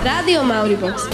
Rádio 0.00 0.40
Mauribox. 0.48 1.04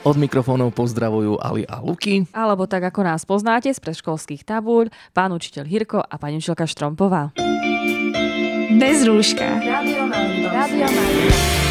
Od 0.00 0.16
mikrofónov 0.16 0.72
pozdravujú 0.72 1.36
Ali 1.44 1.68
a 1.68 1.84
Luky. 1.84 2.24
Alebo 2.32 2.64
tak, 2.64 2.88
ako 2.88 3.04
nás 3.04 3.28
poznáte 3.28 3.68
z 3.68 3.76
predškolských 3.84 4.48
tabúľ, 4.48 4.88
pán 5.12 5.36
učiteľ 5.36 5.68
Hirko 5.68 6.00
a 6.00 6.16
pani 6.16 6.40
učiteľka 6.40 6.64
Štrompová. 6.64 7.36
Bez 8.80 9.04
rúška. 9.04 9.60
Rádio 9.60 10.08
Mauribox. 10.08 10.52
Rádio 10.56 10.88
Mauribox. 10.88 11.67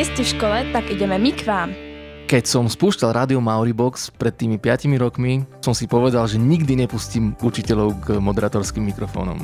Nie 0.00 0.08
ste 0.08 0.24
v 0.24 0.32
škole, 0.32 0.58
tak 0.72 0.88
ideme 0.88 1.20
my 1.20 1.28
k 1.28 1.44
vám. 1.44 1.76
Keď 2.24 2.48
som 2.48 2.64
spúšťal 2.64 3.20
rádio 3.20 3.36
Mauribox 3.36 4.08
pred 4.08 4.32
tými 4.32 4.56
5 4.56 4.96
rokmi, 4.96 5.44
som 5.60 5.76
si 5.76 5.84
povedal, 5.84 6.24
že 6.24 6.40
nikdy 6.40 6.84
nepustím 6.84 7.36
učiteľov 7.44 7.88
k 8.00 8.06
moderatorským 8.16 8.80
mikrofónom. 8.88 9.36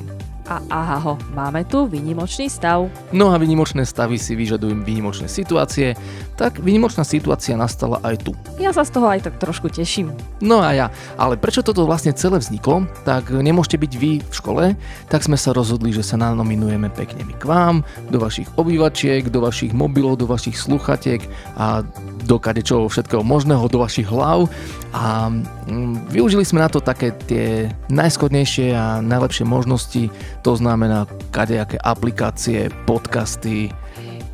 A 0.46 0.62
aha 0.70 0.98
ho, 1.02 1.14
máme 1.34 1.66
tu 1.66 1.90
výnimočný 1.90 2.46
stav. 2.46 2.86
No 3.10 3.34
a 3.34 3.36
výnimočné 3.36 3.82
stavy 3.82 4.14
si 4.14 4.38
vyžadujú 4.38 4.78
výnimočné 4.86 5.26
situácie, 5.26 5.98
tak 6.38 6.62
výnimočná 6.62 7.02
situácia 7.02 7.58
nastala 7.58 7.98
aj 8.06 8.22
tu. 8.22 8.32
Ja 8.62 8.70
sa 8.70 8.86
z 8.86 8.94
toho 8.94 9.10
aj 9.10 9.26
tak 9.26 9.42
trošku 9.42 9.66
teším. 9.74 10.14
No 10.38 10.62
a 10.62 10.70
ja, 10.70 10.86
ale 11.18 11.34
prečo 11.34 11.66
toto 11.66 11.82
vlastne 11.82 12.14
celé 12.14 12.38
vzniklo, 12.38 12.86
tak 13.02 13.34
nemôžete 13.34 13.74
byť 13.74 13.92
vy 13.98 14.12
v 14.22 14.34
škole, 14.34 14.64
tak 15.10 15.26
sme 15.26 15.34
sa 15.34 15.50
rozhodli, 15.50 15.90
že 15.90 16.06
sa 16.06 16.14
nanominujeme 16.14 16.94
pekne 16.94 17.26
my 17.26 17.34
k 17.34 17.42
vám, 17.42 17.82
do 18.14 18.22
vašich 18.22 18.46
obývačiek, 18.54 19.26
do 19.26 19.42
vašich 19.42 19.74
mobilov, 19.74 20.22
do 20.22 20.30
vašich 20.30 20.54
sluchatiek 20.62 21.26
a 21.58 21.82
do 22.22 22.38
kadečoho 22.38 22.86
všetkého 22.86 23.26
možného, 23.26 23.66
do 23.66 23.82
vašich 23.82 24.06
hlav 24.06 24.46
a 24.94 25.30
mm, 25.30 26.05
využili 26.10 26.46
sme 26.46 26.62
na 26.62 26.70
to 26.70 26.78
také 26.78 27.12
tie 27.26 27.70
najskodnejšie 27.90 28.72
a 28.74 29.02
najlepšie 29.02 29.44
možnosti, 29.46 30.08
to 30.42 30.52
znamená 30.54 31.04
kadejaké 31.34 31.76
aplikácie, 31.82 32.70
podcasty. 32.86 33.70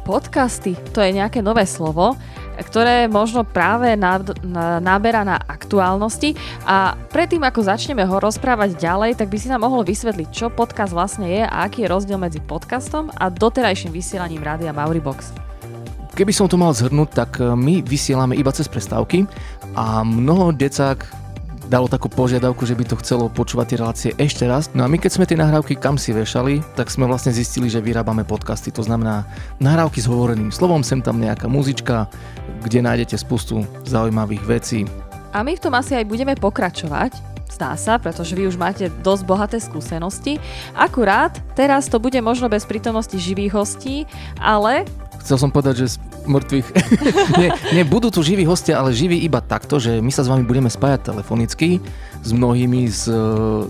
Podcasty, 0.03 0.75
to 0.91 0.99
je 0.99 1.15
nejaké 1.15 1.39
nové 1.47 1.63
slovo, 1.63 2.19
ktoré 2.59 3.07
možno 3.07 3.47
práve 3.47 3.95
náberá 4.83 5.23
na 5.23 5.39
aktuálnosti 5.39 6.35
a 6.67 6.99
predtým 7.15 7.41
ako 7.47 7.63
začneme 7.63 8.03
ho 8.03 8.19
rozprávať 8.19 8.77
ďalej, 8.83 9.23
tak 9.23 9.31
by 9.31 9.39
si 9.39 9.47
nám 9.47 9.63
mohol 9.63 9.87
vysvetliť, 9.87 10.29
čo 10.35 10.51
podcast 10.51 10.91
vlastne 10.91 11.31
je 11.31 11.43
a 11.47 11.65
aký 11.65 11.87
je 11.87 11.93
rozdiel 11.93 12.19
medzi 12.19 12.43
podcastom 12.43 13.15
a 13.15 13.31
doterajším 13.31 13.95
vysielaním 13.95 14.43
Rádia 14.43 14.75
Mauribox. 14.75 15.31
Keby 16.13 16.29
som 16.35 16.45
to 16.45 16.61
mal 16.61 16.77
zhrnúť, 16.77 17.09
tak 17.17 17.41
e, 17.41 17.57
my 17.57 17.81
vysielame 17.81 18.37
iba 18.37 18.53
cez 18.53 18.69
prestávky 18.69 19.25
a 19.73 20.05
mnoho 20.05 20.53
decák 20.53 21.22
dalo 21.73 21.89
takú 21.89 22.13
požiadavku, 22.13 22.69
že 22.69 22.77
by 22.77 22.85
to 22.85 23.01
chcelo 23.01 23.33
počúvať 23.33 23.67
tie 23.73 23.81
relácie 23.81 24.11
ešte 24.21 24.45
raz. 24.45 24.69
No 24.77 24.85
a 24.85 24.91
my 24.93 25.01
keď 25.01 25.11
sme 25.17 25.25
tie 25.25 25.41
nahrávky 25.41 25.81
kam 25.81 25.97
si 25.97 26.13
vešali, 26.13 26.61
tak 26.77 26.93
sme 26.93 27.09
vlastne 27.09 27.33
zistili, 27.33 27.73
že 27.73 27.81
vyrábame 27.81 28.29
podcasty. 28.29 28.69
To 28.77 28.85
znamená 28.85 29.25
nahrávky 29.57 30.05
s 30.05 30.11
hovoreným 30.13 30.53
slovom, 30.53 30.85
sem 30.85 31.01
tam 31.01 31.17
nejaká 31.17 31.49
muzička, 31.49 32.13
kde 32.61 32.85
nájdete 32.85 33.17
spustu 33.17 33.65
zaujímavých 33.89 34.45
vecí. 34.45 34.85
A 35.33 35.41
my 35.41 35.57
v 35.57 35.65
tom 35.65 35.73
asi 35.73 35.97
aj 35.97 36.05
budeme 36.05 36.37
pokračovať, 36.37 37.33
Zdá 37.53 37.77
sa, 37.77 38.01
pretože 38.01 38.33
vy 38.33 38.49
už 38.49 38.57
máte 38.57 38.89
dosť 39.05 39.23
bohaté 39.29 39.61
skúsenosti. 39.61 40.41
Akurát 40.73 41.37
teraz 41.53 41.85
to 41.85 42.01
bude 42.01 42.17
možno 42.25 42.49
bez 42.49 42.65
prítomnosti 42.65 43.13
živých 43.13 43.53
hostí, 43.53 44.09
ale 44.41 44.89
Chcel 45.21 45.37
som 45.37 45.53
povedať, 45.53 45.85
že 45.85 46.01
mŕtvych... 46.27 46.67
nie, 47.41 47.49
nie, 47.75 47.85
budú 47.87 48.09
tu 48.09 48.23
živí 48.23 48.47
hostia, 48.47 48.79
ale 48.79 48.95
živí 48.95 49.19
iba 49.23 49.43
takto, 49.43 49.79
že 49.79 49.99
my 49.99 50.11
sa 50.15 50.23
s 50.23 50.31
vami 50.31 50.47
budeme 50.47 50.71
spájať 50.71 51.13
telefonicky 51.13 51.83
s 52.23 52.31
mnohými, 52.31 52.87
z, 52.91 53.11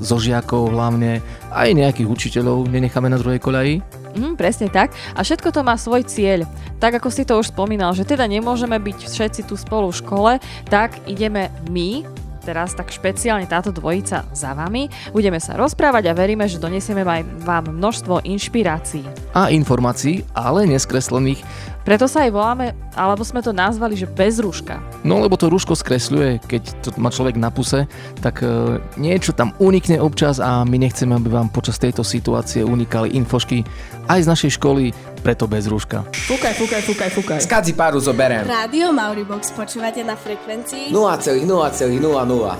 zo 0.00 0.16
žiakov 0.20 0.72
hlavne, 0.72 1.24
aj 1.52 1.68
nejakých 1.72 2.08
učiteľov 2.08 2.68
nenecháme 2.68 3.08
na 3.08 3.20
druhej 3.20 3.40
koľaji. 3.40 4.02
Mm, 4.12 4.36
presne 4.36 4.68
tak. 4.68 4.92
A 5.16 5.24
všetko 5.24 5.48
to 5.52 5.64
má 5.64 5.76
svoj 5.80 6.04
cieľ. 6.04 6.44
Tak 6.76 7.00
ako 7.00 7.08
si 7.08 7.24
to 7.24 7.40
už 7.40 7.52
spomínal, 7.52 7.96
že 7.96 8.04
teda 8.04 8.28
nemôžeme 8.28 8.76
byť 8.76 9.08
všetci 9.08 9.40
tu 9.48 9.56
spolu 9.56 9.88
v 9.88 10.00
škole, 10.04 10.32
tak 10.68 11.00
ideme 11.08 11.48
my, 11.72 12.04
teraz 12.42 12.74
tak 12.74 12.90
špeciálne 12.90 13.46
táto 13.46 13.70
dvojica 13.70 14.26
za 14.34 14.50
vami. 14.52 14.90
Budeme 15.14 15.38
sa 15.38 15.54
rozprávať 15.54 16.10
a 16.10 16.18
veríme, 16.18 16.50
že 16.50 16.58
donesieme 16.58 17.06
aj 17.06 17.22
vám 17.46 17.70
množstvo 17.70 18.26
inšpirácií. 18.26 19.06
A 19.32 19.48
informácií, 19.54 20.26
ale 20.34 20.66
neskreslených. 20.66 21.40
Preto 21.82 22.06
sa 22.06 22.26
aj 22.26 22.30
voláme, 22.30 22.66
alebo 22.94 23.26
sme 23.26 23.42
to 23.42 23.50
nazvali, 23.50 23.98
že 23.98 24.06
bez 24.06 24.38
rúška. 24.38 24.78
No 25.02 25.18
lebo 25.18 25.34
to 25.34 25.50
rúško 25.50 25.74
skresľuje, 25.74 26.38
keď 26.46 26.62
to 26.86 26.88
má 26.98 27.10
človek 27.10 27.34
na 27.34 27.50
puse, 27.50 27.90
tak 28.22 28.42
e, 28.46 28.78
niečo 28.94 29.34
tam 29.34 29.50
unikne 29.58 29.98
občas 29.98 30.38
a 30.38 30.62
my 30.62 30.78
nechceme, 30.78 31.18
aby 31.18 31.28
vám 31.30 31.50
počas 31.50 31.82
tejto 31.82 32.06
situácie 32.06 32.62
unikali 32.62 33.18
infošky 33.18 33.66
aj 34.06 34.22
z 34.22 34.30
našej 34.30 34.50
školy, 34.62 34.94
preto 35.26 35.50
bez 35.50 35.66
rúška. 35.66 36.06
Fúkaj, 36.26 36.54
fúkaj, 36.58 36.82
fúkaj, 36.86 37.10
fúkaj. 37.14 37.38
Skadzi 37.42 37.74
páru 37.74 37.98
zoberiem. 37.98 38.46
Rádio 38.46 38.94
Mauribox 38.94 39.50
počúvate 39.54 40.02
na 40.06 40.14
frekvencii 40.14 40.94
0,0,00. 40.94 41.42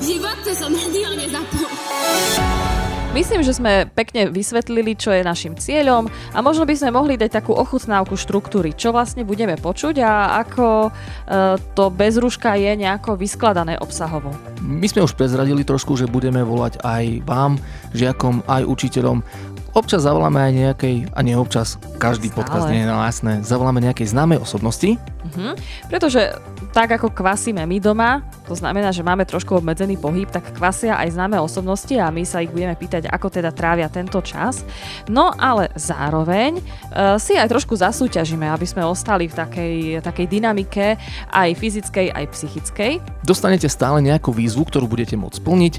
Život 0.03 0.37
to 0.43 0.53
som 0.55 0.71
rádio 0.83 1.09
nezapol. 1.15 2.82
Myslím, 3.13 3.45
že 3.45 3.53
sme 3.53 3.85
pekne 3.93 4.33
vysvetlili, 4.33 4.97
čo 4.97 5.13
je 5.13 5.21
našim 5.21 5.53
cieľom 5.53 6.09
a 6.33 6.41
možno 6.41 6.65
by 6.65 6.73
sme 6.73 6.97
mohli 6.97 7.21
dať 7.21 7.45
takú 7.45 7.53
ochutnávku 7.53 8.17
štruktúry, 8.17 8.73
čo 8.73 8.89
vlastne 8.89 9.21
budeme 9.21 9.61
počuť 9.61 10.01
a 10.01 10.41
ako 10.41 10.89
e, 10.89 10.91
to 11.77 11.93
bez 11.93 12.17
rúška 12.17 12.57
je 12.57 12.73
nejako 12.73 13.21
vyskladané 13.21 13.77
obsahovo. 13.85 14.33
My 14.65 14.89
sme 14.89 15.05
už 15.05 15.13
prezradili 15.13 15.61
trošku, 15.61 15.93
že 15.93 16.09
budeme 16.09 16.41
volať 16.41 16.81
aj 16.81 17.05
vám, 17.29 17.61
žiakom, 17.93 18.41
aj 18.49 18.65
učiteľom 18.65 19.21
Občas 19.73 20.05
zavoláme 20.05 20.37
aj 20.37 20.53
nejakej, 20.53 20.97
a 21.17 21.21
nie 21.25 21.33
občas, 21.33 21.81
každý 21.97 22.29
Stále. 22.29 22.45
podcast 22.45 22.69
nie 22.69 22.85
je 22.85 22.93
no 22.93 23.01
jasné, 23.01 23.41
zavoláme 23.41 23.81
nejakej 23.81 24.13
známej 24.13 24.45
osobnosti. 24.45 25.01
Uh-huh. 25.01 25.57
Pretože 25.89 26.37
tak 26.77 26.93
ako 26.93 27.09
kvasíme 27.09 27.65
my 27.65 27.81
doma, 27.81 28.21
to 28.53 28.61
znamená, 28.61 28.93
že 28.93 29.01
máme 29.01 29.25
trošku 29.25 29.65
obmedzený 29.65 29.97
pohyb, 29.97 30.29
tak 30.29 30.53
kvasia 30.53 31.01
aj 31.01 31.17
známe 31.17 31.41
osobnosti 31.41 31.97
a 31.97 32.13
my 32.13 32.21
sa 32.21 32.45
ich 32.45 32.53
budeme 32.53 32.77
pýtať, 32.77 33.09
ako 33.09 33.33
teda 33.33 33.49
trávia 33.49 33.89
tento 33.89 34.21
čas. 34.21 34.61
No 35.09 35.33
ale 35.33 35.73
zároveň 35.73 36.61
uh, 36.61 37.17
si 37.17 37.33
aj 37.33 37.49
trošku 37.49 37.73
zasúťažíme, 37.81 38.45
aby 38.45 38.69
sme 38.69 38.85
ostali 38.85 39.25
v 39.25 39.41
takej, 39.41 39.77
takej 40.05 40.27
dynamike 40.29 41.01
aj 41.33 41.49
fyzickej, 41.57 42.13
aj 42.13 42.25
psychickej. 42.29 42.93
Dostanete 43.25 43.73
stále 43.73 44.05
nejakú 44.05 44.37
výzvu, 44.37 44.69
ktorú 44.69 44.85
budete 44.85 45.17
môcť 45.17 45.41
splniť 45.41 45.75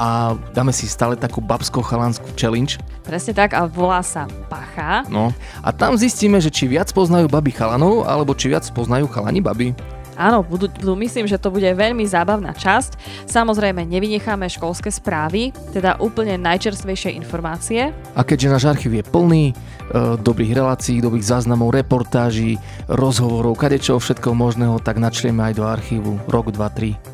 a 0.00 0.32
dáme 0.56 0.72
si 0.72 0.88
stále 0.88 1.20
takú 1.20 1.44
babsko-chalanskú 1.44 2.32
challenge. 2.40 2.80
Presne 3.04 3.36
tak 3.36 3.52
a 3.52 3.68
volá 3.68 4.00
sa 4.00 4.24
Pacha. 4.48 5.04
No 5.12 5.28
a 5.60 5.76
tam 5.76 6.00
zistíme, 6.00 6.40
že 6.40 6.48
či 6.48 6.72
viac 6.72 6.88
poznajú 6.96 7.28
baby 7.28 7.52
chalanov, 7.52 8.08
alebo 8.08 8.32
či 8.32 8.48
viac 8.48 8.64
poznajú 8.72 9.12
chalani 9.12 9.44
baby. 9.44 9.76
Áno, 10.14 10.46
budú, 10.46 10.70
budú, 10.70 10.94
myslím, 11.02 11.26
že 11.26 11.38
to 11.38 11.50
bude 11.50 11.66
veľmi 11.66 12.06
zábavná 12.06 12.54
časť. 12.54 12.98
Samozrejme, 13.26 13.82
nevynecháme 13.82 14.46
školské 14.46 14.94
správy, 14.94 15.50
teda 15.74 15.98
úplne 15.98 16.38
najčerstvejšie 16.38 17.18
informácie. 17.18 17.90
A 18.14 18.22
keďže 18.22 18.52
náš 18.52 18.64
archív 18.70 18.94
je 18.94 19.04
plný 19.04 19.44
e, 19.50 19.54
dobrých 20.22 20.54
relácií, 20.54 21.02
dobrých 21.02 21.26
záznamov, 21.26 21.74
reportáží, 21.74 22.62
rozhovorov, 22.86 23.58
kadečo 23.58 23.98
všetkého 23.98 24.38
možného, 24.38 24.78
tak 24.78 25.02
načrieme 25.02 25.50
aj 25.50 25.54
do 25.58 25.64
archívu 25.66 26.22
rok, 26.30 26.54
2, 26.54 26.62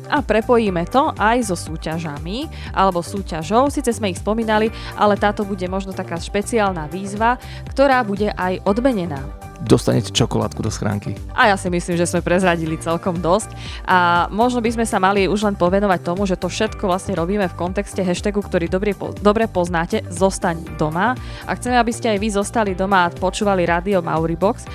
3. 0.05 0.13
A 0.13 0.21
prepojíme 0.21 0.85
to 0.85 1.09
aj 1.17 1.41
so 1.49 1.57
súťažami, 1.57 2.45
alebo 2.75 3.01
súťažou, 3.01 3.73
síce 3.73 3.89
sme 3.89 4.13
ich 4.13 4.21
spomínali, 4.21 4.69
ale 4.93 5.17
táto 5.17 5.41
bude 5.41 5.65
možno 5.65 5.89
taká 5.89 6.21
špeciálna 6.21 6.85
výzva, 6.91 7.41
ktorá 7.71 8.05
bude 8.05 8.29
aj 8.35 8.61
odmenená 8.67 9.50
dostanete 9.65 10.09
čokoládku 10.11 10.61
do 10.65 10.71
schránky. 10.73 11.15
A 11.37 11.53
ja 11.53 11.55
si 11.55 11.69
myslím, 11.69 11.95
že 11.95 12.09
sme 12.09 12.25
prezradili 12.25 12.75
celkom 12.81 13.17
dosť. 13.21 13.53
A 13.85 14.27
možno 14.33 14.59
by 14.59 14.73
sme 14.73 14.85
sa 14.85 14.97
mali 14.97 15.29
už 15.29 15.45
len 15.45 15.55
povenovať 15.55 15.99
tomu, 16.01 16.25
že 16.25 16.37
to 16.37 16.49
všetko 16.49 16.89
vlastne 16.89 17.13
robíme 17.13 17.45
v 17.47 17.57
kontexte 17.57 18.01
hashtagu, 18.01 18.41
ktorý 18.41 18.67
dobre, 18.67 18.97
dobre 19.21 19.45
poznáte, 19.45 20.01
zostaň 20.09 20.75
doma. 20.75 21.13
A 21.45 21.51
chceme, 21.55 21.77
aby 21.77 21.93
ste 21.93 22.11
aj 22.11 22.19
vy 22.19 22.29
zostali 22.33 22.71
doma 22.73 23.07
a 23.07 23.13
počúvali 23.13 23.63
Radio 23.63 24.01
Mauribox. 24.01 24.65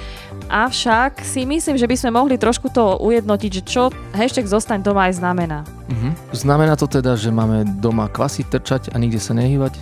Avšak 0.46 1.26
si 1.26 1.42
myslím, 1.42 1.74
že 1.74 1.90
by 1.90 1.96
sme 1.98 2.10
mohli 2.14 2.38
trošku 2.38 2.70
to 2.70 3.02
ujednotiť, 3.02 3.50
že 3.50 3.62
čo 3.66 3.82
hashtag 4.14 4.46
zostaň 4.46 4.78
doma 4.84 5.10
aj 5.10 5.18
znamená. 5.18 5.66
Uh-huh. 5.90 6.12
Znamená 6.30 6.78
to 6.78 6.86
teda, 6.86 7.18
že 7.18 7.34
máme 7.34 7.66
doma 7.82 8.06
kvasiť, 8.06 8.46
trčať 8.46 8.82
a 8.94 8.96
nikde 8.98 9.18
sa 9.18 9.34
nehývať? 9.34 9.74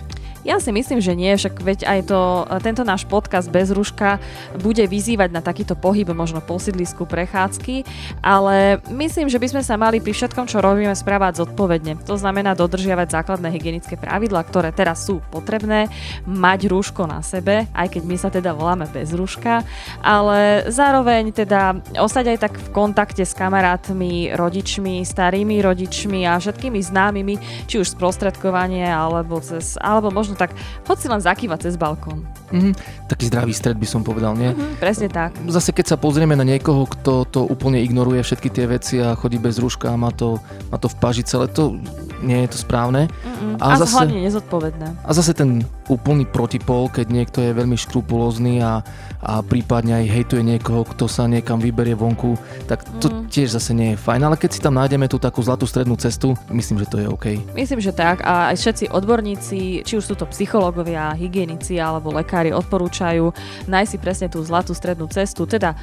Ja 0.45 0.61
si 0.61 0.69
myslím, 0.69 1.01
že 1.01 1.17
nie, 1.17 1.33
však 1.33 1.57
veď 1.57 1.79
aj 1.89 1.99
to, 2.05 2.45
tento 2.61 2.85
náš 2.85 3.01
podcast 3.09 3.49
bez 3.49 3.73
ruška 3.73 4.21
bude 4.61 4.85
vyzývať 4.85 5.33
na 5.33 5.41
takýto 5.41 5.73
pohyb, 5.73 6.05
možno 6.13 6.37
po 6.37 6.61
sídlisku 6.61 7.09
prechádzky, 7.09 7.81
ale 8.21 8.77
myslím, 8.93 9.25
že 9.25 9.41
by 9.41 9.47
sme 9.49 9.63
sa 9.65 9.73
mali 9.73 9.97
pri 9.97 10.13
všetkom, 10.13 10.45
čo 10.45 10.61
robíme, 10.61 10.93
správať 10.93 11.41
zodpovedne. 11.41 11.97
To 12.05 12.13
znamená 12.13 12.53
dodržiavať 12.53 13.17
základné 13.17 13.49
hygienické 13.57 13.97
pravidlá, 13.97 14.45
ktoré 14.45 14.69
teraz 14.69 15.09
sú 15.09 15.17
potrebné, 15.33 15.89
mať 16.29 16.69
rúško 16.69 17.09
na 17.09 17.25
sebe, 17.25 17.65
aj 17.73 17.97
keď 17.97 18.03
my 18.05 18.15
sa 18.21 18.29
teda 18.29 18.53
voláme 18.53 18.85
bez 18.93 19.17
rúška, 19.17 19.65
ale 20.05 20.69
zároveň 20.69 21.33
teda 21.33 21.81
ostať 21.97 22.37
aj 22.37 22.37
tak 22.37 22.53
v 22.61 22.69
kontakte 22.69 23.25
s 23.25 23.33
kamarátmi, 23.33 24.37
rodičmi, 24.37 25.01
starými 25.01 25.57
rodičmi 25.65 26.21
a 26.29 26.37
všetkými 26.37 26.77
známymi, 26.85 27.65
či 27.65 27.81
už 27.81 27.97
sprostredkovanie 27.97 28.85
alebo 28.85 29.41
cez, 29.41 29.73
alebo 29.81 30.13
možno 30.13 30.34
tak 30.35 30.53
hoď 30.85 30.97
si 30.99 31.07
len 31.07 31.21
zakývať 31.23 31.59
cez 31.65 31.75
balkón. 31.79 32.27
Mm-hmm. 32.51 32.73
Taký 33.09 33.23
zdravý 33.31 33.53
stred 33.55 33.79
by 33.79 33.87
som 33.89 34.05
povedal, 34.05 34.37
nie? 34.37 34.51
Mm-hmm, 34.51 34.77
presne 34.77 35.07
tak. 35.09 35.33
Zase 35.49 35.73
keď 35.73 35.95
sa 35.95 35.97
pozrieme 35.97 36.37
na 36.37 36.45
niekoho, 36.45 36.85
kto 36.85 37.25
to 37.25 37.41
úplne 37.47 37.81
ignoruje 37.81 38.21
všetky 38.21 38.49
tie 38.53 38.65
veci 38.69 39.01
a 39.01 39.17
chodí 39.17 39.41
bez 39.41 39.57
rúška 39.57 39.89
a 39.89 39.97
má 39.97 40.13
to, 40.13 40.37
má 40.69 40.77
to 40.77 40.91
v 40.91 40.95
paži 40.99 41.23
celé, 41.25 41.49
to 41.49 41.79
nie 42.25 42.43
je 42.45 42.49
to 42.51 42.57
správne. 42.57 43.07
Mm-mm. 43.07 43.61
A, 43.61 43.77
a 43.77 43.79
zase, 43.79 43.93
hlavne 43.93 44.25
nezodpovedné. 44.25 44.87
A 45.05 45.11
zase 45.13 45.37
ten 45.37 45.61
úplný 45.85 46.25
protipol, 46.25 46.89
keď 46.89 47.07
niekto 47.13 47.39
je 47.45 47.53
veľmi 47.53 47.77
škrupulózny 47.77 48.65
a, 48.65 48.81
a 49.21 49.45
prípadne 49.45 50.01
aj 50.01 50.05
hejtuje 50.09 50.41
niekoho, 50.41 50.81
kto 50.81 51.05
sa 51.05 51.29
niekam 51.29 51.61
vyberie 51.61 51.93
vonku, 51.93 52.33
tak 52.65 52.81
to 52.97 53.13
mm. 53.13 53.29
tiež 53.29 53.53
zase 53.53 53.77
nie 53.77 53.93
je 53.93 54.01
fajn. 54.01 54.25
Ale 54.25 54.35
keď 54.41 54.49
si 54.49 54.59
tam 54.59 54.73
nájdeme 54.73 55.05
tú 55.05 55.21
takú 55.21 55.45
zlatú 55.45 55.69
strednú 55.69 55.93
cestu, 56.01 56.33
myslím, 56.49 56.81
že 56.81 56.89
to 56.89 56.97
je 56.97 57.07
OK. 57.07 57.25
Myslím, 57.53 57.79
že 57.79 57.93
tak. 57.93 58.25
A 58.25 58.49
aj 58.49 58.57
všetci 58.57 58.85
odborníci, 58.89 59.85
či 59.85 59.93
už 59.93 60.03
sú 60.03 60.15
to 60.17 60.25
psychológovia, 60.33 61.13
hygienici 61.13 61.77
alebo 61.77 62.09
lekári, 62.09 62.49
odporúčajú 62.49 63.29
nájsť 63.69 63.91
si 63.93 63.97
presne 64.01 64.27
tú 64.27 64.41
zlatú 64.41 64.73
strednú 64.73 65.05
cestu. 65.07 65.45
Teda 65.45 65.77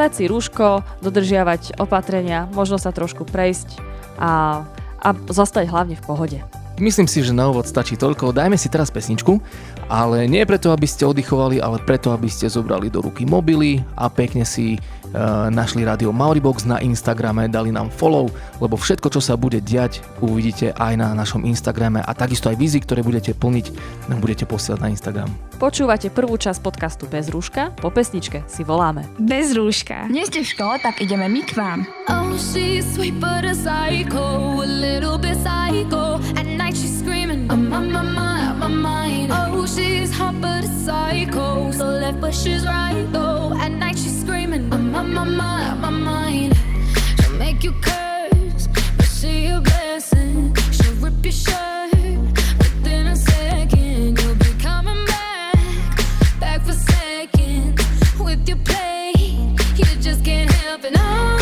dať 0.00 0.10
si 0.16 0.24
rúško, 0.24 0.80
dodržiavať 1.04 1.76
opatrenia, 1.76 2.48
možno 2.56 2.80
sa 2.80 2.88
trošku 2.88 3.28
prejsť 3.28 3.92
a 4.16 4.62
a 5.02 5.12
zostať 5.12 5.66
hlavne 5.66 5.98
v 5.98 6.06
pohode. 6.06 6.38
Myslím 6.80 7.04
si, 7.04 7.20
že 7.20 7.36
na 7.36 7.52
úvod 7.52 7.68
stačí 7.68 8.00
toľko. 8.00 8.32
Dajme 8.32 8.56
si 8.56 8.72
teraz 8.72 8.88
pesničku, 8.88 9.36
ale 9.92 10.24
nie 10.24 10.40
preto, 10.48 10.72
aby 10.72 10.88
ste 10.88 11.04
oddychovali, 11.04 11.60
ale 11.60 11.76
preto, 11.84 12.16
aby 12.16 12.32
ste 12.32 12.48
zobrali 12.48 12.88
do 12.88 13.04
ruky 13.04 13.28
mobily 13.28 13.84
a 13.92 14.08
pekne 14.08 14.48
si 14.48 14.80
našli 15.52 15.84
Radio 15.84 16.10
Mauribox 16.10 16.64
na 16.64 16.80
Instagrame, 16.80 17.48
dali 17.48 17.70
nám 17.70 17.92
follow, 17.92 18.32
lebo 18.58 18.80
všetko, 18.80 19.12
čo 19.12 19.20
sa 19.20 19.36
bude 19.36 19.60
diať, 19.60 20.00
uvidíte 20.24 20.72
aj 20.76 20.94
na 20.96 21.12
našom 21.12 21.44
Instagrame 21.44 22.00
a 22.00 22.10
takisto 22.16 22.48
aj 22.48 22.56
vízy, 22.56 22.80
ktoré 22.80 23.04
budete 23.04 23.36
plniť, 23.36 23.66
nám 24.08 24.18
budete 24.24 24.44
posielať 24.48 24.80
na 24.80 24.88
Instagram. 24.90 25.30
Počúvate 25.62 26.10
prvú 26.10 26.34
časť 26.34 26.58
podcastu 26.58 27.06
Bez 27.06 27.30
rúška, 27.30 27.70
po 27.78 27.92
pesničke 27.94 28.42
si 28.50 28.66
voláme. 28.66 29.06
Bez 29.20 29.54
rúška. 29.54 30.10
Nie 30.10 30.26
ste 30.26 30.42
v 30.42 30.50
škole, 30.50 30.74
tak 30.82 30.98
ideme 30.98 31.30
my 31.30 31.42
k 31.46 31.52
vám. 31.54 31.78
Oh, 32.10 32.34
she's 32.34 32.82
sweet 32.88 33.14
but 33.22 33.46
a 33.46 33.54
psycho, 33.54 34.58
a 34.58 34.66
little 34.66 35.20
bit 35.20 35.38
psycho. 35.38 36.18
At 36.34 36.48
night 36.48 36.74
she's 36.74 36.98
screaming, 36.98 37.46
I'm 37.52 37.70
on 37.70 37.94
my 37.94 38.02
mind, 38.02 38.58
my 38.58 38.66
mind. 38.66 39.11
Oh, 39.30 39.66
she's 39.66 40.12
hot 40.12 40.40
but 40.40 40.64
a 40.64 40.68
psycho, 40.68 41.70
so 41.72 41.86
left 41.86 42.20
but 42.20 42.34
she's 42.34 42.64
right 42.64 43.06
though. 43.12 43.54
At 43.58 43.72
night 43.72 43.98
she's 43.98 44.20
screaming, 44.20 44.72
I'm 44.72 44.94
on 44.94 45.14
my 45.14 45.24
mind, 45.24 45.80
my 45.80 45.90
mind. 45.90 46.56
She'll 47.20 47.36
make 47.38 47.62
you 47.62 47.72
curse, 47.80 48.68
but 48.96 49.06
she 49.06 49.46
a 49.46 49.60
blessing. 49.60 50.54
She'll 50.72 50.94
rip 50.94 51.24
your 51.24 51.32
shirt. 51.32 51.72
normálne 61.02 61.41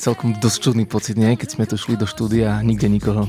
celkom 0.00 0.32
dosť 0.40 0.58
čudný 0.64 0.88
pocit, 0.88 1.20
nie? 1.20 1.36
Keď 1.36 1.60
sme 1.60 1.68
tu 1.68 1.76
šli 1.76 2.00
do 2.00 2.08
štúdia 2.08 2.56
a 2.56 2.64
nikde 2.64 2.88
nikoho. 2.88 3.28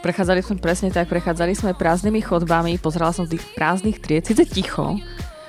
Prechádzali 0.00 0.40
sme 0.40 0.56
presne 0.56 0.88
tak, 0.88 1.12
prechádzali 1.12 1.52
sme 1.52 1.76
prázdnymi 1.76 2.24
chodbami, 2.24 2.80
pozerala 2.80 3.12
som 3.12 3.28
tých 3.28 3.44
prázdnych 3.52 4.00
tried, 4.00 4.24
síce 4.24 4.48
ticho, 4.48 4.96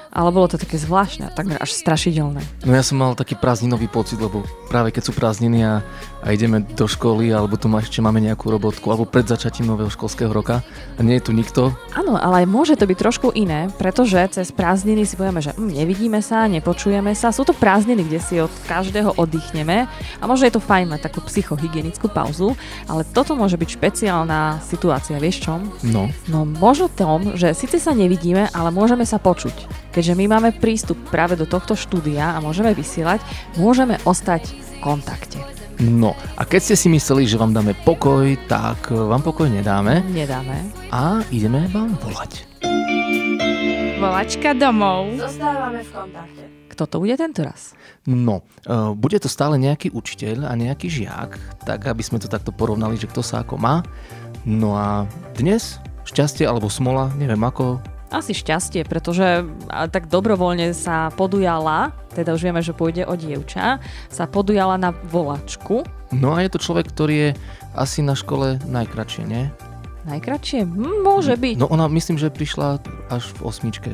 ale 0.10 0.30
bolo 0.34 0.50
to 0.50 0.58
také 0.58 0.76
zvláštne, 0.82 1.30
takmer 1.38 1.62
až 1.62 1.70
strašidelné. 1.78 2.42
No 2.66 2.74
ja 2.74 2.82
som 2.82 2.98
mal 2.98 3.14
taký 3.14 3.38
prázdninový 3.38 3.86
pocit, 3.88 4.18
lebo 4.18 4.42
práve 4.68 4.90
keď 4.90 5.10
sú 5.10 5.12
prázdniny 5.14 5.62
a, 5.62 5.86
a 6.20 6.36
ideme 6.36 6.60
do 6.62 6.86
školy, 6.86 7.32
alebo 7.32 7.56
tu 7.56 7.72
ešte 7.72 8.04
máme 8.04 8.20
nejakú 8.20 8.52
robotku, 8.52 8.92
alebo 8.92 9.08
pred 9.08 9.24
začatím 9.24 9.72
nového 9.72 9.88
školského 9.88 10.30
roka 10.30 10.62
a 10.96 11.00
nie 11.00 11.16
je 11.20 11.24
tu 11.28 11.32
nikto. 11.32 11.72
Áno, 11.96 12.20
ale 12.20 12.44
môže 12.44 12.76
to 12.76 12.84
byť 12.84 12.98
trošku 13.00 13.28
iné, 13.36 13.72
pretože 13.80 14.20
cez 14.36 14.52
prázdniny 14.52 15.08
si 15.08 15.16
povieme, 15.16 15.40
že 15.40 15.56
hm, 15.56 15.72
nevidíme 15.80 16.20
sa, 16.20 16.50
nepočujeme 16.52 17.16
sa, 17.16 17.32
sú 17.32 17.48
to 17.48 17.56
prázdniny, 17.56 18.04
kde 18.04 18.20
si 18.20 18.36
od 18.40 18.52
každého 18.68 19.16
oddychneme 19.16 19.88
a 20.20 20.24
možno 20.28 20.52
je 20.52 20.56
to 20.60 20.64
fajn 20.64 20.92
mať 20.92 21.08
takú 21.08 21.24
psychohygienickú 21.24 22.12
pauzu, 22.12 22.54
ale 22.92 23.08
toto 23.08 23.34
môže 23.40 23.56
byť 23.56 23.70
špeciálna 23.80 24.60
situácia, 24.66 25.16
vieš 25.24 25.48
čom? 25.48 25.72
No. 25.88 26.12
No 26.28 26.44
možno 26.44 26.92
tom, 26.92 27.40
že 27.40 27.56
síce 27.56 27.80
sa 27.80 27.96
nevidíme, 27.96 28.52
ale 28.52 28.76
môžeme 28.76 29.08
sa 29.08 29.22
počuť 29.22 29.90
keďže 29.90 30.16
my 30.16 30.26
máme 30.32 30.50
prístup 30.56 30.96
práve 31.10 31.36
do 31.36 31.44
tohto 31.44 31.76
štúdia 31.76 32.32
a 32.32 32.40
môžeme 32.40 32.72
vysielať, 32.72 33.20
môžeme 33.60 34.00
ostať 34.08 34.48
v 34.48 34.70
kontakte. 34.80 35.59
No 35.80 36.12
a 36.36 36.44
keď 36.44 36.60
ste 36.60 36.76
si 36.76 36.88
mysleli, 36.92 37.24
že 37.24 37.40
vám 37.40 37.56
dáme 37.56 37.72
pokoj, 37.88 38.28
tak 38.52 38.92
vám 38.92 39.24
pokoj 39.24 39.48
nedáme. 39.48 40.04
Nedáme. 40.12 40.68
A 40.92 41.24
ideme 41.32 41.72
vám 41.72 41.96
volať. 42.04 42.44
Volačka 43.96 44.52
domov. 44.60 45.16
Zostávame 45.16 45.80
v 45.80 45.92
kontakte. 45.96 46.44
Kto 46.76 46.84
to 46.84 46.96
bude 47.00 47.16
tento 47.16 47.48
raz? 47.48 47.76
No, 48.04 48.44
uh, 48.68 48.92
bude 48.92 49.24
to 49.24 49.32
stále 49.32 49.56
nejaký 49.56 49.92
učiteľ 49.96 50.52
a 50.52 50.54
nejaký 50.60 50.92
žiak, 50.92 51.40
tak 51.64 51.88
aby 51.88 52.04
sme 52.04 52.20
to 52.20 52.28
takto 52.28 52.52
porovnali, 52.52 53.00
že 53.00 53.08
kto 53.08 53.24
sa 53.24 53.48
ako 53.48 53.56
má. 53.56 53.80
No 54.44 54.76
a 54.76 55.08
dnes 55.36 55.80
šťastie 56.08 56.44
alebo 56.44 56.68
smola, 56.68 57.08
neviem 57.16 57.40
ako, 57.40 57.80
asi 58.10 58.34
šťastie, 58.34 58.86
pretože 58.86 59.46
tak 59.70 60.10
dobrovoľne 60.10 60.74
sa 60.74 61.14
podujala, 61.14 61.94
teda 62.14 62.34
už 62.34 62.42
vieme, 62.50 62.62
že 62.66 62.74
pôjde 62.74 63.06
o 63.06 63.14
dievča, 63.14 63.78
sa 64.10 64.26
podujala 64.26 64.82
na 64.82 64.92
volačku. 65.14 65.86
No 66.14 66.34
a 66.34 66.42
je 66.42 66.50
to 66.50 66.60
človek, 66.60 66.90
ktorý 66.90 67.16
je 67.16 67.30
asi 67.78 68.02
na 68.02 68.18
škole 68.18 68.58
najkračšie, 68.66 69.24
nie? 69.30 69.54
Najkračšie? 70.10 70.66
Hm, 70.66 71.06
môže 71.06 71.38
byť. 71.38 71.62
No 71.62 71.70
ona 71.70 71.86
myslím, 71.92 72.18
že 72.18 72.34
prišla 72.34 72.82
až 73.14 73.30
v 73.38 73.40
osmičke. 73.46 73.92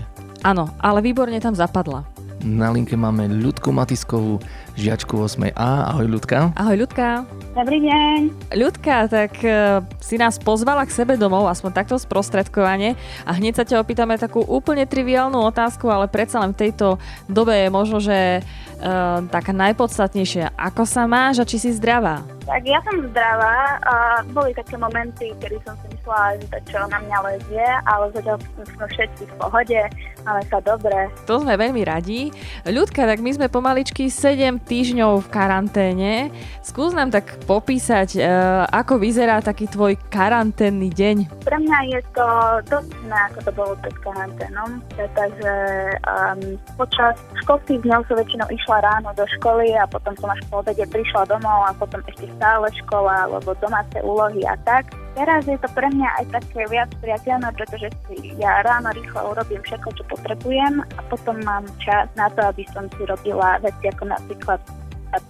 Áno, 0.47 0.71
ale 0.79 1.03
výborne 1.03 1.41
tam 1.43 1.57
zapadla. 1.57 2.07
Na 2.45 2.69
linke 2.69 2.93
máme 2.93 3.25
Ľudku 3.65 3.81
Matiskovú, 3.81 4.37
žiačku 4.77 5.25
8A. 5.25 5.89
Ahoj 5.89 6.05
Ľudka. 6.05 6.53
Ahoj 6.53 6.85
Ľudka. 6.85 7.25
Dobrý 7.57 7.81
deň. 7.81 8.53
Ľudka, 8.53 9.09
tak 9.09 9.41
uh, 9.41 9.81
si 9.97 10.21
nás 10.21 10.37
pozvala 10.37 10.85
k 10.85 10.93
sebe 10.93 11.17
domov, 11.17 11.49
aspoň 11.49 11.73
takto 11.73 11.97
sprostredkovanie 11.97 12.93
a 13.25 13.33
hneď 13.33 13.57
sa 13.57 13.65
ťa 13.65 13.81
opýtame 13.81 14.21
takú 14.21 14.45
úplne 14.45 14.85
triviálnu 14.85 15.41
otázku, 15.49 15.89
ale 15.89 16.05
predsa 16.05 16.45
len 16.45 16.53
v 16.53 16.61
tejto 16.61 17.01
dobe 17.25 17.57
je 17.57 17.69
možno, 17.73 17.97
že 17.97 18.45
uh, 18.45 19.25
taká 19.33 19.49
najpodstatnejšia. 19.49 20.53
Ako 20.53 20.85
sa 20.85 21.09
máš 21.09 21.41
a 21.41 21.49
či 21.49 21.57
si 21.57 21.73
zdravá? 21.73 22.21
Tak 22.45 22.61
ja 22.61 22.77
som 22.85 23.01
zdravá 23.09 23.81
a 23.81 23.95
boli 24.29 24.53
také 24.53 24.77
momenty, 24.77 25.33
kedy 25.41 25.57
som 25.65 25.73
si 25.81 25.89
myslela, 25.97 26.37
že 26.37 26.45
to 26.53 26.57
čo 26.69 26.79
na 26.93 27.01
mňa 27.01 27.17
lezie, 27.33 27.67
ale 27.89 28.13
zatiaľ 28.13 28.37
sme 28.53 28.85
všetci 28.85 29.23
v 29.25 29.33
pohode, 29.41 29.79
máme 30.21 30.43
sa 30.53 30.61
dobre. 30.61 31.09
To 31.25 31.41
sme 31.41 31.57
veľmi 31.57 31.81
radi. 31.81 32.29
Ľudka, 32.69 33.09
tak 33.09 33.25
my 33.25 33.31
sme 33.33 33.47
pomaličky 33.55 34.11
7 34.11 34.59
týždňov 34.67 35.23
v 35.23 35.27
karanténe. 35.31 36.11
Skús 36.59 36.91
nám 36.91 37.07
tak 37.07 37.39
popísať, 37.47 38.19
e, 38.19 38.27
ako 38.67 38.99
vyzerá 38.99 39.39
taký 39.39 39.71
tvoj 39.71 39.95
karanténny 40.11 40.91
deň. 40.91 41.39
Pre 41.47 41.57
mňa 41.63 41.79
je 41.87 41.99
to 42.11 42.27
dosť 42.67 42.91
iné, 43.07 43.19
ako 43.31 43.39
to 43.47 43.51
bolo 43.55 43.73
pred 43.79 43.95
karanténom, 44.03 44.69
pretože 44.91 45.55
um, 46.03 46.41
počas 46.75 47.15
školských 47.47 47.79
dňov 47.87 48.03
som 48.11 48.19
väčšinou 48.19 48.47
išla 48.51 48.77
ráno 48.83 49.15
do 49.15 49.23
školy 49.39 49.71
a 49.79 49.87
potom 49.87 50.11
som 50.19 50.35
až 50.35 50.43
po 50.51 50.59
obede 50.59 50.83
prišla 50.91 51.23
domov 51.31 51.71
a 51.71 51.71
potom 51.79 52.03
ešte 52.11 52.27
stále 52.35 52.67
škola, 52.83 53.31
alebo 53.31 53.55
domáce 53.63 53.95
úlohy 54.03 54.43
a 54.43 54.59
tak. 54.67 54.91
Teraz 55.15 55.47
je 55.47 55.55
to 55.55 55.71
pre 55.71 55.87
mňa 55.87 56.09
aj 56.19 56.25
také 56.43 56.67
viac 56.67 56.91
priateľné, 56.99 57.47
pretože 57.55 57.87
si 58.03 58.35
ja 58.35 58.59
ráno 58.67 58.91
rýchlo 58.91 59.31
urobím 59.31 59.63
všetko, 59.63 59.95
čo 59.95 60.03
potrebujem 60.11 60.83
a 60.83 60.99
potom 61.07 61.39
mám 61.47 61.63
čas 61.79 62.11
na 62.19 62.27
to, 62.35 62.43
aby 62.43 62.67
som 62.75 62.91
si 62.91 63.07
robila 63.07 63.55
veci 63.63 63.87
ako 63.95 64.11
napríklad 64.11 64.59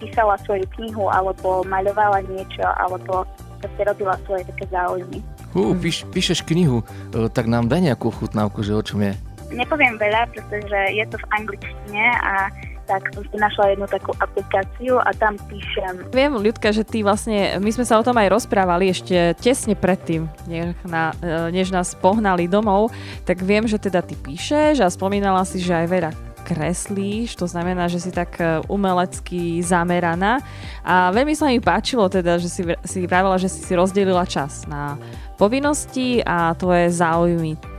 písala 0.02 0.34
svoju 0.42 0.66
knihu 0.74 1.06
alebo 1.06 1.62
maľovala 1.70 2.26
niečo 2.26 2.66
alebo 2.66 3.22
proste 3.62 3.82
robila 3.86 4.18
svoje 4.26 4.42
také 4.50 4.66
záujmy. 4.74 5.22
Uh, 5.54 5.72
píš, 5.78 6.02
píšeš 6.10 6.42
knihu, 6.42 6.82
e, 7.14 7.30
tak 7.30 7.46
nám 7.46 7.70
daj 7.70 7.86
nejakú 7.86 8.10
chutnávku, 8.10 8.66
že 8.66 8.74
o 8.74 8.82
čom 8.82 9.06
je. 9.06 9.14
Nepoviem 9.54 9.94
veľa, 9.96 10.26
pretože 10.34 10.80
je 10.90 11.04
to 11.06 11.16
v 11.22 11.26
angličtine 11.38 12.04
a 12.18 12.50
tak 12.86 13.02
som 13.12 13.22
si 13.26 13.36
našla 13.36 13.74
jednu 13.74 13.86
takú 13.90 14.14
aplikáciu 14.22 15.02
a 15.02 15.10
tam 15.18 15.34
píšem. 15.50 16.06
Viem, 16.14 16.38
Ľudka, 16.38 16.70
že 16.70 16.86
ty 16.86 17.02
vlastne, 17.02 17.58
my 17.58 17.70
sme 17.74 17.82
sa 17.82 17.98
o 17.98 18.06
tom 18.06 18.14
aj 18.16 18.30
rozprávali 18.30 18.94
ešte 18.94 19.34
tesne 19.42 19.74
predtým, 19.74 20.30
než, 20.46 20.78
na, 20.86 21.10
e, 21.18 21.50
než 21.50 21.74
nás 21.74 21.98
pohnali 21.98 22.46
domov, 22.46 22.94
tak 23.26 23.42
viem, 23.42 23.66
že 23.66 23.82
teda 23.82 24.00
ty 24.06 24.14
píšeš 24.14 24.80
a 24.80 24.88
spomínala 24.88 25.42
si, 25.42 25.58
že 25.58 25.74
aj 25.74 25.86
veľa 25.90 26.10
kreslíš, 26.46 27.34
to 27.34 27.50
znamená, 27.50 27.90
že 27.90 27.98
si 27.98 28.14
tak 28.14 28.38
e, 28.38 28.62
umelecky 28.70 29.58
zameraná 29.66 30.38
a 30.86 31.10
veľmi 31.10 31.34
sa 31.34 31.50
mi 31.50 31.58
páčilo 31.58 32.06
teda, 32.06 32.38
že 32.38 32.46
si, 32.46 32.62
si 32.86 32.98
vravela, 33.02 33.34
že 33.34 33.50
si 33.50 33.66
si 33.66 33.74
rozdelila 33.74 34.22
čas 34.22 34.62
na 34.70 34.94
povinnosti 35.34 36.22
a 36.22 36.54
tvoje 36.54 36.94
záujmy. 36.94 37.75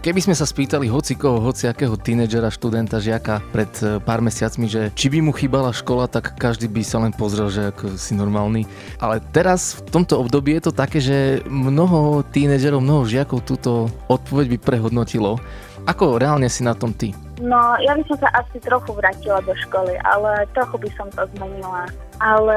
Keby 0.00 0.24
sme 0.24 0.32
sa 0.32 0.48
spýtali 0.48 0.88
hocikoho, 0.88 1.44
hociakého 1.44 1.92
tínedžera, 1.92 2.48
študenta, 2.48 3.04
žiaka 3.04 3.44
pred 3.52 3.68
e, 3.84 4.00
pár 4.00 4.24
mesiacmi, 4.24 4.64
že 4.64 4.88
či 4.96 5.12
by 5.12 5.20
mu 5.20 5.28
chýbala 5.36 5.76
škola, 5.76 6.08
tak 6.08 6.40
každý 6.40 6.72
by 6.72 6.80
sa 6.80 7.04
len 7.04 7.12
pozrel, 7.12 7.52
že 7.52 7.68
ako 7.68 8.00
si 8.00 8.16
normálny. 8.16 8.64
Ale 8.96 9.20
teraz 9.36 9.76
v 9.76 10.00
tomto 10.00 10.16
období 10.16 10.56
je 10.56 10.64
to 10.64 10.72
také, 10.72 11.04
že 11.04 11.44
mnoho 11.44 12.24
tínedžerov, 12.32 12.80
mnoho 12.80 13.04
žiakov 13.04 13.44
túto 13.44 13.92
odpoveď 14.08 14.56
by 14.56 14.58
prehodnotilo. 14.64 15.36
Ako 15.84 16.16
reálne 16.16 16.48
si 16.48 16.64
na 16.64 16.72
tom 16.72 16.96
ty? 16.96 17.12
No, 17.36 17.76
ja 17.84 17.92
by 17.92 18.00
som 18.08 18.24
sa 18.24 18.32
asi 18.40 18.56
trochu 18.56 18.96
vrátila 18.96 19.44
do 19.44 19.52
školy, 19.68 20.00
ale 20.00 20.48
trochu 20.56 20.80
by 20.80 20.88
som 20.96 21.12
to 21.12 21.28
zmenila. 21.36 21.84
Ale 22.20 22.56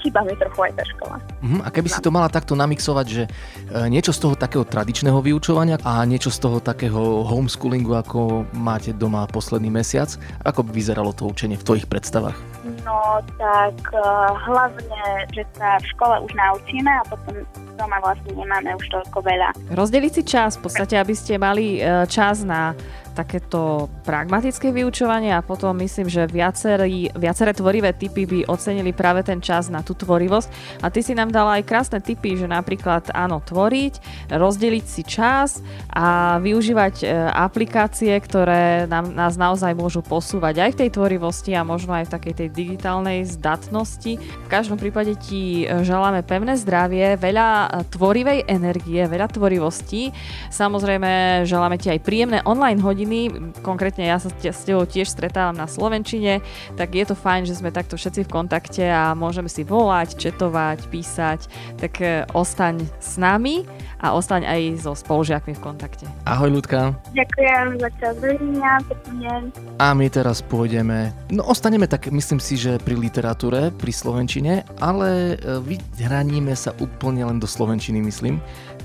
chýba 0.00 0.24
mi 0.24 0.32
trochu 0.40 0.68
aj 0.68 0.72
tá 0.72 0.84
škola. 0.88 1.16
Uh-huh. 1.44 1.60
A 1.60 1.68
keby 1.68 1.88
si 1.92 2.00
to 2.00 2.08
mala 2.08 2.32
takto 2.32 2.56
namixovať, 2.56 3.06
že 3.06 3.22
e, 3.28 3.30
niečo 3.92 4.10
z 4.16 4.24
toho 4.24 4.34
takého 4.34 4.64
tradičného 4.64 5.20
vyučovania 5.20 5.76
a 5.84 6.00
niečo 6.08 6.32
z 6.32 6.38
toho 6.40 6.64
takého 6.64 7.22
homeschoolingu, 7.28 7.92
ako 7.92 8.48
máte 8.56 8.96
doma 8.96 9.28
posledný 9.28 9.68
mesiac, 9.68 10.08
ako 10.48 10.64
by 10.64 10.70
vyzeralo 10.72 11.12
to 11.12 11.28
učenie 11.28 11.60
v 11.60 11.66
tvojich 11.66 11.86
predstavách? 11.86 12.36
No, 12.86 13.20
tak 13.36 13.76
uh, 13.92 14.32
hlavne, 14.48 15.02
že 15.34 15.42
sa 15.58 15.76
v 15.82 15.86
škole 15.92 16.14
už 16.24 16.32
naučíme 16.32 16.88
a 16.88 17.02
potom 17.10 17.42
doma 17.76 17.98
vlastne 18.00 18.32
nemáme 18.32 18.70
už 18.78 18.86
toľko 18.88 19.18
veľa. 19.22 19.48
Rozdeliť 19.74 20.12
si 20.14 20.22
čas, 20.24 20.56
v 20.56 20.70
podstate, 20.70 20.94
aby 20.96 21.12
ste 21.12 21.36
mali 21.36 21.82
uh, 21.82 22.06
čas 22.06 22.46
na 22.46 22.72
takéto 23.12 23.92
pragmatické 24.02 24.72
vyučovanie 24.72 25.36
a 25.36 25.44
potom 25.44 25.76
myslím, 25.78 26.08
že 26.08 26.24
viacerí, 26.24 27.12
viaceré 27.12 27.52
tvorivé 27.52 27.92
typy 27.92 28.24
by 28.24 28.38
ocenili 28.48 28.96
práve 28.96 29.20
ten 29.20 29.38
čas 29.38 29.68
na 29.68 29.84
tú 29.84 29.92
tvorivosť. 29.92 30.80
A 30.80 30.88
ty 30.88 31.04
si 31.04 31.12
nám 31.12 31.28
dala 31.28 31.60
aj 31.60 31.68
krásne 31.68 32.00
typy, 32.00 32.40
že 32.40 32.48
napríklad 32.48 33.12
áno, 33.12 33.44
tvoriť, 33.44 34.26
rozdeliť 34.32 34.84
si 34.88 35.02
čas 35.04 35.60
a 35.92 36.40
využívať 36.40 37.04
e, 37.04 37.06
aplikácie, 37.30 38.16
ktoré 38.16 38.88
nám, 38.88 39.12
nás 39.12 39.36
naozaj 39.36 39.76
môžu 39.76 40.00
posúvať 40.00 40.64
aj 40.64 40.70
v 40.72 40.78
tej 40.80 40.90
tvorivosti 40.96 41.52
a 41.52 41.62
možno 41.68 41.92
aj 41.92 42.08
v 42.08 42.14
takej 42.16 42.34
tej 42.40 42.48
digitálnej 42.48 43.28
zdatnosti. 43.28 44.16
V 44.16 44.48
každom 44.48 44.80
prípade 44.80 45.14
ti 45.20 45.68
e, 45.68 45.84
želáme 45.84 46.24
pevné 46.24 46.56
zdravie, 46.56 47.20
veľa 47.20 47.48
e, 47.52 47.66
tvorivej 47.92 48.48
energie, 48.48 49.04
veľa 49.04 49.28
tvorivosti. 49.28 50.08
Samozrejme, 50.48 51.44
želáme 51.44 51.76
ti 51.76 51.92
aj 51.92 52.00
príjemné 52.00 52.40
online 52.48 52.80
hodiny 52.80 53.01
hodiny, 53.02 53.50
konkrétne 53.66 54.06
ja 54.06 54.22
sa 54.22 54.30
s 54.30 54.62
tebou 54.62 54.86
tiež 54.86 55.10
stretávam 55.10 55.58
na 55.58 55.66
Slovenčine, 55.66 56.38
tak 56.78 56.94
je 56.94 57.02
to 57.02 57.18
fajn, 57.18 57.50
že 57.50 57.58
sme 57.58 57.74
takto 57.74 57.98
všetci 57.98 58.30
v 58.30 58.30
kontakte 58.30 58.86
a 58.86 59.18
môžeme 59.18 59.50
si 59.50 59.66
volať, 59.66 60.14
četovať, 60.14 60.86
písať, 60.86 61.40
tak 61.82 61.98
e, 61.98 62.22
ostaň 62.30 62.86
s 63.02 63.18
nami 63.18 63.66
a 63.98 64.14
ostaň 64.14 64.46
aj 64.46 64.86
so 64.86 64.94
spolužiakmi 64.94 65.58
v 65.58 65.60
kontakte. 65.60 66.06
Ahoj 66.30 66.62
ľudka. 66.62 66.94
Ďakujem 67.10 67.66
za 67.82 67.90
čas 67.98 68.14
A 69.82 69.86
my 69.98 70.06
teraz 70.06 70.38
pôjdeme, 70.46 71.10
no 71.34 71.42
ostaneme 71.50 71.90
tak, 71.90 72.06
myslím 72.06 72.38
si, 72.38 72.54
že 72.54 72.78
pri 72.78 72.94
literatúre, 72.94 73.74
pri 73.74 73.90
Slovenčine, 73.90 74.62
ale 74.78 75.34
e, 75.42 75.58
vyhraníme 75.98 76.54
sa 76.54 76.70
úplne 76.78 77.26
len 77.26 77.42
do 77.42 77.50
Slovenčiny, 77.50 77.98
myslím. 78.06 78.38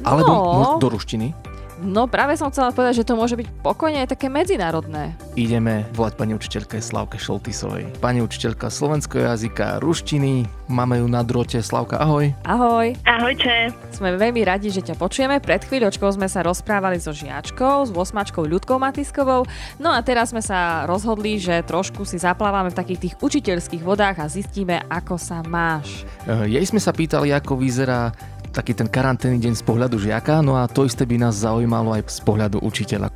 Alebo 0.05 0.29
no. 0.29 0.77
do 0.77 0.89
ruštiny. 0.93 1.56
No 1.77 2.10
práve 2.10 2.34
som 2.38 2.50
chcela 2.50 2.74
povedať, 2.74 3.01
že 3.01 3.07
to 3.07 3.13
môže 3.13 3.38
byť 3.38 3.48
pokojne 3.62 4.01
aj 4.01 4.17
také 4.17 4.34
medzinárodné. 4.34 5.13
Ideme 5.38 5.86
volať 5.93 6.13
pani 6.17 6.34
učiteľke 6.34 6.81
Slavke 6.81 7.22
Šoltisovej. 7.22 8.01
Pani 8.01 8.25
učiteľka 8.25 8.74
slovenského 8.74 9.29
jazyka, 9.29 9.77
ruštiny, 9.77 10.50
máme 10.65 10.98
ju 10.98 11.07
na 11.07 11.22
drote. 11.22 11.62
Slavka, 11.62 12.01
ahoj. 12.01 12.34
Ahoj. 12.50 12.98
Ahojte. 13.05 13.69
Sme 13.93 14.17
veľmi 14.17 14.41
radi, 14.41 14.74
že 14.74 14.81
ťa 14.81 14.98
počujeme. 14.98 15.38
Pred 15.38 15.69
chvíľočkou 15.69 16.10
sme 16.17 16.25
sa 16.25 16.41
rozprávali 16.41 16.98
so 16.98 17.13
žiačkou, 17.13 17.86
s 17.86 17.91
osmačkou 17.93 18.41
Ľudkou 18.41 18.81
Matiskovou. 18.81 19.46
No 19.77 19.93
a 19.93 20.01
teraz 20.01 20.34
sme 20.34 20.41
sa 20.41 20.89
rozhodli, 20.89 21.38
že 21.38 21.62
trošku 21.62 22.10
si 22.10 22.17
zaplávame 22.17 22.74
v 22.74 22.79
takých 22.81 23.00
tých 23.05 23.15
učiteľských 23.22 23.86
vodách 23.86 24.17
a 24.17 24.25
zistíme, 24.25 24.81
ako 24.89 25.22
sa 25.22 25.46
máš. 25.46 26.05
Jej 26.25 26.74
sme 26.74 26.81
sa 26.81 26.89
pýtali, 26.89 27.29
ako 27.38 27.62
vyzerá 27.62 28.10
taký 28.57 28.73
ten 28.73 28.89
karanténny 28.89 29.37
deň 29.37 29.53
z 29.53 29.61
pohľadu 29.61 30.01
žiaka, 30.01 30.41
no 30.41 30.57
a 30.57 30.65
to 30.65 30.89
isté 30.89 31.05
by 31.05 31.21
nás 31.21 31.37
zaujímalo 31.37 31.93
aj 31.93 32.09
z 32.09 32.21
pohľadu 32.25 32.57
učiteľa. 32.65 33.13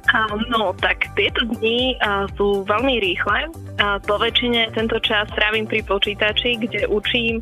No, 0.53 0.77
tak 0.77 1.09
tieto 1.17 1.49
dni 1.57 1.97
sú 2.37 2.61
veľmi 2.69 3.01
rýchle. 3.01 3.49
Po 4.05 4.15
väčšine 4.21 4.69
tento 4.77 5.01
čas 5.01 5.25
trávim 5.33 5.65
pri 5.65 5.81
počítači, 5.81 6.61
kde 6.61 6.85
učím 6.85 7.41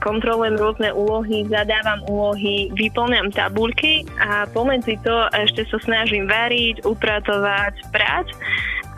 kontrolujem 0.00 0.60
rôzne 0.60 0.92
úlohy, 0.92 1.48
zadávam 1.48 2.04
úlohy, 2.08 2.68
vyplňam 2.76 3.32
tabuľky 3.32 4.04
a 4.20 4.44
pomedzi 4.48 4.96
to 5.00 5.16
ešte 5.32 5.64
sa 5.72 5.78
snažím 5.80 6.28
variť, 6.28 6.84
upratovať, 6.84 7.74
prať 7.88 8.28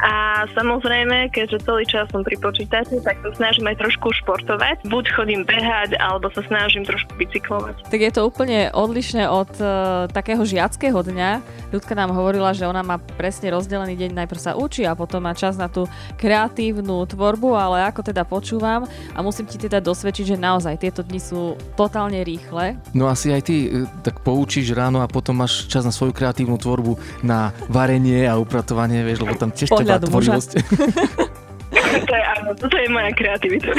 a 0.03 0.45
samozrejme, 0.51 1.31
keďže 1.31 1.63
celý 1.63 1.87
čas 1.87 2.11
som 2.11 2.27
pri 2.27 2.35
počítači, 2.43 2.99
tak 3.07 3.23
sa 3.23 3.31
snažím 3.39 3.71
aj 3.71 3.79
trošku 3.79 4.11
športovať. 4.23 4.83
Buď 4.91 5.05
chodím 5.15 5.47
behať, 5.47 5.95
alebo 6.03 6.27
sa 6.35 6.43
snažím 6.51 6.83
trošku 6.83 7.15
bicyklovať. 7.15 7.87
Tak 7.87 8.01
je 8.03 8.11
to 8.11 8.27
úplne 8.27 8.75
odlišné 8.75 9.31
od 9.31 9.51
uh, 9.63 10.11
takého 10.11 10.43
žiackého 10.43 10.99
dňa. 11.07 11.31
Ľudka 11.71 11.95
nám 11.95 12.11
hovorila, 12.19 12.51
že 12.51 12.67
ona 12.67 12.83
má 12.83 12.99
presne 12.99 13.55
rozdelený 13.55 13.95
deň, 13.95 14.11
najprv 14.19 14.41
sa 14.43 14.59
učí 14.59 14.83
a 14.83 14.99
potom 14.99 15.23
má 15.23 15.39
čas 15.39 15.55
na 15.55 15.71
tú 15.71 15.87
kreatívnu 16.19 17.07
tvorbu, 17.07 17.55
ale 17.55 17.87
ako 17.87 18.03
teda 18.03 18.27
počúvam 18.27 18.91
a 19.15 19.19
musím 19.23 19.47
ti 19.47 19.55
teda 19.55 19.79
dosvedčiť, 19.79 20.35
že 20.35 20.37
naozaj 20.37 20.83
tieto 20.83 21.07
dni 21.07 21.23
sú 21.23 21.55
totálne 21.79 22.19
rýchle. 22.27 22.75
No 22.91 23.07
asi 23.07 23.31
aj 23.31 23.43
ty 23.47 23.71
e, 23.71 23.87
tak 24.03 24.27
poučíš 24.27 24.75
ráno 24.75 24.99
a 24.99 25.07
potom 25.07 25.39
máš 25.39 25.71
čas 25.71 25.87
na 25.87 25.95
svoju 25.95 26.11
kreatívnu 26.11 26.59
tvorbu, 26.59 26.99
na 27.23 27.55
varenie 27.71 28.27
a 28.27 28.35
upratovanie, 28.35 29.07
vieš, 29.07 29.23
lebo 29.23 29.39
tam 29.39 29.55
tiež 29.55 29.71
pohľadu 29.93 30.07
muža. 30.09 30.33
to 32.09 32.13
je, 32.17 32.25
áno, 32.39 32.51
toto 32.57 32.77
je 32.77 32.89
moja 32.89 33.11
kreativita. 33.13 33.71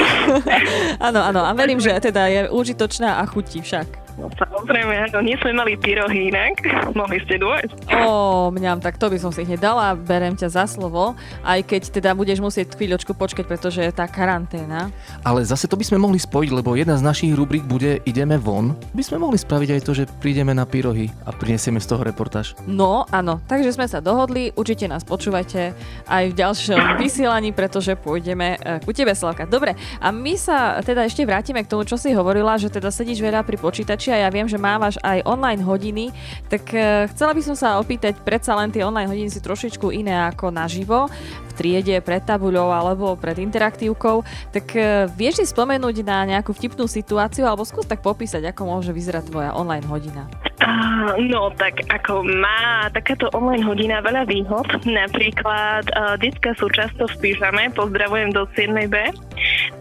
áno, 1.02 1.20
áno, 1.22 1.40
a 1.42 1.50
verím, 1.54 1.82
že 1.82 1.90
teda 1.98 2.30
je 2.30 2.40
užitočná 2.50 3.18
a 3.18 3.24
chutí 3.26 3.58
však. 3.62 3.86
No 4.14 4.30
samozrejme, 4.64 5.12
no 5.12 5.20
nie 5.20 5.36
sme 5.36 5.52
mali 5.52 5.76
pyrohy 5.76 6.32
inak, 6.32 6.56
mohli 6.98 7.20
ste 7.28 7.36
dôjsť. 7.36 7.84
Ó, 8.00 8.48
mňam, 8.48 8.80
tak 8.80 8.96
to 8.96 9.12
by 9.12 9.20
som 9.20 9.28
si 9.28 9.44
hneď 9.44 9.60
dala, 9.60 9.92
berem 9.92 10.32
ťa 10.32 10.48
za 10.48 10.64
slovo, 10.64 11.12
aj 11.44 11.60
keď 11.68 12.00
teda 12.00 12.16
budeš 12.16 12.40
musieť 12.40 12.72
chvíľočku 12.72 13.12
počkať, 13.12 13.44
pretože 13.44 13.84
je 13.84 13.92
tá 13.92 14.08
karanténa. 14.08 14.88
Ale 15.20 15.44
zase 15.44 15.68
to 15.68 15.76
by 15.76 15.84
sme 15.84 16.00
mohli 16.00 16.16
spojiť, 16.16 16.50
lebo 16.56 16.80
jedna 16.80 16.96
z 16.96 17.04
našich 17.04 17.36
rubrik 17.36 17.68
bude 17.68 18.00
Ideme 18.08 18.40
von. 18.40 18.72
By 18.96 19.04
sme 19.04 19.20
mohli 19.20 19.36
spraviť 19.36 19.68
aj 19.76 19.80
to, 19.84 19.92
že 19.92 20.08
prídeme 20.24 20.56
na 20.56 20.64
pyrohy 20.64 21.12
a 21.28 21.36
prinesieme 21.36 21.76
z 21.76 21.92
toho 21.92 22.00
reportáž. 22.00 22.56
No, 22.64 23.04
áno, 23.12 23.44
takže 23.44 23.76
sme 23.76 23.84
sa 23.84 24.00
dohodli, 24.00 24.48
určite 24.56 24.88
nás 24.88 25.04
počúvajte 25.04 25.76
aj 26.08 26.24
v 26.32 26.34
ďalšom 26.40 26.80
vysielaní, 27.04 27.52
pretože 27.52 28.00
pôjdeme 28.00 28.56
eh, 28.56 28.80
ku 28.80 28.96
tebe, 28.96 29.12
Slavka. 29.12 29.44
Dobre, 29.44 29.76
a 30.00 30.08
my 30.08 30.40
sa 30.40 30.80
teda 30.80 31.04
ešte 31.04 31.28
vrátime 31.28 31.60
k 31.60 31.68
tomu, 31.68 31.84
čo 31.84 32.00
si 32.00 32.16
hovorila, 32.16 32.56
že 32.56 32.72
teda 32.72 32.88
sedíš 32.88 33.20
veľa 33.20 33.44
pri 33.44 33.60
počítači 33.60 33.74
počítači 33.74 34.14
a 34.14 34.22
ja 34.22 34.28
viem, 34.30 34.46
že 34.46 34.53
mávaš 34.58 34.96
aj 35.02 35.26
online 35.26 35.62
hodiny, 35.62 36.10
tak 36.48 36.64
uh, 36.74 37.06
chcela 37.12 37.32
by 37.34 37.42
som 37.42 37.56
sa 37.56 37.78
opýtať, 37.78 38.18
predsa 38.22 38.54
len 38.58 38.70
tie 38.70 38.86
online 38.86 39.10
hodiny 39.10 39.30
si 39.30 39.40
trošičku 39.42 39.90
iné 39.90 40.14
ako 40.30 40.50
naživo, 40.50 41.10
triede, 41.54 41.96
pred 42.02 42.20
tabuľou 42.20 42.74
alebo 42.74 43.14
pred 43.14 43.38
interaktívkou, 43.38 44.26
tak 44.50 44.66
uh, 44.74 45.06
vieš 45.14 45.40
si 45.40 45.46
spomenúť 45.54 46.02
na 46.02 46.26
nejakú 46.26 46.50
vtipnú 46.50 46.90
situáciu 46.90 47.46
alebo 47.46 47.62
skús 47.62 47.86
tak 47.86 48.02
popísať, 48.02 48.50
ako 48.50 48.66
môže 48.66 48.90
vyzerať 48.90 49.30
tvoja 49.30 49.50
online 49.54 49.86
hodina. 49.86 50.26
Uh, 50.64 51.18
no, 51.20 51.52
tak 51.60 51.82
ako 51.92 52.24
má 52.24 52.88
takáto 52.88 53.28
online 53.36 53.60
hodina 53.60 54.00
veľa 54.00 54.24
výhod. 54.24 54.64
Napríklad 54.88 55.84
uh, 55.92 56.16
detská 56.16 56.56
sú 56.56 56.72
často 56.72 57.04
v 57.04 57.14
pyžame, 57.20 57.68
pozdravujem 57.76 58.32
do 58.32 58.48
7B. 58.56 59.12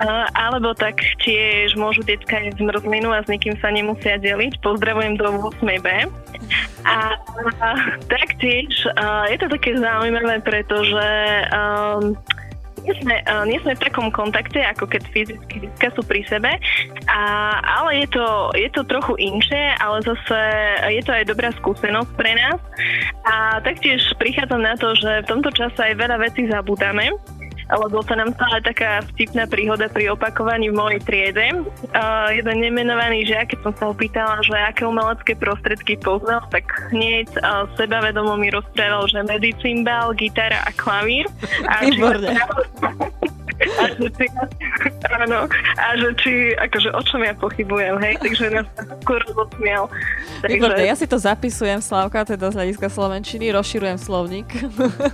Uh, 0.01 0.27
alebo 0.35 0.75
tak 0.75 0.99
tiež 1.23 1.79
môžu 1.79 2.03
detská 2.03 2.43
jesť 2.43 2.59
zmrzlinu 2.59 3.15
a 3.15 3.23
s 3.23 3.31
nikým 3.31 3.55
sa 3.63 3.71
nemusia 3.71 4.19
deliť. 4.19 4.59
Pozdravujem 4.59 5.15
do 5.15 5.31
8B. 5.55 5.87
A, 6.83 7.15
a 7.63 7.69
taktiež 8.11 8.73
uh, 8.99 9.23
je 9.31 9.37
to 9.39 9.47
také 9.47 9.79
zaujímavé, 9.79 10.43
pretože 10.43 11.07
um, 11.63 12.17
nie 12.83 12.93
sme, 12.99 13.15
uh, 13.31 13.47
nie 13.47 13.59
sme 13.63 13.79
v 13.79 13.83
takom 13.87 14.11
kontakte, 14.11 14.59
ako 14.59 14.91
keď 14.91 15.01
fyzicky 15.15 15.87
sú 15.95 16.03
pri 16.03 16.21
sebe, 16.27 16.51
a, 17.07 17.21
ale 17.63 18.03
je 18.03 18.07
to, 18.11 18.25
je 18.59 18.69
to 18.75 18.83
trochu 18.83 19.15
inšie, 19.23 19.71
ale 19.79 20.03
zase 20.03 20.39
je 20.91 21.01
to 21.07 21.11
aj 21.15 21.23
dobrá 21.31 21.49
skúsenosť 21.63 22.11
pre 22.19 22.35
nás. 22.35 22.59
A 23.23 23.63
taktiež 23.63 24.03
prichádzam 24.19 24.59
na 24.59 24.75
to, 24.75 24.91
že 24.99 25.23
v 25.23 25.29
tomto 25.31 25.49
čase 25.55 25.79
aj 25.79 25.95
veľa 25.95 26.17
vecí 26.19 26.43
zabudáme 26.51 27.07
lebo 27.69 28.03
sa 28.03 28.19
nám 28.19 28.35
stala 28.35 28.59
taká 28.59 29.03
vtipná 29.13 29.47
príhoda 29.47 29.87
pri 29.87 30.11
opakovaní 30.11 30.71
v 30.71 30.77
mojej 30.77 30.99
triede. 31.03 31.47
Uh, 31.93 32.29
jeden 32.35 32.59
nemenovaný 32.59 33.27
žiak, 33.27 33.55
keď 33.55 33.59
som 33.63 33.73
sa 33.77 33.83
ho 33.91 33.93
pýtala, 33.95 34.41
že 34.43 34.55
aké 34.55 34.83
umelecké 34.83 35.33
prostredky 35.37 35.95
poznal, 35.99 36.43
tak 36.51 36.67
hneď 36.91 37.29
uh, 37.39 37.69
sebavedomo 37.79 38.35
mi 38.35 38.51
rozprával, 38.51 39.07
že 39.07 39.23
medicimbal, 39.23 40.11
gitara 40.15 40.63
a 40.65 40.71
klavír. 40.75 41.27
A 41.67 41.85
Výborne. 41.87 42.35
A 43.59 43.83
že 43.93 44.07
či, 44.17 44.25
áno, 45.09 45.45
a 45.77 45.87
že 45.97 46.09
či, 46.19 46.33
akože 46.57 46.89
o 46.93 47.01
čom 47.05 47.21
ja 47.21 47.33
pochybujem, 47.37 47.95
hej, 48.01 48.15
takže 48.19 48.49
nás 48.49 48.67
skôr 49.03 49.21
rozosmial. 49.29 49.87
Výborné, 50.43 50.89
ja 50.89 50.95
si 50.97 51.05
to 51.05 51.17
zapisujem, 51.19 51.79
Slavka, 51.79 52.25
teda 52.25 52.51
z 52.51 52.57
hľadiska 52.59 52.87
Slovenčiny, 52.89 53.53
rozširujem 53.53 53.97
slovník. 53.99 54.49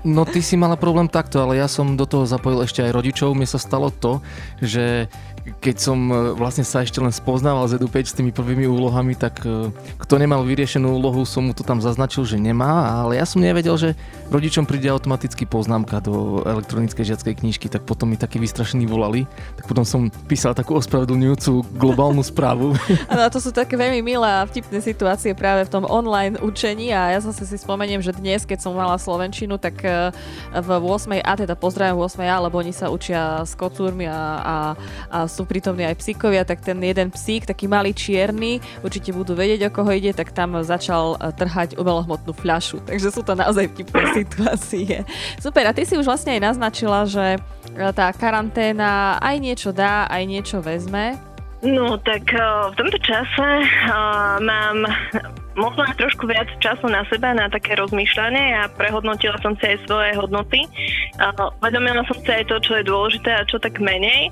No 0.03 0.25
ty 0.25 0.41
si 0.41 0.55
mala 0.57 0.79
problém 0.79 1.07
takto, 1.11 1.39
ale 1.43 1.59
ja 1.59 1.67
som 1.69 1.93
do 1.93 2.07
toho 2.07 2.25
zapojil 2.25 2.65
ešte 2.65 2.81
aj 2.81 2.91
rodičov. 2.95 3.35
Mne 3.35 3.47
sa 3.47 3.59
stalo 3.61 3.91
to, 3.93 4.23
že 4.59 5.11
keď 5.57 5.75
som 5.81 5.97
e, 6.09 6.37
vlastne 6.37 6.61
sa 6.61 6.85
ešte 6.85 7.01
len 7.01 7.09
spoznával 7.09 7.65
z 7.65 7.81
Edu 7.81 7.89
s 7.89 8.13
tými 8.13 8.29
prvými 8.29 8.69
úlohami, 8.69 9.17
tak 9.17 9.41
e, 9.41 9.73
kto 9.97 10.13
nemal 10.21 10.45
vyriešenú 10.45 11.01
úlohu, 11.01 11.25
som 11.25 11.49
mu 11.49 11.53
to 11.57 11.65
tam 11.65 11.81
zaznačil, 11.81 12.23
že 12.23 12.37
nemá, 12.37 13.01
ale 13.01 13.17
ja 13.17 13.25
som 13.25 13.41
nevedel, 13.41 13.75
že 13.75 13.97
rodičom 14.29 14.69
príde 14.69 14.87
automaticky 14.87 15.49
poznámka 15.49 15.99
do 16.05 16.45
elektronickej 16.45 17.15
žiackej 17.15 17.33
knižky, 17.41 17.67
tak 17.67 17.83
potom 17.83 18.13
mi 18.13 18.17
takí 18.17 18.37
vystrašení 18.37 18.85
volali, 18.85 19.25
tak 19.57 19.65
potom 19.65 19.81
som 19.81 20.13
písal 20.29 20.53
takú 20.53 20.77
ospravedlňujúcu 20.77 21.65
globálnu 21.73 22.21
správu. 22.21 22.77
Áno, 23.11 23.25
to 23.33 23.41
sú 23.41 23.49
také 23.49 23.73
veľmi 23.73 24.05
milé 24.05 24.29
a 24.29 24.45
vtipné 24.45 24.79
situácie 24.83 25.33
práve 25.33 25.65
v 25.65 25.73
tom 25.73 25.83
online 25.89 26.37
učení 26.37 26.93
a 26.93 27.17
ja 27.17 27.19
zase 27.19 27.49
si 27.49 27.57
spomeniem, 27.57 28.03
že 28.03 28.13
dnes, 28.13 28.45
keď 28.45 28.61
som 28.61 28.77
mala 28.77 29.01
Slovenčinu, 29.01 29.57
tak 29.57 29.81
e, 29.81 30.13
v 30.53 30.69
8. 30.77 31.21
A, 31.23 31.33
teda 31.33 31.57
pozdravím 31.57 31.97
8. 32.01 32.21
A, 32.25 32.37
lebo 32.45 32.61
oni 32.61 32.75
sa 32.75 32.93
učia 32.93 33.41
s 33.45 33.57
kocúrmi 33.57 34.05
a, 34.05 34.19
a, 34.39 34.55
a 35.09 35.17
sú 35.39 35.47
prítomní 35.47 35.87
aj 35.87 35.95
psíkovia, 36.03 36.43
tak 36.43 36.59
ten 36.59 36.75
jeden 36.83 37.07
psík, 37.15 37.47
taký 37.47 37.71
malý 37.71 37.95
čierny, 37.95 38.59
určite 38.83 39.15
budú 39.15 39.39
vedieť, 39.39 39.71
o 39.71 39.73
koho 39.73 39.95
ide, 39.95 40.11
tak 40.11 40.35
tam 40.35 40.59
začal 40.59 41.15
e, 41.15 41.31
trhať 41.31 41.79
umelohmotnú 41.79 42.35
fľašu. 42.35 42.83
Takže 42.91 43.07
sú 43.15 43.23
to 43.23 43.39
naozaj 43.39 43.71
vtipné 43.71 44.03
situácie. 44.19 45.07
Super, 45.39 45.71
a 45.71 45.75
ty 45.75 45.87
si 45.87 45.95
už 45.95 46.03
vlastne 46.03 46.35
aj 46.35 46.51
naznačila, 46.51 47.07
že 47.07 47.39
e, 47.39 47.39
tá 47.95 48.11
karanténa 48.11 49.15
aj 49.23 49.35
niečo 49.39 49.71
dá, 49.71 50.11
aj 50.11 50.23
niečo 50.27 50.59
vezme. 50.59 51.15
No 51.63 51.95
tak 52.03 52.27
e, 52.35 52.43
v 52.43 52.73
tomto 52.75 52.99
čase 52.99 53.47
uh, 53.63 54.39
mám 54.43 54.83
možno 55.57 55.81
aj 55.85 55.97
trošku 55.97 56.29
viac 56.29 56.49
času 56.61 56.85
na 56.89 57.01
seba, 57.09 57.33
na 57.33 57.49
také 57.49 57.73
rozmýšľanie 57.77 58.59
a 58.59 58.69
prehodnotila 58.73 59.37
som 59.41 59.57
si 59.57 59.65
aj 59.65 59.77
svoje 59.89 60.11
hodnoty. 60.17 60.65
Vedomila 61.61 62.05
som 62.05 62.17
si 62.21 62.29
aj 62.29 62.45
to, 62.49 62.57
čo 62.61 62.77
je 62.79 62.89
dôležité 62.89 63.31
a 63.33 63.47
čo 63.47 63.57
tak 63.57 63.81
menej. 63.81 64.29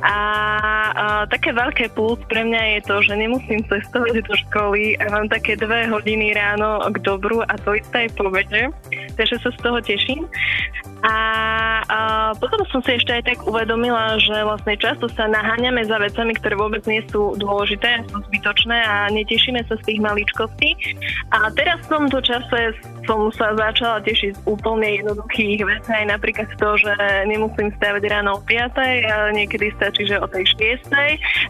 A, 0.00 0.14
a 0.14 1.04
také 1.28 1.52
veľké 1.52 1.92
plus 1.92 2.20
pre 2.30 2.46
mňa 2.46 2.78
je 2.78 2.80
to, 2.86 2.96
že 3.04 3.14
nemusím 3.18 3.60
cestovať 3.66 4.24
do 4.24 4.34
školy 4.48 4.96
a 5.00 5.04
mám 5.10 5.26
také 5.28 5.58
dve 5.58 5.90
hodiny 5.90 6.32
ráno 6.32 6.80
k 6.92 6.96
dobru 7.02 7.42
a 7.44 7.54
to 7.60 7.76
isté 7.76 8.08
aj 8.08 8.10
po 8.16 8.30
vede. 8.30 8.70
Takže 9.18 9.36
sa 9.42 9.50
z 9.52 9.58
toho 9.60 9.78
teším. 9.84 10.24
A, 11.00 11.16
a 11.88 11.98
potom 12.36 12.60
som 12.68 12.84
si 12.84 12.92
ešte 12.92 13.08
aj 13.16 13.24
tak 13.24 13.38
uvedomila, 13.48 14.20
že 14.20 14.36
vlastne 14.44 14.76
často 14.76 15.08
sa 15.16 15.24
naháňame 15.32 15.80
za 15.88 15.96
vecami, 15.96 16.36
ktoré 16.36 16.60
vôbec 16.60 16.84
nie 16.84 17.00
sú 17.08 17.32
dôležité, 17.40 18.04
sú 18.12 18.20
zbytočné 18.28 18.84
a 18.84 19.08
netešíme 19.08 19.64
sa 19.64 19.80
z 19.80 19.84
tých 19.88 20.00
maličkostí. 20.04 20.59
A 21.32 21.50
teraz 21.56 21.80
v 21.86 21.88
tomto 21.88 22.18
čase 22.20 22.74
som 23.10 23.26
sa 23.34 23.50
začala 23.58 23.98
tešiť 24.06 24.38
z 24.38 24.40
úplne 24.46 25.02
jednoduchých 25.02 25.66
vecí, 25.66 25.90
aj 25.90 26.06
napríklad 26.14 26.46
to, 26.54 26.70
že 26.78 26.94
nemusím 27.26 27.74
stavať 27.74 28.06
ráno 28.06 28.38
o 28.38 28.40
5, 28.46 28.78
ale 29.10 29.34
niekedy 29.34 29.74
stačí, 29.74 30.06
že 30.06 30.22
o 30.22 30.30
tej 30.30 30.46
6 30.86 30.94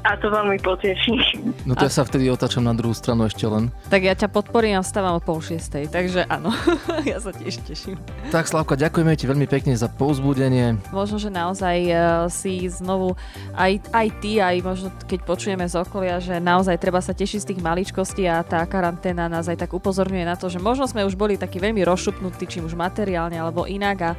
a 0.09 0.17
to 0.17 0.33
veľmi 0.33 0.57
poteší. 0.65 1.21
No 1.69 1.77
to 1.77 1.85
ja 1.85 1.93
sa 1.93 2.09
vtedy 2.09 2.33
otáčam 2.33 2.65
na 2.65 2.73
druhú 2.73 2.97
stranu 2.97 3.29
ešte 3.29 3.45
len. 3.45 3.69
Tak 3.93 4.01
ja 4.01 4.17
ťa 4.17 4.33
podporím 4.33 4.81
a 4.81 4.83
vstávam 4.83 5.21
o 5.21 5.23
pol 5.23 5.45
šiestej, 5.45 5.93
takže 5.93 6.25
áno, 6.33 6.49
ja 7.11 7.21
sa 7.21 7.29
tiež 7.37 7.61
teším. 7.69 8.01
Tak 8.33 8.49
Slavka, 8.49 8.81
ďakujeme 8.81 9.13
ti 9.21 9.29
veľmi 9.29 9.45
pekne 9.45 9.77
za 9.77 9.93
povzbudenie. 9.93 10.81
Možno, 10.97 11.21
že 11.21 11.29
naozaj 11.29 11.77
uh, 11.93 12.01
si 12.33 12.65
znovu 12.73 13.21
aj, 13.53 13.85
aj 13.93 14.09
ty, 14.25 14.41
aj 14.41 14.57
možno 14.65 14.89
keď 15.05 15.21
počujeme 15.29 15.69
z 15.69 15.77
okolia, 15.77 16.25
že 16.25 16.41
naozaj 16.41 16.81
treba 16.81 17.05
sa 17.05 17.13
tešiť 17.13 17.39
z 17.45 17.49
tých 17.53 17.61
maličkostí 17.61 18.25
a 18.25 18.41
tá 18.41 18.65
karanténa 18.65 19.29
nás 19.29 19.45
aj 19.45 19.61
tak 19.61 19.77
upozorňuje 19.77 20.25
na 20.25 20.41
to, 20.41 20.49
že 20.49 20.57
možno 20.57 20.89
sme 20.89 21.05
už 21.05 21.19
boli 21.21 21.37
takí 21.50 21.58
veľmi 21.58 21.82
rozšupnutí, 21.82 22.46
či 22.46 22.62
už 22.62 22.78
materiálne 22.78 23.42
alebo 23.42 23.66
inak 23.66 23.98
a 24.06 24.12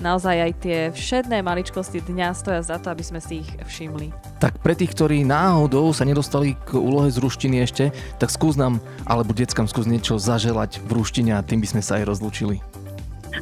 naozaj 0.00 0.36
aj 0.40 0.52
tie 0.64 0.78
všedné 0.88 1.44
maličkosti 1.44 2.00
dňa 2.00 2.32
stoja 2.32 2.64
za 2.64 2.80
to, 2.80 2.88
aby 2.88 3.04
sme 3.04 3.20
si 3.20 3.44
ich 3.44 3.50
všimli. 3.68 4.08
Tak 4.40 4.64
pre 4.64 4.72
tých, 4.72 4.96
ktorí 4.96 5.20
náhodou 5.28 5.92
sa 5.92 6.08
nedostali 6.08 6.56
k 6.64 6.80
úlohe 6.80 7.12
z 7.12 7.20
ruštiny 7.20 7.60
ešte, 7.60 7.92
tak 8.16 8.32
skús 8.32 8.56
nám, 8.56 8.80
alebo 9.04 9.36
deckám 9.36 9.68
skús 9.68 9.84
niečo 9.84 10.16
zaželať 10.16 10.80
v 10.80 10.96
ruštine 10.96 11.36
a 11.36 11.44
tým 11.44 11.60
by 11.60 11.68
sme 11.76 11.82
sa 11.84 12.00
aj 12.00 12.08
rozlúčili. 12.08 12.64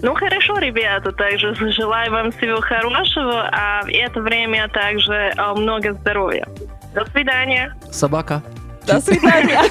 Ну 0.01 0.17
хорошо, 0.17 0.57
ребята, 0.57 1.13
также 1.13 1.55
желаю 1.71 2.11
вам 2.11 2.33
всего 2.33 2.65
хорошего, 2.65 3.47
а 3.53 3.85
это 3.87 4.25
время 4.25 4.67
также 4.73 5.31
много 5.55 5.93
здоровья. 5.93 6.49
До 6.95 7.05
свидания. 7.13 7.77
Собака. 7.93 8.43
Do 8.88 9.04
svidania. 9.04 9.68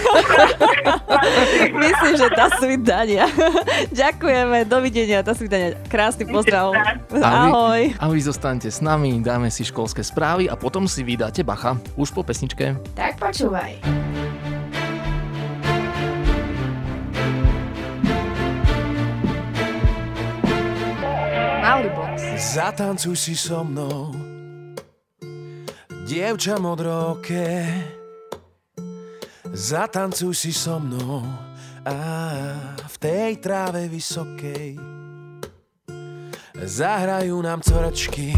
Myslím, 1.88 2.12
že 2.20 2.28
do 2.28 2.46
svidania. 2.60 3.24
Ďakujeme, 3.88 4.68
dovidenia, 4.68 5.24
do 5.24 5.32
svidania. 5.32 5.72
Krásny 5.88 6.28
pozdrav. 6.28 6.76
Ahoj. 7.16 7.96
A 7.96 8.04
vy, 8.12 8.20
zostaňte 8.20 8.68
s 8.68 8.84
nami, 8.84 9.24
dáme 9.24 9.48
si 9.48 9.64
školské 9.64 10.04
správy 10.04 10.52
a 10.52 10.54
potom 10.54 10.84
si 10.84 11.00
vydáte 11.00 11.40
bacha. 11.40 11.80
Už 11.96 12.12
po 12.12 12.20
pesničke. 12.20 12.76
Tak 12.92 13.16
počúvaj. 13.16 13.80
Zatancuj 22.36 23.16
si 23.16 23.34
so 23.36 23.64
mnou, 23.64 24.12
dievča 26.08 26.56
modroké. 26.56 27.95
Zatancuj 29.56 30.36
si 30.36 30.52
so 30.52 30.76
mnou 30.76 31.24
a 31.80 31.96
v 32.76 32.96
tej 33.00 33.40
tráve 33.40 33.88
vysokej. 33.88 34.76
Zahrajú 36.60 37.40
nám 37.40 37.64
coračky, 37.64 38.36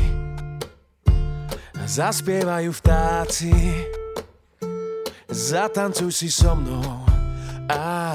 zaspievajú 1.82 2.70
vtáci, 2.70 3.50
Zatancuj 5.28 6.14
si 6.14 6.30
so 6.30 6.54
mnou 6.54 7.04
a 7.68 8.14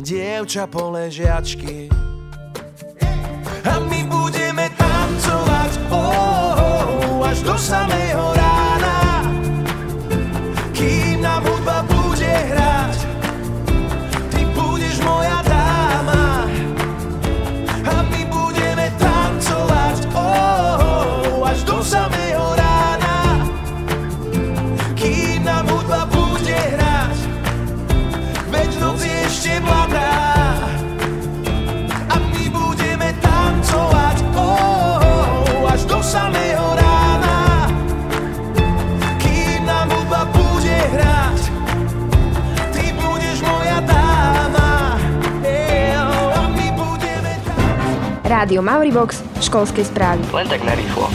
dievča 0.00 0.70
poležiačky. 0.70 1.90
A 3.66 3.74
my 3.90 4.00
budeme 4.06 4.70
tancovať 4.78 5.72
oh, 5.90 6.00
oh, 6.00 7.26
až 7.26 7.42
do 7.42 7.58
samého 7.58 8.32
rána 8.32 8.55
Rádio 48.56 48.72
Mauribox, 48.72 49.20
školskej 49.44 49.84
správy. 49.84 50.24
Len 50.32 50.48
tak 50.48 50.64
narýchlo. 50.64 51.12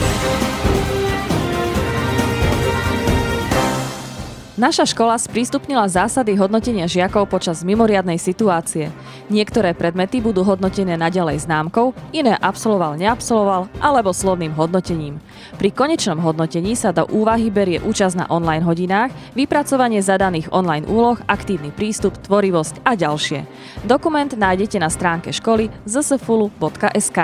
Naša 4.54 4.86
škola 4.86 5.18
sprístupnila 5.18 5.90
zásady 5.90 6.38
hodnotenia 6.38 6.86
žiakov 6.86 7.26
počas 7.26 7.66
mimoriadnej 7.66 8.14
situácie. 8.14 8.94
Niektoré 9.30 9.76
predmety 9.76 10.18
budú 10.18 10.42
hodnotené 10.42 10.98
naďalej 10.98 11.46
známkou, 11.46 11.94
iné 12.10 12.34
absolvoval, 12.34 12.98
neabsolvoval 12.98 13.70
alebo 13.78 14.10
slovným 14.10 14.56
hodnotením. 14.56 15.22
Pri 15.60 15.70
konečnom 15.70 16.18
hodnotení 16.18 16.74
sa 16.74 16.90
do 16.90 17.06
úvahy 17.10 17.52
berie 17.52 17.78
účasť 17.78 18.16
na 18.18 18.26
online 18.32 18.64
hodinách, 18.66 19.14
vypracovanie 19.38 20.02
zadaných 20.02 20.50
online 20.50 20.88
úloh, 20.88 21.20
aktívny 21.30 21.70
prístup, 21.70 22.18
tvorivosť 22.24 22.82
a 22.82 22.98
ďalšie. 22.98 23.44
Dokument 23.86 24.32
nájdete 24.32 24.80
na 24.82 24.90
stránke 24.90 25.30
školy 25.30 25.70
zsfulu.sk. 25.86 27.18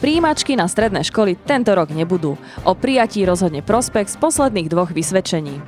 Príjimačky 0.00 0.56
na 0.56 0.64
stredné 0.64 1.04
školy 1.04 1.36
tento 1.36 1.76
rok 1.76 1.92
nebudú. 1.92 2.40
O 2.64 2.72
prijatí 2.72 3.20
rozhodne 3.28 3.60
prospekt 3.60 4.08
z 4.08 4.16
posledných 4.16 4.72
dvoch 4.72 4.96
vysvedčení. 4.96 5.60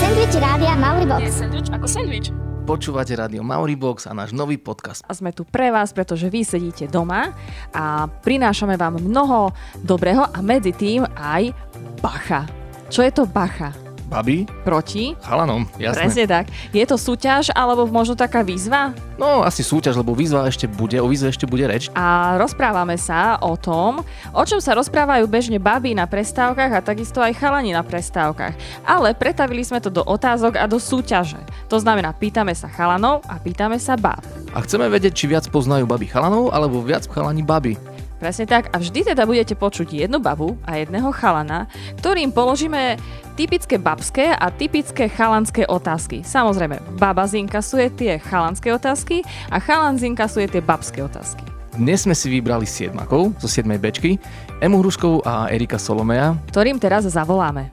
Sandwich 0.00 0.36
Rádia 0.40 0.72
Mauribox. 0.80 1.28
sandwich 1.28 1.68
ako 1.68 1.84
sandwich. 1.84 2.45
Počúvate 2.66 3.14
rádio 3.14 3.46
Mauribox 3.46 4.10
a 4.10 4.12
náš 4.12 4.34
nový 4.34 4.58
podcast. 4.58 5.06
A 5.06 5.14
sme 5.14 5.30
tu 5.30 5.46
pre 5.46 5.70
vás, 5.70 5.94
pretože 5.94 6.26
vy 6.26 6.42
sedíte 6.42 6.90
doma 6.90 7.30
a 7.70 8.10
prinášame 8.10 8.74
vám 8.74 8.98
mnoho 8.98 9.54
dobrého 9.86 10.26
a 10.26 10.42
medzi 10.42 10.74
tým 10.74 11.06
aj 11.14 11.54
bacha. 12.02 12.42
Čo 12.90 13.06
je 13.06 13.12
to 13.14 13.22
bacha? 13.30 13.85
Babi? 14.06 14.46
Proti? 14.62 15.18
Chalanom, 15.18 15.66
jasné. 15.82 16.06
Presne 16.06 16.24
tak. 16.30 16.46
Je 16.70 16.86
to 16.86 16.94
súťaž 16.94 17.50
alebo 17.50 17.90
možno 17.90 18.14
taká 18.14 18.46
výzva? 18.46 18.94
No, 19.18 19.42
asi 19.42 19.66
súťaž, 19.66 19.98
lebo 19.98 20.14
výzva 20.14 20.46
ešte 20.46 20.70
bude, 20.70 20.94
o 21.02 21.10
výzve 21.10 21.34
ešte 21.34 21.42
bude 21.42 21.66
reč. 21.66 21.90
A 21.98 22.38
rozprávame 22.38 22.94
sa 22.94 23.34
o 23.42 23.58
tom, 23.58 24.06
o 24.30 24.42
čom 24.46 24.62
sa 24.62 24.78
rozprávajú 24.78 25.26
bežne 25.26 25.58
baby 25.58 25.98
na 25.98 26.06
prestávkach 26.06 26.70
a 26.70 26.84
takisto 26.84 27.18
aj 27.18 27.34
chalani 27.34 27.74
na 27.74 27.82
prestávkach. 27.82 28.54
Ale 28.86 29.10
pretavili 29.18 29.66
sme 29.66 29.82
to 29.82 29.90
do 29.90 30.06
otázok 30.06 30.54
a 30.54 30.70
do 30.70 30.78
súťaže. 30.78 31.42
To 31.66 31.82
znamená, 31.82 32.14
pýtame 32.14 32.54
sa 32.54 32.70
chalanov 32.70 33.26
a 33.26 33.42
pýtame 33.42 33.82
sa 33.82 33.98
báb. 33.98 34.22
A 34.54 34.62
chceme 34.62 34.86
vedieť, 34.86 35.12
či 35.18 35.26
viac 35.26 35.50
poznajú 35.50 35.82
baby 35.84 36.06
chalanov, 36.06 36.54
alebo 36.54 36.78
viac 36.78 37.10
chalani 37.10 37.42
baby. 37.42 37.74
Presne 38.16 38.48
tak. 38.48 38.72
A 38.72 38.80
vždy 38.80 39.12
teda 39.12 39.28
budete 39.28 39.52
počuť 39.52 39.92
jednu 39.92 40.16
babu 40.18 40.56
a 40.64 40.80
jedného 40.80 41.12
chalana, 41.12 41.68
ktorým 42.00 42.32
položíme 42.32 42.96
typické 43.36 43.76
babské 43.76 44.32
a 44.32 44.48
typické 44.48 45.12
chalanské 45.12 45.68
otázky. 45.68 46.24
Samozrejme, 46.24 46.96
baba 46.96 47.28
zinkasuje 47.28 47.92
tie 47.92 48.12
chalanské 48.16 48.72
otázky 48.72 49.20
a 49.52 49.60
chalan 49.60 50.00
zinkasuje 50.00 50.48
tie 50.48 50.64
babské 50.64 51.04
otázky. 51.04 51.44
Dnes 51.76 52.08
sme 52.08 52.16
si 52.16 52.32
vybrali 52.32 52.64
siedmakov 52.64 53.36
zo 53.36 53.44
7. 53.52 53.68
bečky, 53.76 54.16
Emu 54.64 54.80
Hruškovú 54.80 55.20
a 55.28 55.52
Erika 55.52 55.76
Solomea. 55.76 56.32
Ktorým 56.48 56.80
teraz 56.80 57.04
zavoláme. 57.04 57.68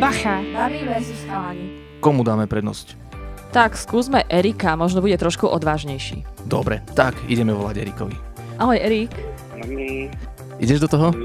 Bacha, 0.00 0.40
babi 0.56 0.88
versus 0.88 1.20
chalani. 1.28 1.84
Komu 2.00 2.24
dáme 2.24 2.48
prednosť? 2.48 2.96
Tak 3.52 3.76
skúsme 3.76 4.24
Erika, 4.32 4.72
možno 4.72 5.04
bude 5.04 5.20
trošku 5.20 5.44
odvážnejší. 5.44 6.24
Dobre, 6.48 6.80
tak 6.96 7.12
ideme 7.28 7.52
volať 7.52 7.84
Erikovi. 7.84 8.29
Ahoj 8.60 8.76
Erik. 8.76 9.16
Ideš 10.60 10.84
do 10.84 10.88
toho? 10.92 11.16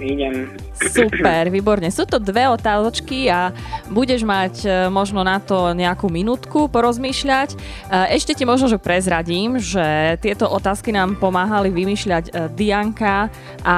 Idem. 0.00 0.56
Super, 0.76 1.48
výborne. 1.52 1.88
Sú 1.88 2.04
to 2.04 2.20
dve 2.20 2.48
otázočky 2.48 3.32
a 3.32 3.52
budeš 3.88 4.28
mať 4.28 4.54
e, 4.64 4.68
možno 4.92 5.24
na 5.24 5.40
to 5.40 5.72
nejakú 5.72 6.12
minútku 6.12 6.68
porozmýšľať. 6.68 7.48
E, 7.52 7.56
Ešte 8.12 8.36
ti 8.36 8.44
možno, 8.44 8.68
že 8.68 8.76
prezradím, 8.76 9.56
že 9.56 10.20
tieto 10.20 10.48
otázky 10.52 10.92
nám 10.92 11.16
pomáhali 11.16 11.72
vymýšľať 11.72 12.24
e, 12.28 12.32
Dianka 12.52 13.32
a 13.64 13.76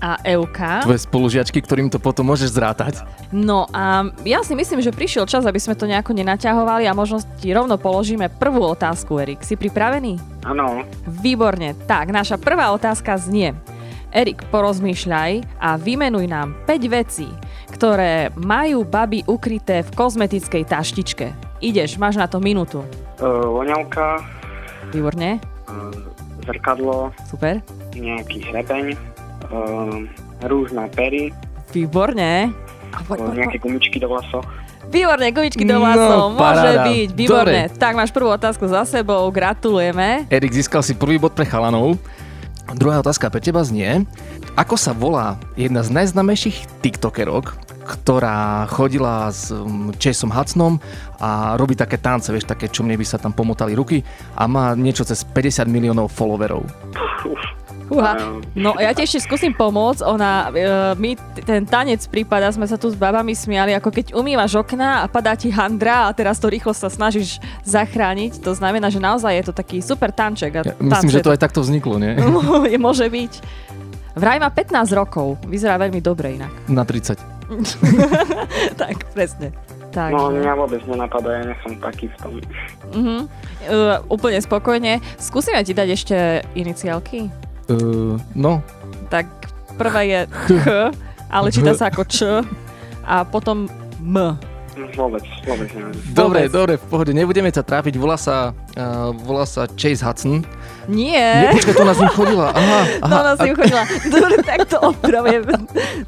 a 0.00 0.16
Euka. 0.24 0.80
Tvoje 0.82 1.04
spolužiačky, 1.04 1.60
ktorým 1.60 1.92
to 1.92 2.00
potom 2.00 2.32
môžeš 2.32 2.56
zrátať. 2.56 3.04
No 3.30 3.68
a 3.70 4.08
ja 4.24 4.40
si 4.40 4.56
myslím, 4.56 4.80
že 4.80 4.90
prišiel 4.90 5.28
čas, 5.28 5.44
aby 5.44 5.60
sme 5.60 5.76
to 5.76 5.84
nejako 5.84 6.16
nenaťahovali 6.16 6.88
a 6.88 6.96
možno 6.96 7.20
ti 7.38 7.52
rovno 7.52 7.76
položíme 7.76 8.32
prvú 8.40 8.64
otázku, 8.64 9.20
Erik. 9.20 9.44
Si 9.44 9.54
pripravený? 9.54 10.16
Áno. 10.48 10.88
Výborne. 11.04 11.76
Tak, 11.84 12.08
naša 12.10 12.40
prvá 12.40 12.72
otázka 12.72 13.20
znie. 13.20 13.52
Erik, 14.10 14.42
porozmýšľaj 14.50 15.62
a 15.62 15.78
vymenuj 15.78 16.26
nám 16.26 16.58
5 16.66 16.90
vecí, 16.90 17.30
ktoré 17.70 18.34
majú 18.34 18.82
baby 18.82 19.22
ukryté 19.30 19.86
v 19.86 19.90
kozmetickej 19.94 20.66
taštičke. 20.66 21.26
Ideš, 21.62 21.94
máš 22.00 22.18
na 22.18 22.26
to 22.26 22.42
minútu. 22.42 22.82
Uh, 23.22 23.46
voňavka, 23.54 24.18
Výborne, 24.90 25.38
uh, 25.70 25.94
zrkadlo, 26.42 27.14
super. 27.30 27.62
nejaký 27.94 28.50
hrebeň, 28.50 28.98
rúž 30.42 30.72
na 30.72 30.86
pery, 30.86 31.34
Výborne. 31.70 32.50
Nejaké 33.30 33.62
gumičky 33.62 34.02
do 34.02 34.10
vlasov. 34.10 34.42
Výborne, 34.90 35.30
gumičky 35.30 35.62
do 35.62 35.78
No, 35.78 35.86
vlasov, 35.86 36.34
môže 36.34 36.42
paráda. 36.66 36.82
byť, 36.82 37.08
výborne. 37.14 37.62
Dobre. 37.70 37.78
Tak 37.78 37.92
máš 37.94 38.10
prvú 38.10 38.34
otázku 38.34 38.66
za 38.66 38.82
sebou, 38.82 39.22
gratulujeme. 39.30 40.26
Erik 40.26 40.50
získal 40.50 40.82
si 40.82 40.98
prvý 40.98 41.14
bod 41.14 41.30
pre 41.30 41.46
chalanov. 41.46 41.94
Druhá 42.74 42.98
otázka 42.98 43.30
pre 43.30 43.38
teba 43.38 43.62
znie, 43.62 44.02
ako 44.54 44.74
sa 44.74 44.90
volá 44.90 45.38
jedna 45.54 45.82
z 45.82 45.90
najznamejších 45.94 46.82
tiktokerok, 46.82 47.54
ktorá 47.82 48.66
chodila 48.70 49.30
s 49.30 49.50
Chaseom 49.98 50.30
Hudsonom 50.30 50.78
a 51.18 51.54
robí 51.54 51.74
také 51.74 51.98
tance, 51.98 52.30
vieš, 52.30 52.46
také, 52.46 52.66
čo 52.66 52.82
mne 52.82 52.94
by 52.94 53.06
sa 53.06 53.18
tam 53.18 53.30
pomotali 53.30 53.74
ruky 53.74 54.02
a 54.34 54.46
má 54.46 54.74
niečo 54.74 55.02
cez 55.02 55.22
50 55.22 55.66
miliónov 55.66 56.10
followerov. 56.10 56.62
Uf, 57.26 57.42
Uha. 57.90 58.40
No 58.54 58.78
ja 58.78 58.94
ti 58.94 59.02
ešte 59.02 59.26
skúsim 59.26 59.50
pomôcť. 59.50 60.06
Ona, 60.06 60.30
e, 60.50 60.62
my 60.94 61.10
ten 61.42 61.66
tanec 61.66 62.06
prípada, 62.06 62.46
sme 62.54 62.64
sa 62.70 62.78
tu 62.78 62.86
s 62.86 62.94
babami 62.94 63.34
smiali, 63.34 63.74
ako 63.74 63.90
keď 63.90 64.06
umývaš 64.14 64.54
okna 64.62 65.02
a 65.02 65.10
padá 65.10 65.34
ti 65.34 65.50
handra 65.50 66.06
a 66.06 66.14
teraz 66.14 66.38
to 66.38 66.46
rýchlo 66.46 66.70
sa 66.70 66.86
snažíš 66.86 67.42
zachrániť. 67.66 68.38
To 68.46 68.54
znamená, 68.54 68.88
že 68.94 69.02
naozaj 69.02 69.34
je 69.42 69.44
to 69.50 69.54
taký 69.54 69.82
super 69.82 70.14
tanček. 70.14 70.52
A 70.54 70.60
Ja 70.62 70.74
myslím, 70.78 71.10
že 71.10 71.26
to 71.26 71.34
aj 71.34 71.42
takto 71.42 71.60
vzniklo, 71.66 71.98
nie? 71.98 72.14
je, 72.72 72.78
môže 72.78 73.06
byť. 73.10 73.32
Vraj 74.14 74.38
má 74.38 74.50
15 74.50 74.90
rokov. 74.94 75.38
Vyzerá 75.46 75.78
veľmi 75.78 75.98
dobre 75.98 76.38
inak. 76.38 76.50
Na 76.70 76.86
30. 76.86 77.18
tak, 78.80 79.10
presne. 79.10 79.50
Tak. 79.90 80.14
No, 80.14 80.30
mňa 80.30 80.54
vôbec 80.54 80.78
nenapadá, 80.86 81.42
ja 81.42 81.50
nie 81.50 81.56
som 81.66 81.74
taký 81.82 82.06
v 82.06 82.16
tom. 82.22 82.32
Uh-huh. 82.94 83.20
Uh, 83.66 83.98
úplne 84.06 84.38
spokojne. 84.38 85.02
Skúsime 85.18 85.58
ti 85.66 85.74
dať 85.74 85.88
ešte 85.90 86.16
iniciálky? 86.54 87.26
Uh, 87.70 88.18
no, 88.34 88.58
Tak 89.06 89.30
prvá 89.78 90.02
je 90.02 90.26
Ch, 90.50 90.66
ale 91.30 91.46
číta 91.48 91.72
sa 91.72 91.86
ako 91.86 92.02
Č 92.04 92.42
a 93.00 93.22
potom 93.22 93.70
M. 94.02 94.34
Vôbec, 94.96 95.20
vôbec 95.44 95.68
neviem. 95.76 95.92
dobre, 96.10 96.40
Vôbec. 96.48 96.50
dobre, 96.50 96.72
v 96.80 96.84
pohode, 96.88 97.12
nebudeme 97.12 97.52
sa 97.52 97.60
trápiť, 97.60 98.00
volá 98.00 98.16
sa, 98.16 98.56
uh, 98.74 99.12
volá 99.12 99.44
sa 99.44 99.68
Chase 99.68 100.00
Hudson. 100.00 100.40
Nie. 100.88 101.46
Nie, 101.46 101.52
počkaj, 101.52 101.74
to 101.74 101.84
nás 101.84 102.00
ním 102.00 102.08
chodila. 102.10 102.48
Aha, 102.50 102.80
aha. 103.04 103.10
No, 103.12 103.16
no 103.20 103.30
si 103.36 103.44
a- 103.44 103.52
uchodila. 103.52 103.82
Dobre, 104.08 104.34
tak 104.40 104.60
to 104.66 104.76
opravujem. 104.80 105.44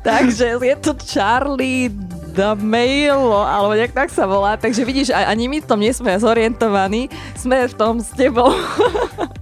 Takže 0.01 0.57
je 0.57 0.75
to 0.81 0.97
Charlie 0.99 1.93
D'Amelio, 2.33 3.45
alebo 3.45 3.77
nejak 3.77 3.93
tak 3.93 4.09
sa 4.09 4.25
volá. 4.25 4.57
Takže 4.57 4.89
vidíš, 4.89 5.13
ani 5.13 5.53
my 5.53 5.61
v 5.61 5.69
tom 5.69 5.77
nie 5.77 5.93
sme 5.93 6.17
zorientovaní. 6.17 7.13
Sme 7.37 7.69
v 7.69 7.75
tom 7.77 8.01
s 8.01 8.09
tebou. 8.17 8.57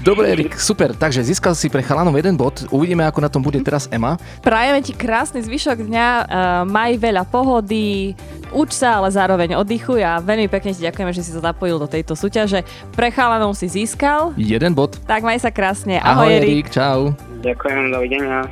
Dobre, 0.00 0.32
Erik, 0.32 0.56
super. 0.56 0.96
Takže 0.96 1.20
získal 1.20 1.52
si 1.52 1.68
pre 1.68 1.84
chalanov 1.84 2.16
jeden 2.16 2.32
bod. 2.32 2.64
Uvidíme, 2.72 3.04
ako 3.04 3.20
na 3.20 3.28
tom 3.28 3.44
bude 3.44 3.60
teraz 3.60 3.84
Ema. 3.92 4.16
Prajeme 4.40 4.80
ti 4.80 4.96
krásny 4.96 5.44
zvyšok 5.44 5.84
dňa, 5.84 6.08
uh, 6.08 6.24
maj 6.64 6.96
veľa 6.96 7.28
pohody, 7.28 8.16
uč 8.48 8.80
sa, 8.80 8.96
ale 8.96 9.12
zároveň 9.12 9.60
oddychuj 9.60 10.00
a 10.00 10.16
veľmi 10.24 10.48
pekne 10.48 10.72
ti 10.72 10.80
ďakujeme, 10.88 11.12
že 11.12 11.20
si 11.20 11.36
sa 11.36 11.52
zapojil 11.52 11.76
do 11.76 11.84
tejto 11.84 12.16
súťaže. 12.16 12.64
Pre 12.96 13.12
chalanov 13.12 13.52
si 13.52 13.68
získal, 13.68 14.32
Jeden 14.40 14.72
bod. 14.72 14.96
tak 15.04 15.20
maj 15.20 15.36
sa 15.36 15.52
krásne. 15.52 16.00
Ahoj, 16.00 16.32
Ahoj, 16.32 16.38
Erik. 16.40 16.72
Čau. 16.72 17.12
Ďakujem, 17.44 17.92
dovidenia. 17.92 18.48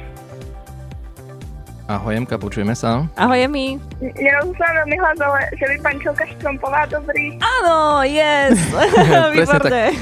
Ahoj, 1.88 2.20
Emka, 2.20 2.36
počujeme 2.36 2.76
sa. 2.76 3.08
Ahoj, 3.16 3.48
Emi. 3.48 3.80
Nerozumiem 3.96 4.74
veľmi 4.84 4.96
hlas, 5.00 5.16
ale 5.24 5.40
že 5.56 5.64
by 5.72 5.76
pančelka 5.80 6.28
Štrompová 6.36 6.84
dobrý. 6.84 7.40
Áno, 7.40 8.04
yes. 8.04 8.60
Výborné. 9.32 9.96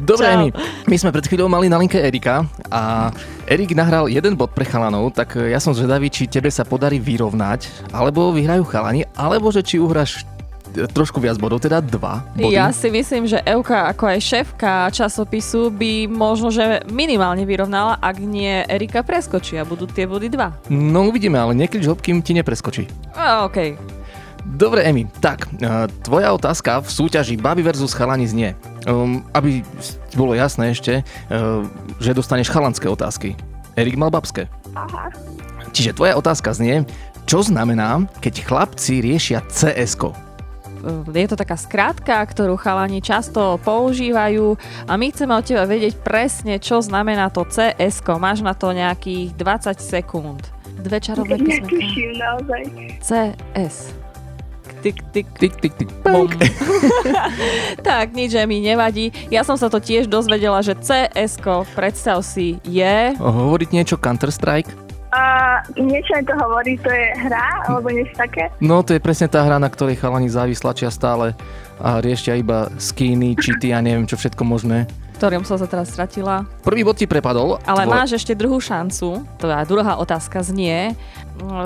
Dobre. 0.00 0.26
Emi, 0.32 0.48
my 0.88 0.96
sme 0.96 1.12
pred 1.12 1.28
chvíľou 1.28 1.52
mali 1.52 1.68
na 1.68 1.76
linke 1.76 2.00
Erika 2.00 2.48
a 2.72 3.12
Erik 3.44 3.76
nahral 3.76 4.08
jeden 4.08 4.32
bod 4.32 4.56
pre 4.56 4.64
chalanov, 4.64 5.12
tak 5.12 5.36
ja 5.36 5.60
som 5.60 5.76
zvedavý, 5.76 6.08
či 6.08 6.24
tebe 6.24 6.48
sa 6.48 6.64
podarí 6.64 6.96
vyrovnať, 6.96 7.92
alebo 7.92 8.32
vyhrajú 8.32 8.64
chalani, 8.64 9.04
alebo 9.12 9.52
že 9.52 9.60
či 9.60 9.76
uhráš 9.76 10.24
trošku 10.92 11.18
viac 11.22 11.40
bodov, 11.40 11.64
teda 11.64 11.80
dva 11.80 12.20
body. 12.36 12.52
Ja 12.52 12.68
si 12.70 12.92
myslím, 12.92 13.24
že 13.24 13.40
Euka 13.48 13.88
ako 13.88 14.12
aj 14.12 14.18
šéfka 14.20 14.72
časopisu 14.92 15.72
by 15.72 16.06
možno, 16.10 16.52
že 16.52 16.84
minimálne 16.92 17.48
vyrovnala, 17.48 17.96
ak 17.98 18.20
nie 18.20 18.62
Erika 18.68 19.00
preskočí 19.00 19.56
a 19.56 19.64
budú 19.64 19.88
tie 19.88 20.04
body 20.04 20.28
dva. 20.28 20.52
No 20.68 21.08
uvidíme, 21.08 21.40
ale 21.40 21.56
niekedy 21.56 21.86
žlb, 21.86 22.00
kým 22.04 22.18
ti 22.20 22.36
nepreskočí. 22.36 22.84
A, 23.16 23.48
OK. 23.48 23.78
Dobre, 24.46 24.86
Emi, 24.86 25.10
tak, 25.18 25.50
e, 25.58 25.90
tvoja 26.06 26.30
otázka 26.30 26.78
v 26.78 26.86
súťaži 26.86 27.34
Baby 27.34 27.66
versus 27.66 27.90
chalani 27.90 28.30
znie. 28.30 28.54
Um, 28.86 29.26
aby 29.34 29.66
bolo 30.14 30.38
jasné 30.38 30.70
ešte, 30.70 31.02
uh, 31.02 31.66
že 31.98 32.14
dostaneš 32.14 32.54
chalanské 32.54 32.86
otázky. 32.86 33.34
Erik 33.74 33.98
mal 33.98 34.14
babské. 34.14 34.46
Aha. 34.78 35.10
Čiže 35.74 35.98
tvoja 35.98 36.14
otázka 36.14 36.54
znie, 36.54 36.86
čo 37.26 37.42
znamená, 37.42 38.06
keď 38.22 38.46
chlapci 38.46 39.02
riešia 39.02 39.42
CS-ko? 39.50 40.14
Je 41.10 41.26
to 41.26 41.34
taká 41.34 41.58
skrátka, 41.58 42.22
ktorú 42.22 42.54
chalani 42.54 43.02
často 43.02 43.58
používajú 43.66 44.54
a 44.86 44.92
my 44.94 45.10
chceme 45.10 45.34
od 45.34 45.42
teba 45.42 45.66
vedieť 45.66 45.98
presne, 45.98 46.62
čo 46.62 46.78
znamená 46.78 47.28
to 47.34 47.42
cs 47.42 47.98
Máš 48.16 48.40
na 48.40 48.54
to 48.54 48.70
nejakých 48.70 49.34
20 49.34 49.82
sekúnd. 49.82 50.46
Dve 50.78 51.02
čarovné 51.02 51.36
písmenka. 51.42 51.74
Netuším 51.74 52.10
naozaj. 52.20 52.62
CS. 53.02 53.76
Tik, 54.86 55.02
tik, 55.10 55.26
Tik, 55.34 55.54
tik, 55.58 55.74
tik, 55.74 55.90
punk. 56.06 56.38
tak, 57.88 58.14
nič, 58.14 58.38
že 58.38 58.46
mi 58.46 58.62
nevadí. 58.62 59.10
Ja 59.34 59.42
som 59.42 59.58
sa 59.58 59.66
to 59.66 59.82
tiež 59.82 60.06
dozvedela, 60.06 60.62
že 60.62 60.78
cs 60.78 61.42
predstav 61.74 62.22
si, 62.22 62.62
je... 62.62 63.18
Hovoriť 63.18 63.68
niečo 63.74 63.98
Counter-Strike? 63.98 64.85
Niečo 65.74 66.12
mi 66.12 66.24
to 66.24 66.34
hovorí, 66.34 66.76
to 66.78 66.88
je 66.88 67.06
hra, 67.22 67.66
alebo 67.66 67.88
niečo 67.88 68.14
také. 68.16 68.48
No, 68.58 68.80
to 68.80 68.92
je 68.92 69.00
presne 69.00 69.26
tá 69.26 69.40
hra, 69.40 69.56
na 69.56 69.68
ktorej 69.68 69.96
chalani 69.96 70.26
závislačia 70.26 70.88
stále 70.88 71.32
a 71.76 72.00
riešia 72.00 72.34
iba 72.34 72.72
skiny, 72.74 73.36
cheaty 73.36 73.70
a 73.70 73.80
neviem 73.80 74.04
čo 74.04 74.16
všetko 74.16 74.42
možné. 74.42 74.88
ktorým 75.16 75.48
som 75.48 75.56
sa 75.56 75.64
teraz 75.64 75.88
stratila. 75.88 76.44
Prvý 76.60 76.84
bod 76.84 77.00
ti 77.00 77.08
prepadol. 77.08 77.56
Ale 77.64 77.88
Tvoj- 77.88 77.94
máš 77.96 78.10
ešte 78.14 78.36
druhú 78.36 78.60
šancu. 78.60 79.24
Tvoja 79.40 79.64
druhá 79.64 79.96
otázka 79.96 80.44
znie, 80.44 80.92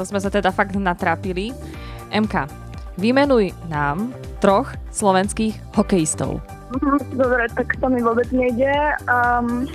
sme 0.07 0.23
sa 0.23 0.31
teda 0.31 0.55
fakt 0.55 0.79
natrápili. 0.79 1.51
MK, 2.15 2.47
vymenuj 2.95 3.51
nám 3.67 4.15
troch 4.39 4.71
slovenských 4.95 5.59
hokejistov. 5.75 6.39
Mhm, 6.79 7.19
Dobre, 7.19 7.51
tak 7.51 7.75
to 7.75 7.91
mi 7.91 7.99
vôbec 7.99 8.31
nejde. 8.31 8.71
Um, 9.11 9.67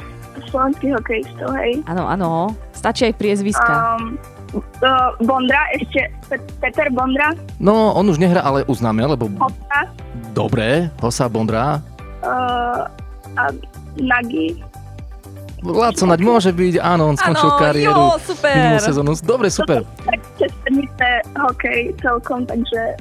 slovenský 0.48 0.96
hokejistov, 0.96 1.52
hej. 1.56 1.84
Áno, 1.84 2.08
áno, 2.08 2.56
stačí 2.86 3.10
aj 3.10 3.18
priezviska. 3.18 3.98
Um, 3.98 4.14
uh, 4.54 5.18
Bondra, 5.26 5.66
ešte 5.74 6.06
Pe- 6.30 6.46
Peter 6.62 6.94
Bondra, 6.94 7.34
No, 7.58 7.98
on 7.98 8.06
už 8.06 8.22
nehrá, 8.22 8.46
ale 8.46 8.62
uznáme, 8.70 9.02
lebo... 9.02 9.26
Hossa 9.42 9.90
Dobre, 10.38 10.94
Hosa 11.02 11.26
Bondra. 11.26 11.82
uh, 12.22 12.86
a 13.34 13.50
Nagy. 13.98 14.62
Laco 15.64 16.04
Naď 16.04 16.20
môže 16.20 16.52
byť, 16.52 16.76
áno, 16.78 17.14
on 17.14 17.18
skončil 17.18 17.50
Áno, 17.50 17.60
kariéru 17.60 18.04
jo, 18.12 18.20
super. 18.20 18.54
minulú 18.54 18.80
sezónu. 18.82 19.12
Dobre, 19.24 19.48
super. 19.48 19.82
Česternice 20.36 21.08
hokej 21.32 21.96
celkom, 22.04 22.44
takže 22.44 23.00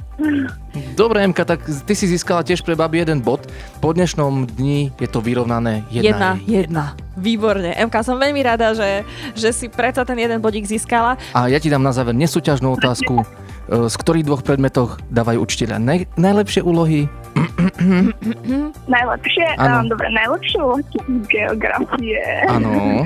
Dobre, 0.95 1.23
Emka, 1.23 1.43
tak 1.43 1.59
ty 1.63 1.93
si 1.93 2.07
získala 2.07 2.41
tiež 2.41 2.63
pre 2.63 2.75
babi 2.75 3.03
jeden 3.03 3.19
bod. 3.19 3.43
Po 3.79 3.91
dnešnom 3.91 4.47
dni 4.55 4.95
je 4.95 5.07
to 5.07 5.19
vyrovnané 5.19 5.83
Jedna, 5.91 6.39
jedna. 6.39 6.43
jedna. 6.47 6.85
Výborne. 7.15 7.75
MK, 7.75 7.95
som 8.03 8.19
veľmi 8.19 8.39
rada, 8.43 8.75
že, 8.75 9.03
že 9.35 9.51
si 9.51 9.67
predsa 9.67 10.03
ten 10.03 10.19
jeden 10.19 10.39
bodík 10.39 10.67
získala. 10.67 11.15
A 11.31 11.47
ja 11.47 11.59
ti 11.59 11.67
dám 11.67 11.83
na 11.83 11.91
záver 11.91 12.15
nesúťažnú 12.15 12.75
otázku. 12.75 13.23
E, 13.65 13.89
Z 13.89 13.97
ktorých 13.97 14.29
dvoch 14.29 14.45
predmetoch 14.45 15.01
dávajú 15.09 15.41
učiteľa 15.41 15.81
naj, 15.81 15.99
najlepšie 16.21 16.61
úlohy? 16.61 17.09
najlepšie, 18.95 19.47
Áno. 19.59 19.85
um, 19.85 19.85
dobre, 19.91 20.07
najlepšie 20.13 20.57
úlohy 20.61 20.83
geografie. 21.29 22.21
Áno. 22.49 22.69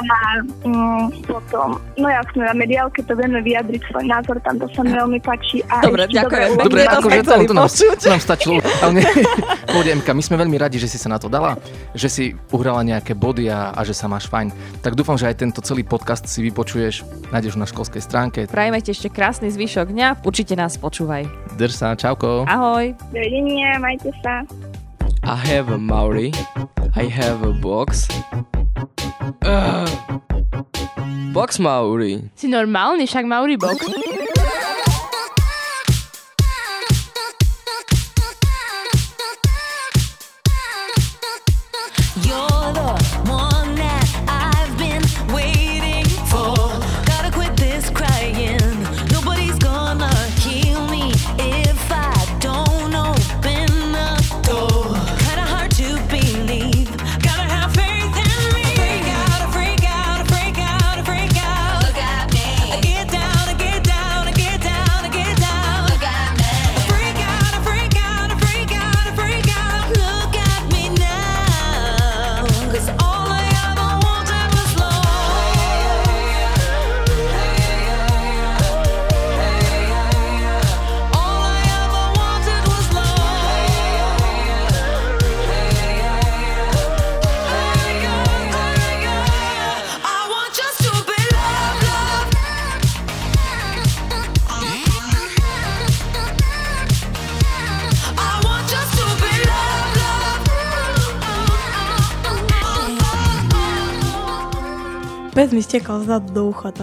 A 0.00 0.40
um, 0.64 1.12
potom, 1.28 1.76
no 2.00 2.08
jasne, 2.08 2.48
na 2.48 2.56
mediálke 2.56 3.04
to 3.04 3.12
vieme 3.12 3.44
vyjadriť 3.44 3.84
svoj 3.92 4.08
názor, 4.08 4.40
tam 4.40 4.56
to 4.56 4.64
sa 4.72 4.80
mi 4.80 4.96
veľmi 4.96 5.20
páči. 5.20 5.60
A 5.68 5.84
Dobre, 5.84 6.08
ďakujem. 6.08 6.56
Dobre, 6.56 6.80
akože 6.88 7.20
to, 7.20 7.32
to, 7.44 7.52
nám, 7.52 7.68
to 8.00 8.06
nám 8.08 8.22
stačilo. 8.24 8.64
Ale 8.80 8.92
ne, 8.96 9.04
Emka, 9.68 10.16
my 10.16 10.22
sme 10.24 10.40
veľmi 10.40 10.56
radi, 10.56 10.80
že 10.80 10.88
si 10.88 10.96
sa 10.96 11.12
na 11.12 11.20
to 11.20 11.28
dala, 11.28 11.60
že 11.92 12.08
si 12.08 12.24
uhrala 12.48 12.80
nejaké 12.80 13.12
body 13.12 13.52
a, 13.52 13.76
a 13.76 13.84
že 13.84 13.92
sa 13.92 14.08
máš 14.08 14.24
fajn. 14.32 14.48
Tak 14.80 14.96
dúfam, 14.96 15.20
že 15.20 15.28
aj 15.28 15.36
tento 15.36 15.60
celý 15.60 15.84
podcast 15.84 16.24
si 16.24 16.40
vypočuješ, 16.48 17.04
nájdeš 17.28 17.60
na 17.60 17.68
školskej 17.68 18.00
stránke. 18.00 18.48
Prajeme 18.48 18.80
ti 18.80 18.96
ešte 18.96 19.12
krásny 19.12 19.52
zvyšok 19.52 19.92
dňa. 19.92 20.08
Určite 20.24 20.56
nás 20.56 20.80
počúvaj. 20.80 21.28
Drž 21.60 21.72
sa, 21.76 21.92
čauko. 21.92 22.48
Ahoj. 22.48 22.96
Dovidenia, 23.12 23.59
majte 23.80 24.10
sa. 24.24 24.44
I 25.22 25.36
have 25.52 25.68
a 25.68 25.78
Maori. 25.78 26.32
I 26.96 27.06
have 27.06 27.44
a 27.44 27.52
box. 27.52 28.08
Ugh. 29.44 29.88
Box 31.30 31.62
Maori. 31.62 32.26
Si 32.34 32.50
normálny, 32.50 33.06
však 33.06 33.24
Mauri 33.28 33.54
box. 33.54 33.86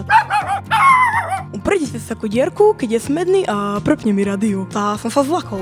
Tak. 0.06 0.26
Prejde 1.60 2.00
si 2.00 2.00
takú 2.00 2.28
dierku, 2.32 2.72
keď 2.72 2.96
je 2.96 3.00
smedný 3.12 3.40
a 3.44 3.76
prepne 3.84 4.16
mi 4.16 4.24
radio. 4.24 4.64
A 4.72 4.96
som 4.96 5.12
sa 5.12 5.20
zlakol. 5.20 5.60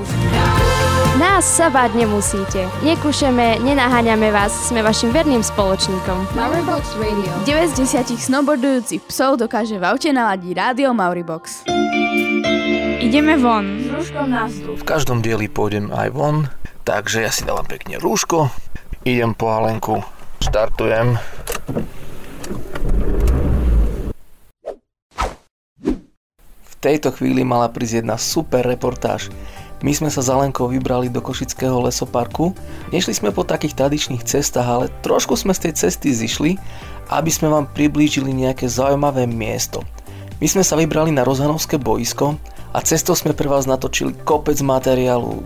Nás 1.17 1.43
sa 1.47 1.73
báť 1.73 1.97
nemusíte. 1.97 2.69
Nekúšeme, 2.85 3.57
nenaháňame 3.65 4.29
vás, 4.29 4.53
sme 4.69 4.85
vašim 4.85 5.09
verným 5.09 5.41
spoločníkom. 5.41 6.37
Mauribox 6.37 6.93
Radio. 7.01 7.31
9 7.43 7.73
z 7.73 8.05
10 8.05 8.21
snowboardujúcich 8.21 9.01
psov 9.09 9.41
dokáže 9.41 9.81
v 9.81 9.83
aute 9.87 10.13
naladiť 10.13 10.51
rádio 10.53 10.93
Mauribox. 10.93 11.65
Ideme 13.01 13.39
von. 13.41 13.65
S 13.81 13.89
rúškom 13.89 14.27
na 14.29 14.45
vzduch. 14.45 14.77
V 14.77 14.85
každom 14.85 15.25
dieli 15.25 15.49
pôjdem 15.49 15.89
aj 15.89 16.13
von, 16.13 16.51
takže 16.85 17.25
ja 17.25 17.31
si 17.33 17.47
dávam 17.47 17.65
pekne 17.65 17.97
rúško, 17.97 18.53
idem 19.07 19.33
po 19.33 19.49
Alenku, 19.49 20.03
štartujem. 20.43 21.17
Tejto 26.81 27.13
chvíli 27.13 27.41
mala 27.41 27.69
prísť 27.69 28.05
jedna 28.05 28.15
super 28.17 28.65
reportáž. 28.65 29.29
My 29.85 29.93
sme 29.93 30.09
sa 30.09 30.25
s 30.25 30.29
Alenkou 30.33 30.65
vybrali 30.73 31.05
do 31.05 31.21
Košického 31.21 31.77
lesoparku. 31.85 32.57
Nešli 32.89 33.13
sme 33.13 33.29
po 33.29 33.45
takých 33.45 33.77
tradičných 33.77 34.25
cestách, 34.25 34.65
ale 34.65 34.85
trošku 35.05 35.37
sme 35.37 35.53
z 35.53 35.69
tej 35.69 35.73
cesty 35.85 36.09
zišli, 36.17 36.57
aby 37.13 37.29
sme 37.29 37.53
vám 37.53 37.69
priblížili 37.69 38.33
nejaké 38.33 38.65
zaujímavé 38.65 39.29
miesto. 39.29 39.85
My 40.41 40.49
sme 40.49 40.65
sa 40.65 40.73
vybrali 40.77 41.13
na 41.13 41.21
Rozanovské 41.21 41.77
boisko 41.77 42.41
a 42.73 42.81
cestou 42.81 43.13
sme 43.13 43.37
pre 43.37 43.45
vás 43.45 43.69
natočili 43.69 44.17
kopec 44.25 44.57
materiálu. 44.65 45.45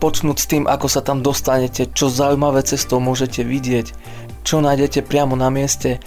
Počnúť 0.00 0.36
s 0.40 0.48
tým, 0.48 0.64
ako 0.68 0.88
sa 0.88 1.00
tam 1.04 1.20
dostanete, 1.20 1.88
čo 1.92 2.12
zaujímavé 2.12 2.64
cestou 2.64 3.00
môžete 3.00 3.44
vidieť, 3.44 3.92
čo 4.44 4.64
nájdete 4.64 5.04
priamo 5.04 5.36
na 5.36 5.48
mieste. 5.52 6.00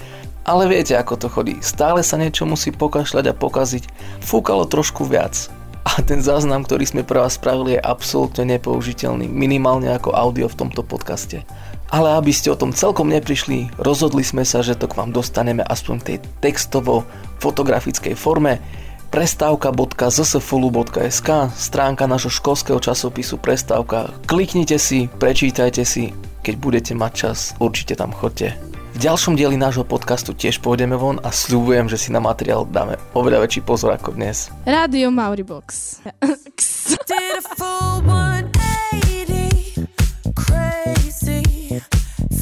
Ale 0.47 0.71
viete, 0.71 0.95
ako 0.95 1.19
to 1.19 1.27
chodí. 1.27 1.59
Stále 1.59 2.03
sa 2.03 2.15
niečo 2.15 2.47
musí 2.47 2.71
pokašľať 2.71 3.25
a 3.31 3.37
pokaziť. 3.37 3.83
Fúkalo 4.23 4.65
trošku 4.65 5.05
viac. 5.05 5.49
A 5.87 6.03
ten 6.05 6.21
záznam, 6.21 6.63
ktorý 6.63 6.85
sme 6.85 7.07
pre 7.07 7.19
vás 7.19 7.33
spravili, 7.39 7.73
je 7.75 7.81
absolútne 7.81 8.45
nepoužiteľný. 8.45 9.25
Minimálne 9.25 9.89
ako 9.95 10.13
audio 10.13 10.47
v 10.51 10.57
tomto 10.65 10.83
podcaste. 10.85 11.41
Ale 11.89 12.13
aby 12.13 12.29
ste 12.29 12.53
o 12.53 12.59
tom 12.59 12.69
celkom 12.69 13.09
neprišli, 13.09 13.73
rozhodli 13.81 14.21
sme 14.21 14.45
sa, 14.45 14.61
že 14.61 14.77
to 14.77 14.85
k 14.85 14.93
vám 14.93 15.09
dostaneme 15.09 15.65
aspoň 15.65 15.95
v 15.97 16.05
tej 16.05 16.21
textovo-fotografickej 16.45 18.13
forme 18.13 18.61
prestávka.zsfulu.sk 19.09 21.29
stránka 21.57 22.05
nášho 22.05 22.29
školského 22.29 22.77
časopisu 22.77 23.41
Prestávka. 23.41 24.13
Kliknite 24.29 24.77
si, 24.77 25.09
prečítajte 25.09 25.81
si, 25.81 26.13
keď 26.45 26.53
budete 26.61 26.93
mať 26.93 27.11
čas, 27.17 27.57
určite 27.57 27.97
tam 27.97 28.13
chodte. 28.13 28.53
V 28.99 29.07
ďalšom 29.07 29.39
dieli 29.39 29.55
nášho 29.55 29.87
podcastu 29.87 30.35
tiež 30.35 30.59
pôjdeme 30.59 30.99
von 30.99 31.23
a 31.23 31.31
sľubujem, 31.31 31.87
že 31.87 31.95
si 31.95 32.11
na 32.11 32.19
materiál 32.19 32.67
dáme 32.67 32.99
oveľa 33.15 33.47
väčší 33.47 33.63
pozor 33.63 33.95
ako 33.95 34.11
dnes. 34.11 34.51
Rádio 34.67 35.07
Mauribox. 35.07 36.03
Did 37.07 37.39
a 37.39 37.43
full 37.55 38.03
180, 38.03 39.87
crazy, 40.35 41.79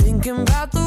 thinking 0.01 0.41
about 0.41 0.73
the 0.73 0.86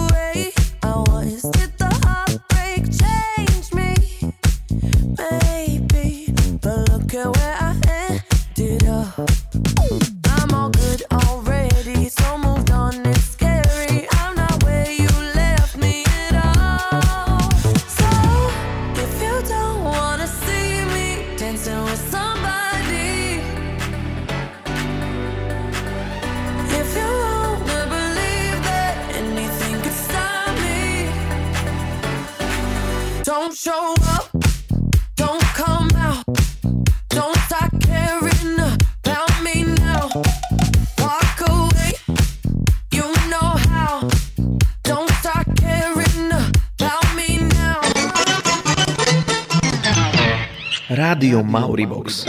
show 33.62 33.94
up, 34.16 34.30
don't 35.16 35.42
come 35.52 35.88
out, 35.96 36.24
don't 37.10 37.36
start 37.44 37.70
caring 37.84 38.56
about 38.58 39.34
me 39.44 39.64
now. 39.84 40.08
Walk 40.96 41.40
away, 41.46 41.92
you 42.90 43.04
know 43.28 43.50
how. 43.68 44.08
Don't 44.82 45.10
start 45.20 45.46
caring 45.60 46.32
about 46.32 47.04
me 47.14 47.28
now. 47.60 47.80
Rádio 50.88 51.42
Mauribox. 51.44 52.24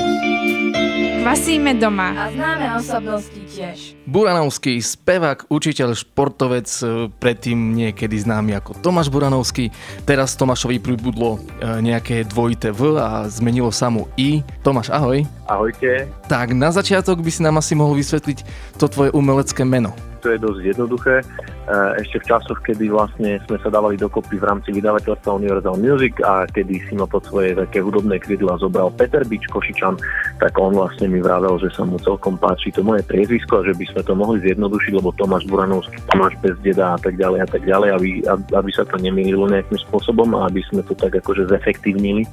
Kvasíme 1.23 1.73
doma. 1.79 2.09
A 2.25 2.31
známe 2.31 2.75
osobnosti 2.75 3.40
tiež. 3.61 3.93
Buranovský, 4.09 4.81
spevák, 4.81 5.45
učiteľ, 5.53 5.93
športovec, 5.93 6.67
e, 6.81 7.13
predtým 7.21 7.77
niekedy 7.77 8.17
známy 8.17 8.57
ako 8.57 8.81
Tomáš 8.81 9.13
Buranovský. 9.13 9.69
Teraz 10.09 10.33
Tomášovi 10.33 10.81
pribudlo 10.81 11.37
e, 11.37 11.39
nejaké 11.85 12.25
dvojité 12.25 12.73
V 12.73 12.97
a 12.97 13.29
zmenilo 13.29 13.69
sa 13.69 13.93
mu 13.93 14.09
I. 14.17 14.41
Tomáš, 14.65 14.89
ahoj. 14.89 15.21
Ahojte. 15.45 16.09
Tak 16.25 16.57
na 16.57 16.73
začiatok 16.73 17.21
by 17.21 17.29
si 17.29 17.45
nám 17.45 17.61
asi 17.61 17.77
mohol 17.77 17.93
vysvetliť 18.01 18.37
to 18.81 18.85
tvoje 18.89 19.09
umelecké 19.13 19.61
meno. 19.61 19.93
To 20.25 20.33
je 20.33 20.37
dosť 20.37 20.61
jednoduché. 20.77 21.15
E, 21.61 22.01
Ešte 22.01 22.25
v 22.25 22.27
časoch, 22.33 22.59
kedy 22.65 22.89
vlastne 22.89 23.37
sme 23.45 23.61
sa 23.61 23.69
dávali 23.69 23.93
dokopy 23.93 24.41
v 24.41 24.47
rámci 24.49 24.73
vydavateľstva 24.73 25.37
Universal 25.37 25.77
Music 25.77 26.17
a 26.25 26.49
kedy 26.49 26.81
si 26.89 26.93
ma 26.97 27.05
pod 27.05 27.21
svoje 27.29 27.53
také 27.53 27.85
hudobné 27.85 28.17
krydla 28.17 28.57
zobral 28.57 28.89
Peter 28.97 29.21
Bič 29.21 29.45
Košičan, 29.45 30.01
tak 30.41 30.57
on 30.57 30.73
vlastne 30.73 31.05
mi 31.05 31.21
vravel, 31.21 31.61
že 31.61 31.69
sa 31.77 31.85
mu 31.85 32.01
celkom 32.01 32.41
páči 32.41 32.73
to 32.73 32.81
moje 32.81 33.05
priezvisko 33.05 33.61
a 33.61 33.67
že 33.69 33.77
by 33.77 33.85
sme 33.93 34.01
to 34.01 34.13
mohli 34.17 34.41
zjednodušiť, 34.41 34.93
lebo 34.97 35.13
Tomáš 35.13 35.45
Buranovský, 35.45 36.01
Tomáš 36.09 36.33
bez 36.41 36.57
deda 36.65 36.97
a 36.97 36.99
tak 36.99 37.13
ďalej 37.21 37.39
a 37.45 37.47
tak 37.47 37.61
ďalej, 37.61 37.89
aby, 37.93 38.09
aby 38.57 38.69
sa 38.73 38.81
to 38.89 38.97
nemýlilo 38.97 39.45
nejakým 39.45 39.77
spôsobom 39.85 40.33
a 40.41 40.49
aby 40.49 40.65
sme 40.65 40.81
to 40.81 40.97
tak 40.97 41.13
akože 41.13 41.45
zefektívnili 41.45 42.25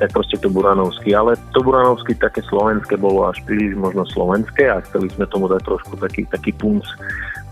tak 0.00 0.10
proste 0.10 0.40
to 0.40 0.48
Buranovský. 0.48 1.12
Ale 1.12 1.36
to 1.52 1.60
Buranovský 1.60 2.16
také 2.16 2.40
slovenské 2.48 2.96
bolo 2.96 3.28
až 3.28 3.38
príliš 3.44 3.76
možno 3.76 4.02
slovenské 4.08 4.66
a 4.66 4.82
chceli 4.88 5.12
sme 5.12 5.28
tomu 5.28 5.46
dať 5.46 5.62
trošku 5.62 5.94
taký, 6.00 6.24
taký 6.26 6.50
punc, 6.56 6.82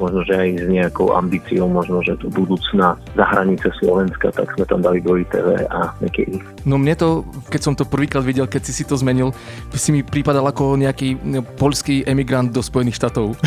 možno 0.01 0.25
že 0.25 0.35
aj 0.35 0.49
s 0.65 0.67
nejakou 0.67 1.13
ambíciou, 1.13 1.69
možno 1.69 2.01
že 2.01 2.17
do 2.17 2.33
budúcna 2.33 2.97
za 3.13 3.25
hranice 3.29 3.69
Slovenska, 3.79 4.33
tak 4.33 4.49
sme 4.57 4.65
tam 4.65 4.81
dali 4.81 5.05
do 5.05 5.21
ITV 5.21 5.69
a 5.69 5.93
I. 6.01 6.41
No 6.65 6.81
mne 6.81 6.97
to, 6.97 7.09
keď 7.53 7.61
som 7.61 7.75
to 7.77 7.85
prvýkrát 7.85 8.25
videl, 8.25 8.49
keď 8.49 8.67
si 8.67 8.73
si 8.81 8.85
to 8.89 8.97
zmenil, 8.97 9.37
si 9.77 9.93
mi 9.93 10.01
prípadal 10.01 10.49
ako 10.49 10.81
nejaký 10.81 11.21
no, 11.21 11.45
poľský 11.45 12.09
emigrant 12.09 12.51
do 12.51 12.65
Spojených 12.65 12.97
štátov. 12.97 13.37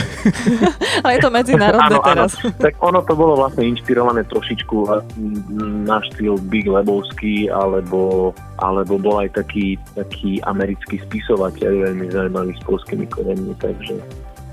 Ale 1.04 1.18
je 1.18 1.22
to 1.22 1.32
medzinárodné 1.32 1.98
Áno, 1.98 2.00
áno. 2.02 2.08
teraz. 2.08 2.32
Tak 2.60 2.74
ono 2.80 3.02
to 3.04 3.13
bolo 3.18 3.39
vlastne 3.39 3.66
inšpirované 3.68 4.24
trošičku 4.28 4.78
na 5.88 5.98
štýl 6.12 6.38
Big 6.48 6.68
Lebowski, 6.68 7.50
alebo, 7.50 8.32
alebo 8.62 9.00
bol 9.00 9.24
aj 9.24 9.36
taký, 9.38 9.76
taký 9.98 10.39
americký 10.46 11.00
spisovateľ, 11.10 11.92
veľmi 11.92 12.08
zaujímavý 12.12 12.52
s 12.56 12.62
polskými 12.66 13.06
koreňmi, 13.10 13.54
takže 13.60 13.98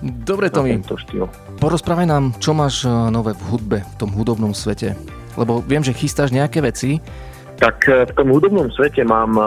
Dobre, 0.01 0.49
Tomi, 0.49 0.81
porozprávaj 1.61 2.09
nám, 2.09 2.33
čo 2.41 2.57
máš 2.57 2.89
e, 2.89 2.91
nové 3.13 3.37
v 3.37 3.43
hudbe, 3.53 3.79
v 3.85 3.95
tom 4.01 4.09
hudobnom 4.17 4.57
svete. 4.57 4.97
Lebo 5.37 5.61
viem, 5.61 5.85
že 5.85 5.93
chystáš 5.93 6.33
nejaké 6.33 6.65
veci. 6.65 7.05
Tak 7.61 7.85
e, 7.85 8.09
v 8.09 8.13
tom 8.17 8.33
hudobnom 8.33 8.73
svete 8.73 9.05
mám 9.05 9.37
e, 9.37 9.45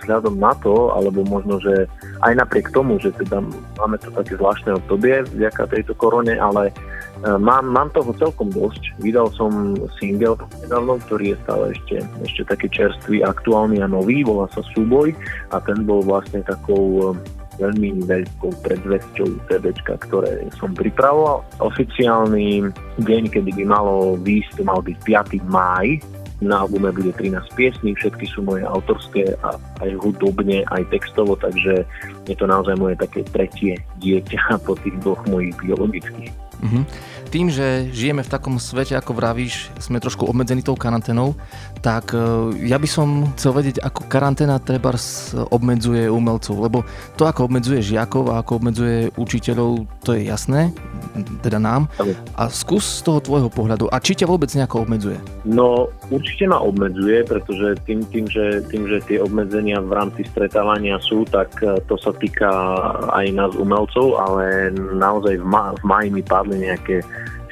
vzhľadom 0.00 0.40
na 0.40 0.56
to, 0.64 0.96
alebo 0.96 1.20
možno, 1.20 1.60
že 1.60 1.84
aj 2.24 2.40
napriek 2.40 2.72
tomu, 2.72 2.96
že 2.96 3.12
teda 3.20 3.44
máme 3.76 4.00
to 4.00 4.08
také 4.08 4.40
zvláštne 4.40 4.80
obdobie 4.80 5.20
vďaka 5.36 5.68
tejto 5.68 5.92
korone, 6.00 6.32
ale 6.32 6.72
mám, 7.36 7.68
mám 7.68 7.92
toho 7.92 8.16
celkom 8.16 8.48
dosť. 8.48 8.96
Vydal 9.04 9.28
som 9.36 9.76
single 10.00 10.40
nedávno, 10.64 10.96
ktorý 11.04 11.36
je 11.36 11.40
stále 11.44 11.64
ešte, 11.76 11.96
ešte 12.24 12.42
taký 12.48 12.72
čerstvý, 12.72 13.20
aktuálny 13.20 13.84
a 13.84 13.90
nový, 13.90 14.24
volá 14.24 14.48
sa 14.54 14.64
Súboj 14.72 15.12
a 15.52 15.60
ten 15.60 15.84
bol 15.84 16.00
vlastne 16.00 16.40
takou 16.46 17.12
veľmi 17.58 18.06
veľkou 18.06 18.50
predzvesťou 18.62 19.50
CDčka, 19.50 19.98
ktoré 20.06 20.46
som 20.56 20.72
pripravoval. 20.72 21.42
Oficiálny 21.60 22.70
deň, 23.02 23.22
kedy 23.34 23.50
by 23.58 23.64
malo 23.66 24.14
výjsť, 24.18 24.62
mal 24.62 24.80
byť 24.80 24.96
5. 25.02 25.42
máj, 25.50 25.98
na 26.38 26.62
albume 26.62 26.94
bude 26.94 27.10
13 27.10 27.34
piesní, 27.58 27.98
všetky 27.98 28.30
sú 28.30 28.46
moje 28.46 28.62
autorské 28.62 29.34
a 29.42 29.58
aj 29.82 29.90
hudobne, 29.98 30.62
aj 30.70 30.86
textovo, 30.94 31.34
takže 31.34 31.82
je 32.30 32.34
to 32.38 32.46
naozaj 32.46 32.78
moje 32.78 32.94
také 32.94 33.26
tretie 33.26 33.74
dieťa 33.98 34.54
po 34.66 34.78
tých 34.78 34.94
dvoch 35.02 35.22
mojich 35.26 35.54
biologických. 35.58 36.30
Mhm. 36.62 36.82
Tým, 37.28 37.52
že 37.52 37.92
žijeme 37.92 38.24
v 38.24 38.32
takom 38.32 38.56
svete, 38.56 38.96
ako 38.96 39.12
vravíš, 39.12 39.68
sme 39.76 40.00
trošku 40.00 40.24
obmedzení 40.24 40.64
tou 40.64 40.72
karanténou, 40.72 41.36
tak 41.84 42.16
e, 42.16 42.18
ja 42.64 42.80
by 42.80 42.88
som 42.88 43.28
chcel 43.36 43.52
vedieť, 43.52 43.84
ako 43.84 44.08
karanténa 44.08 44.56
trebárs 44.56 45.36
obmedzuje 45.52 46.08
umelcov, 46.08 46.56
lebo 46.56 46.88
to, 47.20 47.28
ako 47.28 47.44
obmedzuje 47.44 47.84
žiakov 47.84 48.32
a 48.32 48.40
ako 48.40 48.64
obmedzuje 48.64 49.12
učiteľov, 49.20 49.84
to 50.00 50.16
je 50.16 50.24
jasné. 50.24 50.72
Teda 51.40 51.58
nám. 51.62 51.86
A 52.34 52.50
skús 52.50 52.84
z 52.98 53.06
toho 53.06 53.22
tvojho 53.22 53.48
pohľadu. 53.48 53.88
A 53.90 54.02
či 54.02 54.18
ťa 54.18 54.26
vôbec 54.28 54.50
nejako 54.52 54.84
obmedzuje? 54.84 55.18
No 55.46 55.88
určite 56.12 56.50
ma 56.50 56.58
obmedzuje, 56.60 57.24
pretože 57.24 57.78
tým, 57.86 58.04
tým, 58.08 58.26
že, 58.28 58.64
tým, 58.68 58.88
že 58.88 58.98
tie 59.06 59.18
obmedzenia 59.22 59.80
v 59.82 59.92
rámci 59.92 60.22
stretávania 60.28 60.98
sú, 61.02 61.24
tak 61.28 61.54
e, 61.62 61.78
to 61.86 61.96
sa 62.00 62.12
týka 62.16 62.48
aj 63.12 63.26
nás 63.32 63.52
umelcov, 63.54 64.18
ale 64.18 64.72
naozaj 64.96 65.40
v, 65.40 65.46
ma, 65.46 65.72
v 65.78 65.82
maji 65.84 66.08
mi 66.12 66.22
padli 66.24 66.66
nejaké 66.66 67.04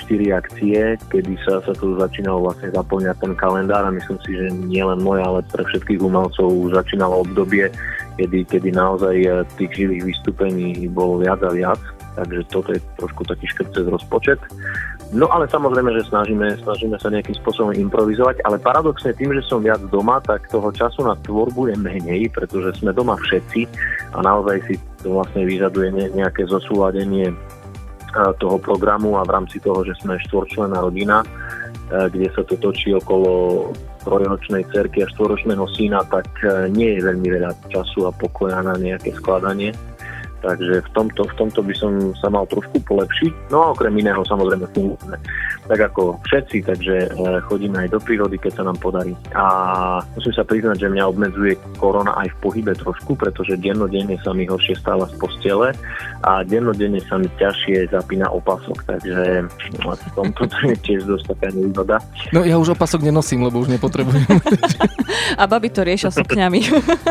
štyri 0.06 0.30
akcie, 0.30 0.94
kedy 1.10 1.34
sa, 1.42 1.58
sa 1.66 1.74
tu 1.74 1.98
začínalo 1.98 2.46
vlastne 2.46 2.70
zaplňať 2.70 3.16
ten 3.26 3.32
kalendár 3.34 3.82
a 3.82 3.90
myslím 3.90 4.18
si, 4.22 4.30
že 4.38 4.46
nie 4.54 4.84
len 4.84 5.02
moje, 5.02 5.18
ale 5.24 5.42
pre 5.50 5.66
všetkých 5.66 5.98
umelcov 5.98 6.46
už 6.46 6.78
začínalo 6.78 7.26
obdobie, 7.26 7.74
kedy, 8.14 8.46
kedy 8.46 8.70
naozaj 8.70 9.16
e, 9.18 9.28
tých 9.58 9.72
živých 9.74 10.14
vystúpení 10.14 10.86
bolo 10.92 11.18
viac 11.18 11.42
a 11.42 11.50
viac 11.50 11.80
takže 12.16 12.42
toto 12.48 12.72
je 12.72 12.80
trošku 12.96 13.28
taký 13.28 13.44
škrt 13.52 13.76
cez 13.76 13.86
rozpočet. 13.86 14.40
No 15.14 15.30
ale 15.30 15.46
samozrejme, 15.46 15.94
že 15.94 16.10
snažíme, 16.10 16.58
snažíme 16.66 16.98
sa 16.98 17.12
nejakým 17.14 17.38
spôsobom 17.38 17.70
improvizovať, 17.70 18.42
ale 18.42 18.58
paradoxne 18.58 19.14
tým, 19.14 19.38
že 19.38 19.46
som 19.46 19.62
viac 19.62 19.78
doma, 19.86 20.18
tak 20.18 20.50
toho 20.50 20.74
času 20.74 21.06
na 21.06 21.14
tvorbu 21.22 21.70
je 21.70 21.76
menej, 21.78 22.26
pretože 22.34 22.82
sme 22.82 22.90
doma 22.90 23.14
všetci 23.14 23.70
a 24.16 24.18
naozaj 24.24 24.66
si 24.66 24.74
to 25.04 25.14
vlastne 25.14 25.46
vyžaduje 25.46 26.10
nejaké 26.10 26.42
zosúladenie 26.50 27.30
toho 28.40 28.56
programu 28.58 29.20
a 29.20 29.28
v 29.28 29.30
rámci 29.36 29.60
toho, 29.62 29.84
že 29.84 29.94
sme 30.00 30.18
štvorčlená 30.26 30.80
rodina, 30.80 31.22
kde 31.86 32.26
sa 32.34 32.42
to 32.42 32.58
točí 32.58 32.90
okolo 32.90 33.70
trojročnej 34.02 34.66
cerky 34.74 35.06
a 35.06 35.10
štvoročného 35.12 35.66
syna, 35.70 36.02
tak 36.10 36.26
nie 36.74 36.98
je 36.98 37.04
veľmi 37.06 37.28
veľa 37.30 37.52
času 37.70 38.08
a 38.08 38.14
pokoja 38.16 38.58
na 38.64 38.74
nejaké 38.74 39.14
skladanie 39.14 39.70
takže 40.42 40.84
v 40.84 40.90
tomto, 40.92 41.22
v 41.24 41.34
tomto 41.36 41.60
by 41.64 41.74
som 41.76 41.92
sa 42.18 42.28
mal 42.28 42.44
trošku 42.48 42.82
polepšiť. 42.84 43.52
No 43.52 43.64
a 43.64 43.72
okrem 43.72 43.94
iného 43.96 44.22
samozrejme 44.24 44.66
fungujeme 44.72 45.16
tak 45.66 45.80
ako 45.92 46.22
všetci, 46.22 46.62
takže 46.62 46.94
e, 47.10 47.18
chodíme 47.50 47.74
aj 47.82 47.88
do 47.90 47.98
prírody, 47.98 48.38
keď 48.38 48.62
sa 48.62 48.66
nám 48.66 48.78
podarí. 48.78 49.12
A 49.34 49.44
musím 50.14 50.34
sa 50.34 50.46
priznať, 50.46 50.86
že 50.86 50.92
mňa 50.92 51.04
obmedzuje 51.10 51.58
korona 51.76 52.14
aj 52.22 52.30
v 52.32 52.36
pohybe 52.40 52.72
trošku, 52.78 53.18
pretože 53.18 53.58
dennodenne 53.58 54.14
sa 54.22 54.30
mi 54.30 54.46
horšie 54.46 54.78
stáva 54.78 55.10
z 55.10 55.14
postele 55.18 55.74
a 56.22 56.46
dennodenne 56.46 57.02
sa 57.10 57.18
mi 57.18 57.26
ťažšie 57.34 57.90
zapína 57.90 58.30
opasok, 58.30 58.86
takže 58.86 59.46
no, 59.82 59.92
v 59.92 60.10
tomto 60.14 60.42
to 60.46 60.58
je 60.70 60.76
tiež 60.86 61.02
dosť 61.04 61.34
taká 61.34 61.48
nevýhoda. 61.50 61.98
No 62.30 62.46
ja 62.46 62.56
už 62.56 62.78
opasok 62.78 63.02
nenosím, 63.02 63.42
lebo 63.42 63.58
už 63.60 63.68
nepotrebujem. 63.74 64.24
a 65.40 65.42
baby 65.50 65.68
to 65.74 65.82
riešia 65.82 66.14
sukňami, 66.14 66.60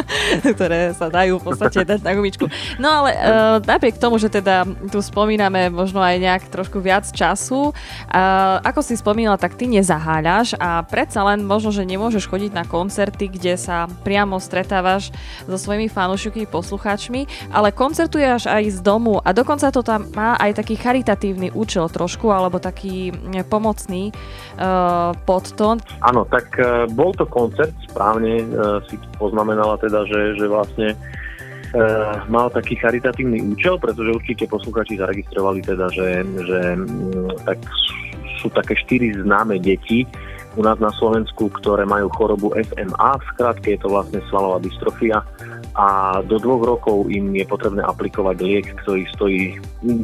ktoré 0.55 0.95
sa 0.95 1.11
dajú 1.11 1.43
v 1.43 1.43
podstate 1.43 1.84
dať 1.84 1.99
na 2.01 2.11
gumičku. 2.15 2.47
No 2.80 3.03
ale 3.03 3.11
uh, 3.26 3.57
napriek 3.65 3.97
tomu, 3.97 4.21
že 4.21 4.30
teda 4.30 4.63
tu 4.93 5.01
spomíname 5.01 5.73
možno 5.73 5.99
aj 5.99 6.21
nejak 6.21 6.43
trošku 6.53 6.78
viac 6.78 7.09
času, 7.09 7.73
uh, 7.73 8.61
ako 8.61 8.86
si 8.86 8.93
spomínala, 8.93 9.41
tak 9.41 9.57
ty 9.57 9.65
nezaháľaš 9.65 10.53
a 10.61 10.86
predsa 10.86 11.26
len 11.26 11.41
možno, 11.41 11.73
že 11.73 11.82
nemôžeš 11.82 12.30
chodiť 12.30 12.51
na 12.53 12.63
koncerty, 12.63 13.28
kde 13.34 13.57
sa 13.57 13.89
priamo 14.05 14.38
stretávaš 14.38 15.09
so 15.49 15.57
svojimi 15.57 15.89
fanúšikmi, 15.89 16.45
poslucháčmi, 16.45 17.49
ale 17.49 17.73
koncertuješ 17.73 18.45
aj 18.45 18.63
z 18.69 18.80
domu 18.86 19.17
a 19.26 19.34
dokonca 19.34 19.73
to 19.73 19.82
tam 19.82 20.07
má 20.13 20.38
aj 20.38 20.61
taký 20.61 20.78
charitatívny 20.78 21.49
účel 21.57 21.89
trošku, 21.89 22.30
alebo 22.30 22.61
taký 22.61 23.09
pomocný 23.49 24.13
uh, 24.13 25.11
podtón. 25.26 25.82
Áno, 26.05 26.28
tak 26.30 26.53
uh, 26.61 26.86
bol 26.93 27.11
to 27.17 27.26
koncert, 27.26 27.73
správne 27.89 28.45
uh, 28.45 28.80
si 28.86 28.99
poznamenala 29.17 29.80
teda, 29.82 30.05
že, 30.05 30.38
že 30.38 30.45
vlastne 30.45 30.93
mal 32.30 32.47
taký 32.53 32.78
charitatívny 32.78 33.41
účel, 33.41 33.80
pretože 33.82 34.13
určite 34.13 34.45
posluchači 34.45 34.99
zaregistrovali 34.99 35.59
teda, 35.66 35.88
že, 35.89 36.22
že 36.24 36.59
mm, 36.78 37.45
tak 37.47 37.57
sú 38.39 38.53
také 38.53 38.78
štyri 38.78 39.16
známe 39.16 39.57
deti 39.57 40.05
u 40.55 40.63
nás 40.63 40.80
na 40.80 40.91
Slovensku, 40.95 41.51
ktoré 41.51 41.84
majú 41.84 42.07
chorobu 42.16 42.55
SMA, 42.55 43.11
v 43.20 43.24
skratke 43.36 43.76
je 43.76 43.80
to 43.84 43.91
vlastne 43.91 44.24
svalová 44.32 44.63
dystrofia 44.63 45.20
a 45.76 46.20
do 46.24 46.39
dvoch 46.39 46.63
rokov 46.63 47.11
im 47.11 47.36
je 47.36 47.43
potrebné 47.43 47.84
aplikovať 47.84 48.38
liek, 48.39 48.66
ktorý 48.88 49.03
stojí 49.11 49.59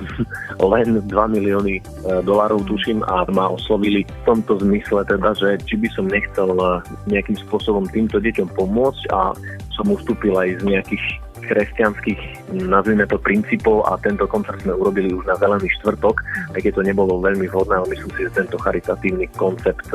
len 0.76 0.88
2 1.08 1.08
milióny 1.08 1.80
e, 1.80 1.82
dolárov, 2.28 2.68
tuším, 2.68 3.00
a 3.08 3.24
ma 3.32 3.48
oslovili 3.48 4.04
v 4.04 4.22
tomto 4.28 4.60
zmysle 4.60 5.08
teda, 5.08 5.32
že 5.32 5.56
či 5.64 5.80
by 5.80 5.88
som 5.96 6.12
nechcel 6.12 6.52
e, 6.52 6.84
nejakým 7.08 7.40
spôsobom 7.48 7.88
týmto 7.88 8.20
deťom 8.20 8.52
pomôcť 8.52 9.04
a 9.16 9.32
som 9.72 9.88
ustúpil 9.88 10.36
aj 10.36 10.60
z 10.60 10.64
nejakých 10.68 11.06
kresťanských, 11.46 12.52
nazvime 12.66 13.06
to, 13.10 13.18
princípov 13.18 13.86
a 13.90 13.98
tento 14.02 14.26
koncert 14.30 14.62
sme 14.62 14.78
urobili 14.78 15.14
už 15.14 15.26
na 15.26 15.36
Zelený 15.38 15.70
štvrtok, 15.82 16.22
aj 16.56 16.60
keď 16.62 16.72
to 16.78 16.84
nebolo 16.86 17.22
veľmi 17.22 17.46
vhodné, 17.50 17.82
ale 17.82 17.92
myslím 17.94 18.12
si, 18.16 18.22
že 18.30 18.38
tento 18.46 18.58
charitatívny 18.62 19.28
koncept 19.36 19.90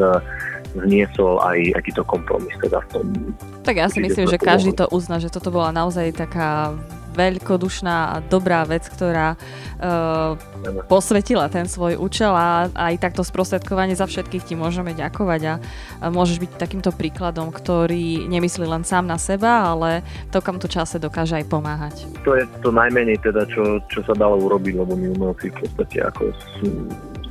zniesol 0.76 1.40
aj 1.40 1.58
akýto 1.80 2.04
kompromis 2.04 2.52
teda 2.60 2.84
v 2.84 2.88
tom. 2.92 3.06
Tak 3.64 3.74
ja 3.80 3.88
si 3.88 3.98
myslím, 4.04 4.28
že 4.28 4.36
každý 4.36 4.76
to 4.76 4.86
uzná, 4.92 5.16
že 5.16 5.32
toto 5.32 5.48
bola 5.48 5.72
naozaj 5.72 6.12
taká 6.12 6.76
veľkodušná 7.16 7.96
a 8.12 8.16
dobrá 8.20 8.62
vec, 8.68 8.84
ktorá 8.86 9.34
uh, 9.34 10.36
posvetila 10.86 11.48
ten 11.48 11.64
svoj 11.64 11.96
účel 11.96 12.30
a 12.36 12.68
aj 12.70 13.00
takto 13.00 13.24
sprostredkovanie 13.24 13.96
za 13.96 14.04
všetkých 14.04 14.44
ti 14.46 14.54
môžeme 14.54 14.92
ďakovať 14.92 15.40
a, 15.48 15.54
môžeš 16.12 16.36
byť 16.42 16.50
takýmto 16.60 16.90
príkladom, 16.92 17.48
ktorý 17.48 18.28
nemyslí 18.28 18.68
len 18.68 18.84
sám 18.84 19.08
na 19.08 19.16
seba, 19.16 19.72
ale 19.72 20.04
v 20.28 20.32
takomto 20.36 20.68
čase 20.68 21.00
dokáže 21.00 21.40
aj 21.40 21.46
pomáhať. 21.48 21.96
To 22.28 22.36
je 22.36 22.44
to 22.60 22.68
najmenej 22.70 23.18
teda, 23.24 23.48
čo, 23.48 23.80
čo 23.88 24.04
sa 24.04 24.12
dalo 24.12 24.36
urobiť, 24.36 24.76
lebo 24.76 24.92
my 24.94 25.16
umelci 25.16 25.48
v 25.50 25.56
podstate 25.64 26.04
ako 26.04 26.30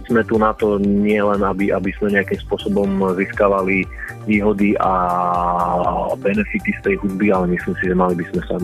sme 0.06 0.22
tu 0.26 0.38
na 0.38 0.54
to 0.54 0.78
nie 0.82 1.18
len, 1.18 1.42
aby, 1.42 1.74
aby 1.74 1.90
sme 1.98 2.14
nejakým 2.14 2.38
spôsobom 2.46 2.88
získavali 3.18 3.90
výhody 4.30 4.78
a 4.78 4.92
benefity 6.22 6.74
z 6.78 6.82
tej 6.86 6.96
hudby, 7.02 7.34
ale 7.34 7.54
myslím 7.54 7.74
si, 7.82 7.84
že 7.90 7.96
mali 7.98 8.14
by 8.18 8.26
sme 8.34 8.42
sa 8.46 8.56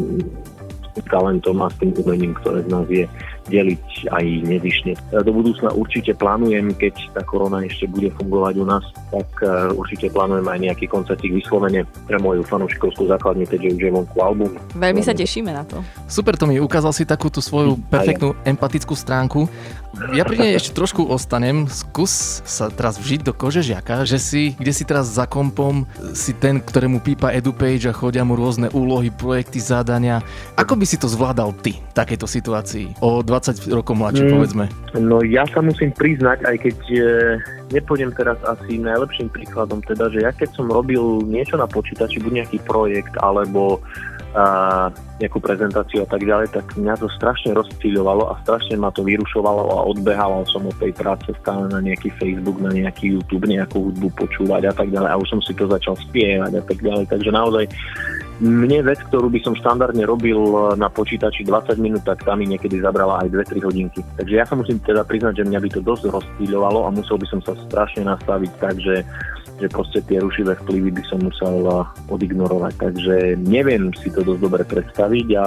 talentom 1.07 1.63
a 1.63 1.71
s 1.71 1.75
tým 1.79 1.95
umením, 1.95 2.35
ktoré 2.43 2.67
z 2.67 2.69
nás 2.69 2.87
je 2.91 3.05
deliť 3.49 4.13
aj 4.13 4.25
nezišne. 4.45 4.93
Do 5.09 5.31
budúcna 5.33 5.73
určite 5.73 6.13
plánujem, 6.13 6.75
keď 6.77 6.93
tá 7.17 7.21
korona 7.25 7.65
ešte 7.65 7.89
bude 7.89 8.13
fungovať 8.19 8.53
u 8.61 8.65
nás, 8.67 8.85
tak 9.09 9.27
e, 9.41 9.73
určite 9.73 10.13
plánujem 10.13 10.45
aj 10.45 10.59
nejaký 10.61 10.85
koncertík 10.91 11.33
vyslovene 11.33 11.87
pre 12.05 12.21
moju 12.21 12.45
fanúšikovskú 12.45 13.09
základňu, 13.09 13.45
keďže 13.49 13.69
už 13.77 13.81
je 13.81 13.91
vonku 13.91 14.17
album. 14.21 14.51
Veľmi 14.77 15.01
sa 15.01 15.17
tešíme 15.17 15.49
na 15.49 15.65
to. 15.65 15.81
Super, 16.05 16.37
Tomi, 16.37 16.61
ukázal 16.61 16.93
si 16.93 17.03
takú 17.07 17.33
tú 17.33 17.41
svoju 17.41 17.81
perfektnú 17.89 18.37
empatickú 18.45 18.93
stránku. 18.93 19.49
Ja 20.15 20.23
pri 20.23 20.39
nej 20.39 20.51
ešte 20.55 20.71
trošku 20.71 21.03
ostanem. 21.03 21.67
Skús 21.67 22.41
sa 22.47 22.71
teraz 22.71 22.95
vžiť 22.95 23.27
do 23.27 23.35
kože 23.35 23.59
žiaka, 23.59 24.07
že 24.07 24.17
si, 24.17 24.55
kde 24.55 24.71
si 24.71 24.87
teraz 24.87 25.11
za 25.11 25.27
kompom, 25.27 25.83
si 26.15 26.31
ten, 26.31 26.63
ktorému 26.63 27.03
pípa 27.03 27.35
EduPage 27.35 27.91
a 27.91 27.93
chodia 27.93 28.23
mu 28.23 28.39
rôzne 28.39 28.71
úlohy, 28.71 29.11
projekty, 29.11 29.59
zadania. 29.59 30.23
Ako 30.55 30.79
by 30.79 30.85
si 30.87 30.95
to 30.95 31.11
zvládal 31.11 31.51
ty 31.59 31.75
v 31.75 31.93
takejto 31.93 32.23
situácii? 32.23 33.03
O 33.03 33.19
20 33.31 33.71
rokov 33.71 33.95
mladší, 33.95 34.27
mm, 34.27 34.31
povedzme. 34.35 34.65
No 34.99 35.23
ja 35.23 35.47
sa 35.47 35.63
musím 35.63 35.95
priznať, 35.95 36.43
aj 36.43 36.55
keď 36.59 36.77
e, 36.91 36.99
nepôjdem 37.71 38.11
teraz 38.11 38.35
asi 38.43 38.75
najlepším 38.75 39.31
príkladom, 39.31 39.79
teda, 39.87 40.11
že 40.11 40.19
ja 40.27 40.35
keď 40.35 40.51
som 40.51 40.67
robil 40.67 41.23
niečo 41.23 41.55
na 41.55 41.63
počítači, 41.63 42.19
buď 42.19 42.43
nejaký 42.43 42.59
projekt, 42.67 43.15
alebo 43.23 43.79
a 44.31 44.87
nejakú 45.19 45.43
prezentáciu 45.43 46.07
a 46.07 46.07
tak 46.07 46.23
ďalej, 46.23 46.55
tak 46.55 46.63
mňa 46.79 46.95
to 47.03 47.11
strašne 47.19 47.51
rozptýľovalo 47.51 48.31
a 48.31 48.39
strašne 48.47 48.79
ma 48.79 48.87
to 48.95 49.03
vyrušovalo 49.03 49.75
a 49.75 49.83
odbehával 49.91 50.47
som 50.47 50.63
od 50.63 50.75
tej 50.79 50.95
práce 50.95 51.27
stále 51.43 51.67
na 51.67 51.83
nejaký 51.83 52.15
Facebook, 52.15 52.55
na 52.63 52.71
nejaký 52.71 53.19
YouTube, 53.19 53.43
nejakú 53.43 53.91
hudbu 53.91 54.07
počúvať 54.15 54.71
a 54.71 54.73
tak 54.73 54.87
ďalej 54.87 55.09
a 55.11 55.19
už 55.19 55.27
som 55.35 55.41
si 55.43 55.51
to 55.51 55.67
začal 55.67 55.99
spievať 55.99 56.51
a 56.57 56.63
tak 56.63 56.79
ďalej. 56.79 57.11
Takže 57.11 57.27
naozaj 57.27 57.65
mne 58.41 58.81
vec, 58.81 58.97
ktorú 59.05 59.29
by 59.29 59.39
som 59.45 59.53
štandardne 59.53 60.01
robil 60.01 60.37
na 60.73 60.89
počítači 60.89 61.45
20 61.45 61.77
minút, 61.77 62.01
tak 62.01 62.25
tam 62.25 62.41
mi 62.41 62.49
niekedy 62.49 62.81
zabrala 62.81 63.21
aj 63.21 63.29
2-3 63.53 63.61
hodinky. 63.69 64.01
Takže 64.17 64.33
ja 64.33 64.45
sa 64.49 64.57
musím 64.57 64.81
teda 64.81 65.05
priznať, 65.05 65.45
že 65.45 65.47
mňa 65.47 65.59
by 65.61 65.69
to 65.69 65.81
dosť 65.85 66.09
rozptýľovalo 66.09 66.89
a 66.89 66.93
musel 66.93 67.21
by 67.21 67.27
som 67.29 67.39
sa 67.45 67.53
strašne 67.69 68.09
nastaviť 68.09 68.51
tak, 68.57 68.75
že 68.81 69.05
že 69.61 69.69
proste 69.69 70.01
tie 70.09 70.17
rušivé 70.17 70.57
vplyvy 70.65 70.89
by 70.89 71.03
som 71.05 71.21
musel 71.21 71.61
eh, 71.69 71.85
odignorovať. 72.09 72.73
Takže 72.81 73.15
neviem 73.37 73.93
si 73.93 74.09
to 74.09 74.25
dosť 74.25 74.41
dobre 74.41 74.63
predstaviť 74.65 75.27
a 75.37 75.45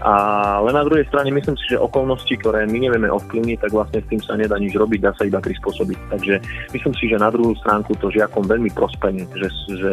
ale 0.00 0.68
na 0.72 0.82
druhej 0.82 1.06
strane 1.06 1.30
myslím 1.30 1.54
si, 1.60 1.74
že 1.74 1.78
okolnosti, 1.78 2.34
ktoré 2.40 2.66
my 2.66 2.78
nevieme 2.88 3.08
ovplyvniť, 3.12 3.58
tak 3.62 3.70
vlastne 3.70 4.00
s 4.02 4.10
tým 4.10 4.20
sa 4.24 4.34
nedá 4.34 4.58
nič 4.58 4.74
robiť, 4.74 5.00
dá 5.04 5.12
sa 5.14 5.28
iba 5.28 5.38
prispôsobiť. 5.38 5.98
Takže 6.10 6.34
myslím 6.74 6.94
si, 6.98 7.04
že 7.06 7.20
na 7.20 7.30
druhú 7.30 7.54
stránku 7.60 7.94
to 8.00 8.10
žiakom 8.10 8.48
veľmi 8.48 8.72
prospene, 8.74 9.28
že, 9.36 9.48
že 9.78 9.92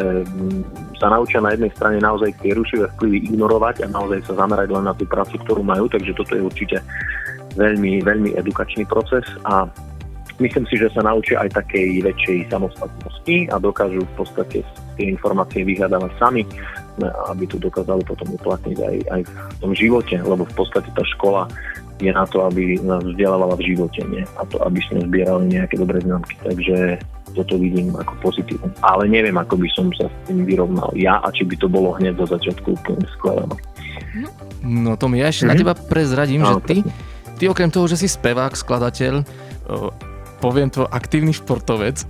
sa 0.97 1.14
naučia 1.14 1.43
na 1.43 1.54
jednej 1.54 1.72
strane 1.76 2.02
naozaj 2.02 2.34
tie 2.41 2.56
rušivé 2.56 2.89
vplyvy 2.97 3.30
ignorovať 3.34 3.86
a 3.86 3.91
naozaj 3.93 4.26
sa 4.26 4.34
zamerať 4.39 4.68
len 4.74 4.86
na 4.88 4.93
tú 4.95 5.06
prácu, 5.06 5.38
ktorú 5.43 5.62
majú, 5.62 5.86
takže 5.91 6.16
toto 6.18 6.34
je 6.34 6.43
určite 6.43 6.78
veľmi, 7.60 8.02
veľmi 8.02 8.34
edukačný 8.39 8.88
proces 8.88 9.28
a 9.45 9.68
Myslím 10.41 10.66
si, 10.66 10.82
že 10.82 10.89
sa 10.89 11.06
naučia 11.06 11.38
aj 11.38 11.54
takej 11.54 12.02
väčšej 12.02 12.49
samostatnosti 12.49 13.36
a 13.54 13.62
dokážu 13.62 14.02
v 14.02 14.14
podstate 14.18 14.66
tie 14.97 15.06
informácie 15.14 15.62
vyhľadávať 15.62 16.12
sami, 16.18 16.41
aby 17.04 17.43
to 17.45 17.58
dokázali 17.58 18.04
potom 18.04 18.36
uplatniť 18.36 18.78
aj, 18.78 18.95
aj 19.10 19.22
v 19.26 19.32
tom 19.60 19.72
živote, 19.74 20.16
lebo 20.18 20.43
v 20.43 20.54
podstate 20.54 20.89
tá 20.91 21.04
škola 21.18 21.47
je 22.02 22.10
na 22.10 22.26
to, 22.26 22.41
aby 22.43 22.82
nás 22.82 23.06
vzdelávala 23.06 23.54
v 23.58 23.74
živote, 23.74 24.02
nie? 24.10 24.26
A 24.38 24.41
to, 24.49 24.58
aby 24.66 24.82
sme 24.89 25.06
zbierali 25.06 25.54
nejaké 25.54 25.78
dobré 25.78 26.02
známky. 26.02 26.34
Takže 26.41 26.97
toto 27.32 27.56
vidím 27.56 27.93
ako 27.93 28.14
pozitívne. 28.20 28.74
Ale 28.82 29.06
neviem, 29.06 29.38
ako 29.38 29.56
by 29.56 29.70
som 29.72 29.88
sa 29.93 30.10
s 30.10 30.16
tým 30.26 30.43
vyrovnal 30.43 30.89
ja 30.97 31.22
a 31.22 31.30
či 31.30 31.45
by 31.45 31.56
to 31.56 31.70
bolo 31.70 31.93
hneď 31.95 32.18
do 32.18 32.26
začiatku 32.26 32.74
úplne 32.74 33.06
skvelé. 33.16 33.45
no. 33.45 33.56
No 34.62 34.93
to 34.93 35.10
mi 35.10 35.22
ja 35.22 35.30
ešte 35.30 35.47
na 35.47 35.54
Mhm. 35.56 35.62
teba 35.62 35.74
prezradím, 35.74 36.41
že 36.43 36.54
Áno, 36.54 36.62
ty, 36.62 36.78
ty 37.38 37.43
okrem 37.47 37.70
toho, 37.70 37.86
že 37.89 37.97
si 37.97 38.06
spevák, 38.06 38.54
skladateľ, 38.54 39.26
poviem 40.41 40.73
to, 40.73 40.89
aktívny 40.89 41.29
športovec. 41.29 42.01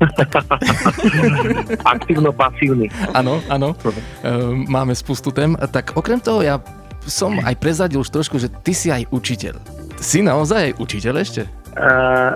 Aktívno-pasívny. 1.94 2.88
Áno, 3.12 3.44
áno. 3.52 3.76
Ehm, 4.24 4.64
Máme 4.72 4.96
spustu 4.96 5.36
tém. 5.36 5.60
Tak 5.60 6.00
okrem 6.00 6.24
toho 6.24 6.40
ja 6.40 6.64
som 7.04 7.36
aj 7.44 7.60
prezadil 7.60 8.00
už 8.00 8.08
trošku, 8.08 8.40
že 8.40 8.48
ty 8.48 8.72
si 8.72 8.88
aj 8.88 9.12
učiteľ. 9.12 9.60
Si 10.00 10.24
naozaj 10.24 10.72
aj 10.72 10.74
učiteľ 10.80 11.14
ešte? 11.20 11.42
Uh, 11.76 12.34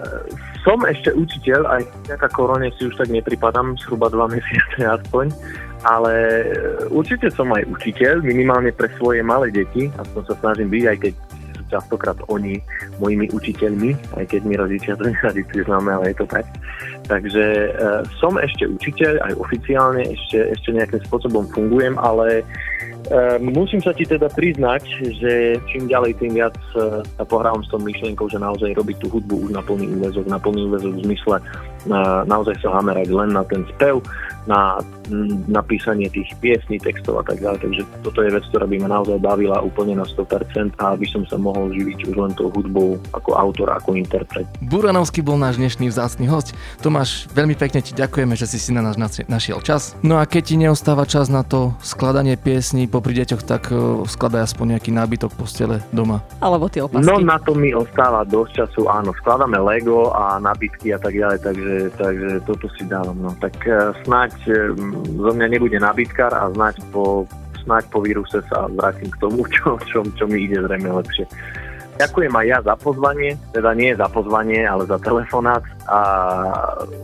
som 0.65 0.81
ešte 0.89 1.13
učiteľ, 1.13 1.61
aj 1.69 1.81
vďaka 2.09 2.27
korone 2.33 2.73
si 2.73 2.89
už 2.89 2.97
tak 2.97 3.13
nepripadám, 3.13 3.77
zhruba 3.85 4.09
dva 4.09 4.25
mesiace 4.25 4.81
aspoň, 4.81 5.29
ale 5.85 6.13
e, 6.41 6.45
určite 6.89 7.29
som 7.29 7.53
aj 7.53 7.69
učiteľ, 7.69 8.25
minimálne 8.25 8.73
pre 8.73 8.89
svoje 8.97 9.21
malé 9.21 9.53
deti, 9.53 9.93
aspoň 9.93 10.21
sa 10.25 10.35
snažím 10.41 10.73
byť, 10.73 10.83
aj 10.89 10.97
keď 10.97 11.13
častokrát 11.69 12.17
oni 12.27 12.61
mojimi 13.01 13.29
učiteľmi, 13.31 14.17
aj 14.19 14.25
keď 14.29 14.41
my 14.45 14.53
rodičia 14.59 14.93
to 14.97 15.09
neradi 15.11 15.41
priznáme, 15.49 15.89
ale 15.91 16.11
je 16.13 16.17
to 16.21 16.27
tak. 16.29 16.45
Takže 17.05 17.45
uh, 17.77 18.01
som 18.17 18.37
ešte 18.41 18.65
učiteľ, 18.65 19.21
aj 19.21 19.33
oficiálne 19.37 20.01
ešte, 20.09 20.39
ešte 20.57 20.69
nejakým 20.73 21.01
spôsobom 21.05 21.45
fungujem, 21.53 21.97
ale 22.01 22.45
Uh, 23.05 23.37
musím 23.37 23.85
sa 23.85 23.93
ti 23.93 24.01
teda 24.01 24.25
priznať, 24.33 24.81
že 25.21 25.61
čím 25.69 25.85
ďalej, 25.85 26.17
tým 26.17 26.41
viac 26.41 26.57
uh, 26.73 27.05
sa 27.05 27.21
pohrávam 27.29 27.61
s 27.61 27.69
tou 27.69 27.77
myšlienkou, 27.77 28.25
že 28.25 28.41
naozaj 28.41 28.73
robiť 28.73 28.97
tú 28.97 29.13
hudbu 29.13 29.45
už 29.45 29.51
na 29.53 29.61
plný 29.61 29.93
úvezok, 30.01 30.25
na 30.25 30.41
plný 30.41 30.65
úvezok 30.73 30.97
v 30.97 31.13
zmysle 31.13 31.37
uh, 31.37 32.25
naozaj 32.25 32.57
sa 32.65 32.73
hamerať 32.73 33.13
len 33.13 33.29
na 33.29 33.45
ten 33.45 33.61
spev, 33.77 34.01
na 34.45 34.79
napísanie 35.49 36.09
tých 36.09 36.29
piesní, 36.41 36.81
textov 36.81 37.21
a 37.21 37.23
tak 37.25 37.41
ďalej. 37.41 37.59
Takže 37.61 37.81
toto 38.01 38.19
je 38.25 38.29
vec, 38.33 38.43
ktorá 38.49 38.65
by 38.65 38.75
ma 38.81 38.89
naozaj 38.89 39.17
bavila 39.21 39.61
úplne 39.61 39.97
na 39.97 40.05
100% 40.05 40.77
a 40.81 40.97
aby 40.97 41.05
som 41.09 41.21
sa 41.29 41.37
mohol 41.37 41.69
živiť 41.73 42.09
už 42.09 42.15
len 42.17 42.31
tou 42.33 42.49
hudbou 42.49 42.97
ako 43.13 43.37
autor, 43.37 43.73
ako 43.73 43.97
interpret. 43.97 44.45
Buranovský 44.65 45.21
bol 45.21 45.37
náš 45.37 45.61
dnešný 45.61 45.89
vzácny 45.89 46.25
host. 46.29 46.57
Tomáš, 46.81 47.29
veľmi 47.33 47.53
pekne 47.57 47.81
ti 47.81 47.93
ďakujeme, 47.93 48.33
že 48.33 48.49
si 48.49 48.57
si 48.61 48.73
na 48.73 48.81
nás 48.81 48.97
našiel 49.29 49.61
čas. 49.61 49.97
No 50.01 50.17
a 50.21 50.25
keď 50.25 50.43
ti 50.45 50.55
neostáva 50.57 51.05
čas 51.05 51.29
na 51.29 51.41
to 51.45 51.73
skladanie 51.81 52.37
piesní 52.37 52.85
popri 52.89 53.17
deťoch, 53.17 53.43
tak 53.45 53.69
uh, 53.73 54.05
skladaj 54.05 54.45
aspoň 54.45 54.77
nejaký 54.77 54.91
nábytok 54.93 55.31
postele 55.37 55.81
doma. 55.89 56.21
Alebo 56.41 56.69
tie 56.69 56.85
opasky. 56.85 57.05
No 57.05 57.21
na 57.21 57.37
to 57.41 57.53
mi 57.57 57.73
ostáva 57.73 58.25
dosť 58.25 58.51
času, 58.65 58.89
áno, 58.89 59.13
skladáme 59.21 59.57
Lego 59.61 60.13
a 60.13 60.37
nabitky 60.37 60.93
a 60.93 60.99
tak 60.99 61.13
ďalej, 61.15 61.37
takže, 61.41 61.73
takže 61.97 62.29
toto 62.45 62.65
si 62.77 62.83
dávam. 62.85 63.17
No. 63.17 63.31
Tak 63.37 63.55
eh, 63.65 63.93
snáď 64.03 64.34
zo 65.21 65.31
mňa 65.31 65.47
nebude 65.47 65.77
nabitkár 65.79 66.33
a 66.33 66.51
snáď 66.51 66.81
po, 66.91 67.29
snáď 67.63 67.87
po 67.89 68.03
víruse 68.03 68.43
sa 68.51 68.67
vrátim 68.69 69.09
k 69.09 69.19
tomu, 69.21 69.45
čo, 69.55 69.79
čo, 69.87 70.03
čo 70.15 70.23
mi 70.27 70.45
ide 70.45 70.61
zrejme 70.61 70.91
lepšie. 70.91 71.25
Ďakujem 71.95 72.33
aj 72.35 72.45
ja 72.51 72.59
za 72.59 72.75
pozvanie, 72.75 73.39
teda 73.55 73.71
nie 73.71 73.95
za 73.95 74.11
pozvanie, 74.11 74.67
ale 74.67 74.83
za 74.83 74.99
telefonát 74.99 75.63
a 75.87 75.99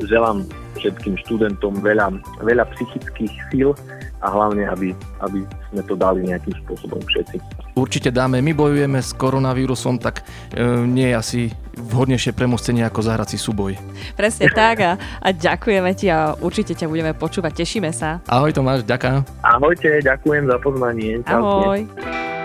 želám 0.03 0.43
všetkým 0.75 1.15
študentom 1.23 1.79
veľa, 1.79 2.11
veľa 2.43 2.67
psychických 2.75 3.31
síl 3.47 3.71
a 4.19 4.27
hlavne, 4.27 4.67
aby, 4.67 4.91
aby 5.23 5.47
sme 5.71 5.81
to 5.87 5.95
dali 5.95 6.27
nejakým 6.27 6.51
spôsobom 6.67 6.99
všetci. 7.07 7.39
Určite 7.71 8.11
dáme, 8.11 8.43
my 8.43 8.51
bojujeme 8.51 8.99
s 8.99 9.15
koronavírusom, 9.15 9.95
tak 9.95 10.27
e, 10.51 10.83
nie 10.83 11.07
je 11.11 11.15
asi 11.15 11.41
vhodnejšie 11.79 12.35
premostenie 12.35 12.83
ako 12.83 12.99
zahrať 12.99 13.35
si 13.35 13.37
súboj. 13.39 13.79
Presne 14.19 14.51
tak 14.51 14.77
a, 14.83 14.91
a 15.23 15.27
ďakujeme 15.31 15.91
ti 15.95 16.11
a 16.11 16.35
určite 16.35 16.75
ťa 16.75 16.91
budeme 16.91 17.15
počúvať. 17.15 17.63
Tešíme 17.63 17.95
sa. 17.95 18.19
Ahoj 18.27 18.51
Tomáš, 18.51 18.83
ďaká. 18.83 19.23
Ahojte, 19.39 20.03
ďakujem 20.03 20.51
za 20.51 20.57
pozvanie. 20.59 21.23
Čaute. 21.23 21.39
Ahoj. 21.39 22.40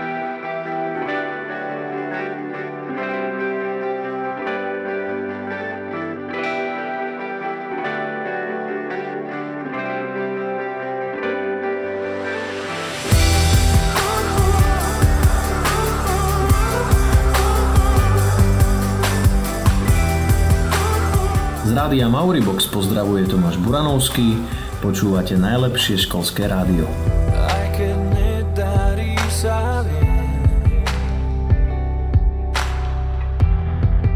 Rádia 21.87 22.11
Mauribox 22.11 22.67
pozdravuje 22.67 23.31
Tomáš 23.31 23.63
Buranovský, 23.63 24.43
počúvate 24.83 25.39
najlepšie 25.39 25.95
školské 26.03 26.51
rádio. 26.51 26.83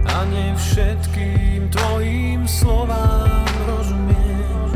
A 0.03 0.19
ne 0.35 0.51
všetkým 0.59 1.71
tvojim 1.71 2.43
slovám 2.51 3.47
rozumiem. 3.63 4.75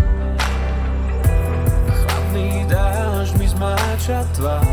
Chladný 1.90 2.62
dážď 2.70 3.32
mi 3.42 3.46
zmáča 3.50 4.22
tvár 4.38 4.63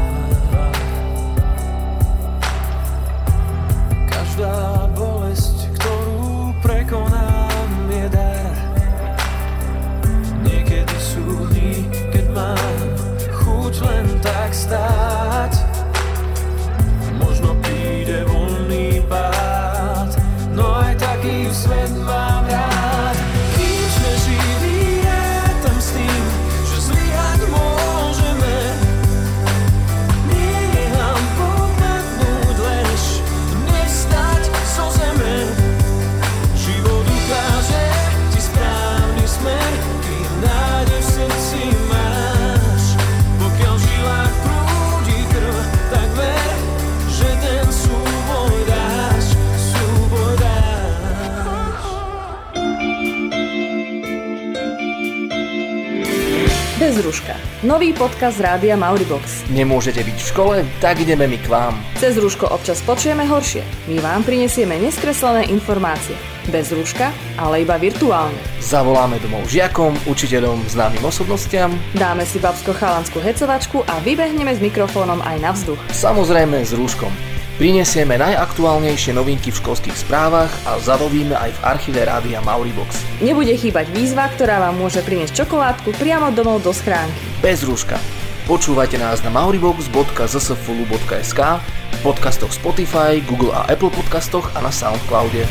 Nový 57.61 57.93
podcast 57.93 58.41
rádia 58.41 58.73
Mauribox. 58.73 59.45
Nemôžete 59.53 60.01
byť 60.01 60.17
v 60.17 60.29
škole? 60.33 60.55
Tak 60.81 60.97
ideme 61.05 61.29
my 61.29 61.37
k 61.37 61.45
vám. 61.45 61.77
Cez 62.01 62.17
rúško 62.17 62.49
občas 62.49 62.81
počujeme 62.81 63.21
horšie. 63.29 63.61
My 63.85 64.01
vám 64.01 64.25
prinesieme 64.25 64.81
neskreslené 64.81 65.45
informácie. 65.53 66.17
Bez 66.49 66.73
rúška, 66.73 67.13
ale 67.37 67.61
iba 67.61 67.77
virtuálne. 67.77 68.41
Zavoláme 68.57 69.21
domov 69.21 69.45
žiakom, 69.45 69.93
učiteľom, 70.09 70.57
známym 70.73 71.05
osobnostiam. 71.05 71.69
Dáme 71.93 72.25
si 72.25 72.41
babsko-chalanskú 72.41 73.21
hecovačku 73.21 73.85
a 73.85 74.01
vybehneme 74.01 74.57
s 74.57 74.57
mikrofónom 74.57 75.21
aj 75.21 75.37
na 75.37 75.53
vzduch. 75.53 75.77
Samozrejme 75.93 76.65
s 76.65 76.73
rúškom. 76.73 77.13
Prinesieme 77.61 78.17
najaktuálnejšie 78.17 79.13
novinky 79.13 79.53
v 79.53 79.61
školských 79.61 79.93
správach 79.93 80.49
a 80.65 80.81
zarovíme 80.81 81.37
aj 81.37 81.53
v 81.53 81.61
archíve 81.61 82.01
rádia 82.01 82.41
Mauribox. 82.41 83.05
Nebude 83.21 83.53
chýbať 83.53 83.85
výzva, 83.93 84.33
ktorá 84.33 84.65
vám 84.65 84.81
môže 84.81 84.97
priniesť 85.05 85.45
čokoládku 85.45 85.93
priamo 86.01 86.33
domov 86.33 86.65
do 86.65 86.73
schránky. 86.73 87.21
Bez 87.37 87.61
rúška. 87.61 88.01
Počúvajte 88.49 88.97
nás 88.97 89.21
na 89.21 89.29
mauribox.zsfulu.sk, 89.29 91.41
v 91.61 91.99
podcastoch 92.01 92.49
Spotify, 92.49 93.21
Google 93.29 93.53
a 93.53 93.69
Apple 93.69 93.93
podcastoch 93.93 94.49
a 94.57 94.65
na 94.65 94.73
Soundcloude. 94.73 95.45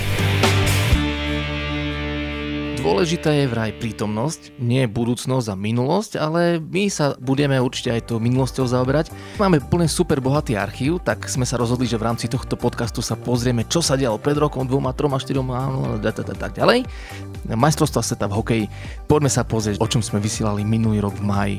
Dôležitá 2.81 3.29
je 3.37 3.45
vraj 3.45 3.77
prítomnosť, 3.77 4.57
nie 4.57 4.89
budúcnosť 4.89 5.53
a 5.53 5.55
minulosť, 5.55 6.17
ale 6.17 6.57
my 6.65 6.89
sa 6.89 7.13
budeme 7.21 7.61
určite 7.61 7.93
aj 7.93 8.09
tou 8.09 8.17
minulosťou 8.17 8.65
zaoberať. 8.65 9.13
Máme 9.37 9.61
plne 9.61 9.85
super 9.85 10.17
bohatý 10.25 10.57
archív, 10.57 10.97
tak 11.05 11.29
sme 11.29 11.45
sa 11.45 11.61
rozhodli, 11.61 11.85
že 11.85 12.01
v 12.01 12.09
rámci 12.09 12.25
tohto 12.25 12.57
podcastu 12.57 13.05
sa 13.05 13.21
pozrieme, 13.21 13.69
čo 13.69 13.85
sa 13.85 14.01
dialo 14.01 14.17
pred 14.17 14.41
rokom, 14.41 14.65
dvoma, 14.65 14.97
troma, 14.97 15.21
štyroma, 15.21 16.01
da, 16.01 16.09
tak 16.17 16.57
ďalej. 16.57 16.89
Majstrovstvá 17.53 18.01
sveta 18.01 18.25
v 18.33 18.37
hokeji. 18.41 18.65
Poďme 19.05 19.29
sa 19.29 19.45
pozrieť, 19.45 19.77
o 19.77 19.85
čom 19.85 20.01
sme 20.01 20.17
vysielali 20.17 20.65
minulý 20.65 21.05
rok 21.05 21.21
v 21.21 21.25
máji. 21.29 21.57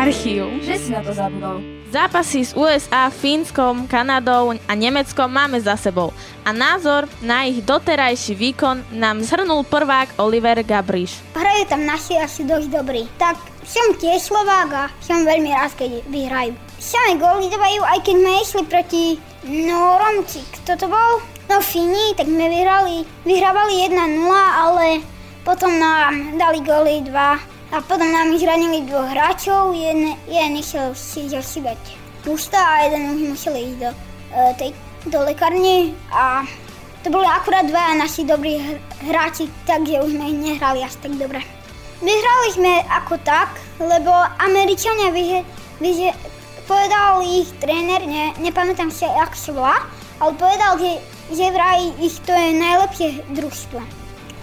Archív. 0.00 0.64
Že 0.64 0.74
si 0.80 0.88
na 0.96 1.04
to 1.04 1.12
zabudol. 1.12 1.60
Zápasy 1.92 2.40
s 2.48 2.56
USA, 2.56 3.12
Fínskom, 3.12 3.84
Kanadou 3.84 4.56
a 4.56 4.72
Nemeckom 4.72 5.28
máme 5.28 5.60
za 5.60 5.76
sebou 5.76 6.14
a 6.40 6.56
názor 6.56 7.04
na 7.20 7.44
ich 7.44 7.60
doterajší 7.60 8.32
výkon 8.32 8.96
nám 8.96 9.20
zhrnul 9.20 9.66
prvák 9.68 10.16
Oliver 10.16 10.64
Gabriš. 10.64 11.20
Hrajú 11.36 11.62
tam 11.68 11.84
naši 11.84 12.16
asi 12.16 12.48
dosť 12.48 12.72
dobrí. 12.72 13.04
Tak 13.20 13.36
som 13.66 13.92
tiež 14.00 14.24
Slovák 14.24 14.70
a 14.72 14.84
som 15.04 15.20
veľmi 15.20 15.52
rád, 15.52 15.76
keď 15.76 16.00
vyhrajú. 16.08 16.56
Same 16.80 17.20
góly 17.20 17.52
dávajú, 17.52 17.84
aj 17.84 18.00
keď 18.00 18.16
sme 18.16 18.32
išli 18.40 18.62
proti 18.70 19.04
no 19.50 20.00
Romci. 20.00 20.40
Kto 20.62 20.80
to 20.80 20.86
bol? 20.88 21.20
No 21.50 21.60
Fíni, 21.60 22.16
tak 22.16 22.24
sme 22.24 22.48
vyhrali, 22.48 23.04
vyhrávali 23.28 23.84
1-0, 23.92 23.98
ale 24.32 25.04
potom 25.44 25.76
nám 25.76 26.40
dali 26.40 26.64
góly 26.64 27.04
2 27.04 27.59
a 27.70 27.78
potom 27.86 28.10
nám 28.10 28.34
zranili 28.34 28.82
dvoch 28.82 29.06
hráčov, 29.06 29.70
jeden, 29.78 30.18
jeden 30.26 30.58
išiel 30.58 30.90
si 30.98 31.30
zašívať 31.30 31.78
ústa 32.26 32.58
a 32.58 32.90
jeden 32.90 33.14
už 33.14 33.20
musel 33.30 33.54
ísť 33.54 33.78
do, 33.78 33.90
e, 34.34 34.42
tej, 34.58 34.70
do 35.06 35.18
lekárne 35.22 35.94
a 36.10 36.42
to 37.00 37.08
boli 37.08 37.24
akurát 37.24 37.64
dva 37.64 37.94
naši 37.94 38.26
dobrí 38.26 38.58
hr- 38.58 38.82
hráči, 39.06 39.48
takže 39.64 40.02
už 40.02 40.10
sme 40.18 40.34
ich 40.34 40.40
nehrali 40.52 40.82
až 40.82 40.98
tak 40.98 41.14
dobre. 41.16 41.40
Vyhrali 42.02 42.48
sme 42.52 42.72
ako 42.90 43.22
tak, 43.22 43.54
lebo 43.78 44.10
Američania 44.42 45.14
vyhe, 45.14 45.46
vyhe, 45.78 46.10
povedal 46.66 47.22
ich 47.22 47.48
tréner, 47.62 48.02
ne, 48.04 48.34
nepamätám 48.42 48.90
si, 48.90 49.06
ako 49.06 49.36
sa 49.38 49.50
volá, 49.54 49.78
ale 50.18 50.32
povedal, 50.36 50.76
že, 50.76 50.92
že 51.38 51.54
vraj 51.54 51.86
ich 52.02 52.18
to 52.26 52.34
je 52.34 52.50
najlepšie 52.58 53.08
družstvo. 53.32 53.80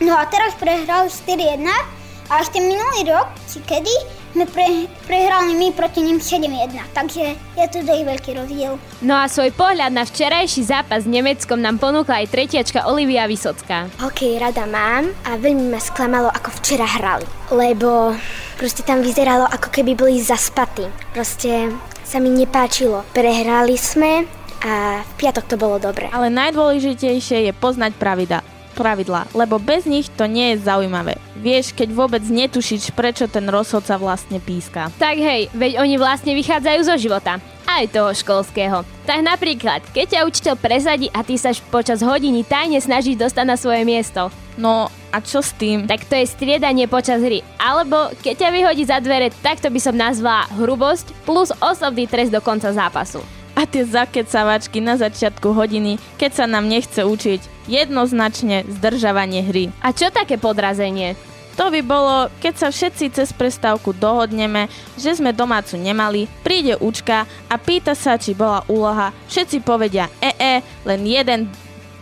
No 0.02 0.16
a 0.16 0.24
teraz 0.30 0.56
prehrali 0.56 1.12
4-1 1.12 1.97
a 2.28 2.44
ešte 2.44 2.60
minulý 2.60 3.08
rok, 3.08 3.28
či 3.48 3.64
kedy, 3.64 3.96
sme 4.38 4.46
pre, 4.54 4.86
prehrali 5.10 5.58
my 5.58 5.74
proti 5.74 6.06
ním 6.06 6.22
7-1, 6.22 6.70
takže 6.94 7.34
je 7.58 7.66
to 7.74 7.82
dosť 7.82 8.04
veľký 8.06 8.32
rozdiel. 8.38 8.78
No 9.02 9.18
a 9.18 9.26
svoj 9.26 9.50
pohľad 9.56 9.90
na 9.90 10.06
včerajší 10.06 10.62
zápas 10.62 11.08
s 11.08 11.10
Nemeckom 11.10 11.58
nám 11.58 11.82
ponúkla 11.82 12.22
aj 12.22 12.30
tretiačka 12.30 12.86
Olivia 12.86 13.26
Vysocká. 13.26 13.90
Hokej 13.98 14.38
rada 14.38 14.70
mám 14.70 15.10
a 15.26 15.40
veľmi 15.40 15.74
ma 15.74 15.82
sklamalo, 15.82 16.30
ako 16.30 16.54
včera 16.62 16.86
hrali, 16.86 17.26
lebo 17.50 18.14
proste 18.62 18.86
tam 18.86 19.02
vyzeralo, 19.02 19.48
ako 19.50 19.74
keby 19.74 19.98
boli 19.98 20.22
zaspatí. 20.22 20.86
Proste 21.18 21.74
sa 22.06 22.22
mi 22.22 22.30
nepáčilo. 22.30 23.08
Prehrali 23.16 23.74
sme 23.74 24.30
a 24.62 25.02
v 25.02 25.12
piatok 25.18 25.46
to 25.50 25.56
bolo 25.58 25.82
dobre. 25.82 26.14
Ale 26.14 26.30
najdôležitejšie 26.30 27.50
je 27.50 27.54
poznať 27.58 27.98
pravidla 27.98 28.57
pravidlá, 28.78 29.26
lebo 29.34 29.58
bez 29.58 29.90
nich 29.90 30.06
to 30.14 30.30
nie 30.30 30.54
je 30.54 30.70
zaujímavé. 30.70 31.18
Vieš, 31.42 31.74
keď 31.74 31.90
vôbec 31.98 32.22
netušíš, 32.22 32.94
prečo 32.94 33.26
ten 33.26 33.50
rozhodca 33.50 33.98
vlastne 33.98 34.38
píska. 34.38 34.94
Tak 35.02 35.18
hej, 35.18 35.50
veď 35.58 35.82
oni 35.82 35.98
vlastne 35.98 36.38
vychádzajú 36.38 36.80
zo 36.86 36.96
života. 37.02 37.42
Aj 37.66 37.84
toho 37.90 38.14
školského. 38.14 38.86
Tak 39.04 39.20
napríklad, 39.26 39.82
keď 39.92 40.06
ťa 40.08 40.28
učiteľ 40.30 40.56
presadí 40.56 41.12
a 41.12 41.26
ty 41.26 41.36
sa 41.36 41.52
počas 41.74 42.00
hodiny 42.00 42.46
tajne 42.46 42.80
snažíš 42.80 43.20
dostať 43.20 43.46
na 43.50 43.58
svoje 43.60 43.84
miesto. 43.84 44.32
No 44.56 44.90
a 45.14 45.18
čo 45.22 45.44
s 45.44 45.54
tým? 45.54 45.86
Tak 45.86 46.10
to 46.10 46.18
je 46.18 46.26
striedanie 46.32 46.90
počas 46.90 47.22
hry. 47.22 47.46
Alebo 47.62 48.10
keď 48.24 48.48
ťa 48.48 48.50
vyhodí 48.56 48.84
za 48.88 48.98
dvere, 49.04 49.30
tak 49.44 49.62
to 49.62 49.70
by 49.70 49.80
som 49.84 49.94
nazvala 49.94 50.50
hrubosť 50.58 51.14
plus 51.28 51.54
osobný 51.62 52.08
trest 52.10 52.34
do 52.34 52.42
konca 52.42 52.72
zápasu. 52.74 53.22
A 53.58 53.66
tie 53.66 53.82
zakecavačky 53.82 54.78
na 54.86 55.02
začiatku 55.02 55.50
hodiny, 55.50 55.98
keď 56.22 56.32
sa 56.32 56.46
nám 56.46 56.70
nechce 56.70 57.02
učiť. 57.02 57.66
Jednoznačne 57.66 58.70
zdržavanie 58.70 59.42
hry. 59.42 59.74
A 59.82 59.90
čo 59.90 60.14
také 60.14 60.38
podrazenie? 60.38 61.18
To 61.58 61.74
by 61.74 61.82
bolo, 61.82 62.30
keď 62.38 62.54
sa 62.54 62.68
všetci 62.70 63.18
cez 63.18 63.34
prestávku 63.34 63.90
dohodneme, 63.98 64.70
že 64.94 65.18
sme 65.18 65.34
domácu 65.34 65.74
nemali, 65.74 66.30
príde 66.46 66.78
učka 66.78 67.26
a 67.50 67.56
pýta 67.58 67.98
sa, 67.98 68.14
či 68.14 68.38
bola 68.38 68.62
úloha. 68.70 69.10
Všetci 69.26 69.66
povedia 69.66 70.06
ee, 70.22 70.62
len 70.86 71.02
jeden 71.02 71.50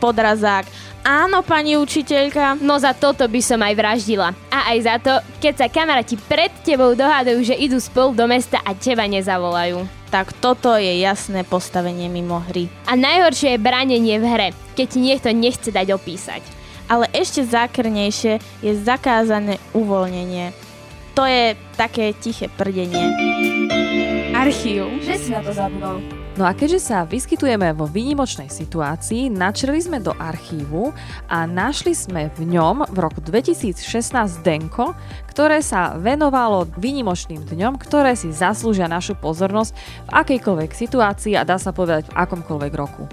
podrazák. 0.03 0.67
Áno, 1.07 1.39
pani 1.39 1.79
učiteľka. 1.79 2.59
No 2.59 2.75
za 2.81 2.91
toto 2.91 3.23
by 3.31 3.39
som 3.39 3.63
aj 3.63 3.73
vraždila. 3.79 4.35
A 4.51 4.75
aj 4.75 4.77
za 4.83 4.95
to, 4.99 5.13
keď 5.39 5.53
sa 5.55 5.67
kamaráti 5.71 6.19
pred 6.19 6.51
tebou 6.65 6.91
dohádajú, 6.91 7.39
že 7.45 7.55
idú 7.55 7.79
spolu 7.79 8.11
do 8.11 8.27
mesta 8.27 8.59
a 8.59 8.75
teba 8.75 9.07
nezavolajú. 9.07 10.04
Tak 10.15 10.31
toto 10.39 10.79
je 10.79 11.03
jasné 11.03 11.43
postavenie 11.43 12.07
mimo 12.07 12.39
hry. 12.39 12.71
A 12.87 12.95
najhoršie 12.95 13.51
je 13.51 13.59
branenie 13.59 14.15
v 14.15 14.23
hre, 14.23 14.49
keď 14.71 14.85
ti 14.87 14.99
niekto 15.03 15.29
nechce 15.35 15.67
dať 15.75 15.91
opísať. 15.91 16.39
Ale 16.87 17.11
ešte 17.11 17.43
zákrnejšie 17.43 18.39
je 18.63 18.71
zakázané 18.79 19.59
uvoľnenie. 19.75 20.55
To 21.19 21.27
je 21.27 21.59
také 21.75 22.15
tiché 22.15 22.47
prdenie. 22.47 23.11
Archív. 24.31 24.87
Že 25.03 25.13
si 25.19 25.29
na 25.35 25.43
to 25.43 25.51
zabudol. 25.51 25.99
No 26.35 26.43
a 26.43 26.51
keďže 26.51 26.91
sa 26.91 27.07
vyskytujeme 27.07 27.71
vo 27.71 27.87
výnimočnej 27.87 28.51
situácii, 28.51 29.31
načreli 29.31 29.79
sme 29.79 30.03
do 30.03 30.11
archívu 30.11 30.91
a 31.31 31.47
našli 31.47 31.95
sme 31.95 32.27
v 32.35 32.51
ňom 32.59 32.91
v 32.91 32.97
roku 32.99 33.23
2016 33.23 33.79
denko, 34.43 34.91
ktoré 35.31 35.63
sa 35.63 35.95
venovalo 35.95 36.67
výnimočným 36.75 37.39
dňom, 37.39 37.79
ktoré 37.79 38.19
si 38.19 38.35
zaslúžia 38.35 38.91
našu 38.91 39.15
pozornosť 39.15 39.71
v 39.79 40.09
akejkoľvek 40.11 40.75
situácii 40.75 41.39
a 41.39 41.47
dá 41.47 41.55
sa 41.55 41.71
povedať 41.71 42.11
v 42.11 42.19
akomkoľvek 42.19 42.73
roku. 42.75 43.07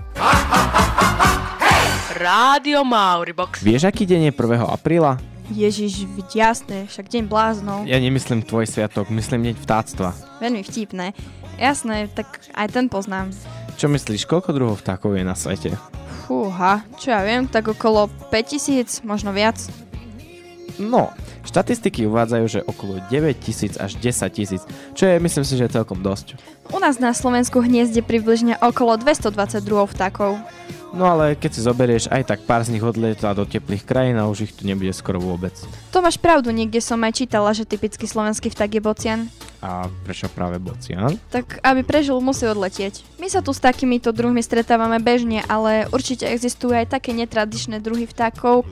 Rádio 2.19 2.83
Mauribox. 2.83 3.63
Vieš, 3.63 3.87
aký 3.87 4.03
deň 4.03 4.31
je 4.31 4.33
1. 4.35 4.67
apríla? 4.67 5.23
Ježiš, 5.55 6.11
jasné, 6.35 6.91
však 6.91 7.07
deň 7.07 7.31
bláznov. 7.31 7.87
Ja 7.87 8.03
nemyslím 8.03 8.43
tvoj 8.43 8.67
sviatok, 8.67 9.15
myslím 9.15 9.47
deň 9.47 9.63
vtáctva. 9.63 10.11
Veľmi 10.43 10.67
vtipné. 10.67 11.15
Jasné, 11.63 12.11
tak 12.11 12.27
aj 12.59 12.75
ten 12.75 12.91
poznám. 12.91 13.31
Čo 13.79 13.87
myslíš, 13.87 14.27
koľko 14.27 14.51
druhov 14.51 14.83
vtákov 14.83 15.15
je 15.15 15.23
na 15.23 15.39
svete? 15.39 15.79
Fúha, 16.27 16.83
čo 16.99 17.15
ja 17.15 17.23
viem, 17.23 17.47
tak 17.47 17.71
okolo 17.71 18.11
5000, 18.35 19.07
možno 19.07 19.31
viac. 19.31 19.63
No, 20.83 21.15
štatistiky 21.47 22.03
uvádzajú, 22.11 22.45
že 22.51 22.67
okolo 22.67 22.99
9000 23.07 23.79
až 23.79 23.95
10 23.95 24.35
tisíc, 24.35 24.63
čo 24.99 25.07
je, 25.07 25.23
myslím 25.23 25.45
si, 25.47 25.55
že 25.55 25.71
je 25.71 25.77
celkom 25.79 26.03
dosť. 26.03 26.35
U 26.75 26.83
nás 26.83 26.99
na 26.99 27.15
Slovensku 27.15 27.63
hniezde 27.63 28.03
približne 28.03 28.59
okolo 28.59 28.99
222 28.99 29.63
vtákov. 29.87 30.43
No 30.91 31.07
ale 31.07 31.39
keď 31.39 31.51
si 31.55 31.61
zoberieš, 31.63 32.11
aj 32.11 32.27
tak 32.27 32.41
pár 32.43 32.67
z 32.67 32.75
nich 32.75 32.83
odlieta 32.83 33.31
do 33.39 33.47
teplých 33.47 33.87
krajín 33.87 34.19
a 34.19 34.27
už 34.27 34.51
ich 34.51 34.53
tu 34.53 34.67
nebude 34.67 34.91
skoro 34.91 35.23
vôbec. 35.23 35.55
To 35.95 36.03
máš 36.03 36.19
pravdu, 36.19 36.51
niekde 36.51 36.83
som 36.83 36.99
aj 37.07 37.23
čítala, 37.23 37.55
že 37.55 37.63
typický 37.63 38.11
slovenský 38.11 38.51
vták 38.51 38.71
je 38.77 38.83
bocian. 38.83 39.21
A 39.63 39.87
prečo 40.03 40.27
práve 40.27 40.59
bocian? 40.59 41.15
Tak 41.31 41.63
aby 41.63 41.87
prežil, 41.87 42.19
musí 42.19 42.43
odletieť. 42.51 43.07
My 43.23 43.31
sa 43.31 43.39
tu 43.47 43.55
s 43.55 43.63
takýmito 43.63 44.11
druhmi 44.11 44.43
stretávame 44.43 44.99
bežne, 44.99 45.47
ale 45.47 45.87
určite 45.95 46.27
existujú 46.27 46.75
aj 46.75 46.99
také 46.99 47.15
netradičné 47.15 47.79
druhy 47.79 48.11
vtákov, 48.11 48.67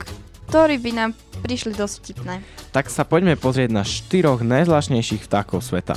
ktorí 0.51 0.75
by 0.83 0.91
nám 0.91 1.11
prišli 1.47 1.71
dosť 1.71 1.95
vtipné. 2.03 2.43
Tak 2.75 2.91
sa 2.91 3.07
poďme 3.07 3.39
pozrieť 3.39 3.71
na 3.71 3.87
štyroch 3.87 4.43
najzvláštnejších 4.43 5.23
vtákov 5.23 5.63
sveta. 5.63 5.95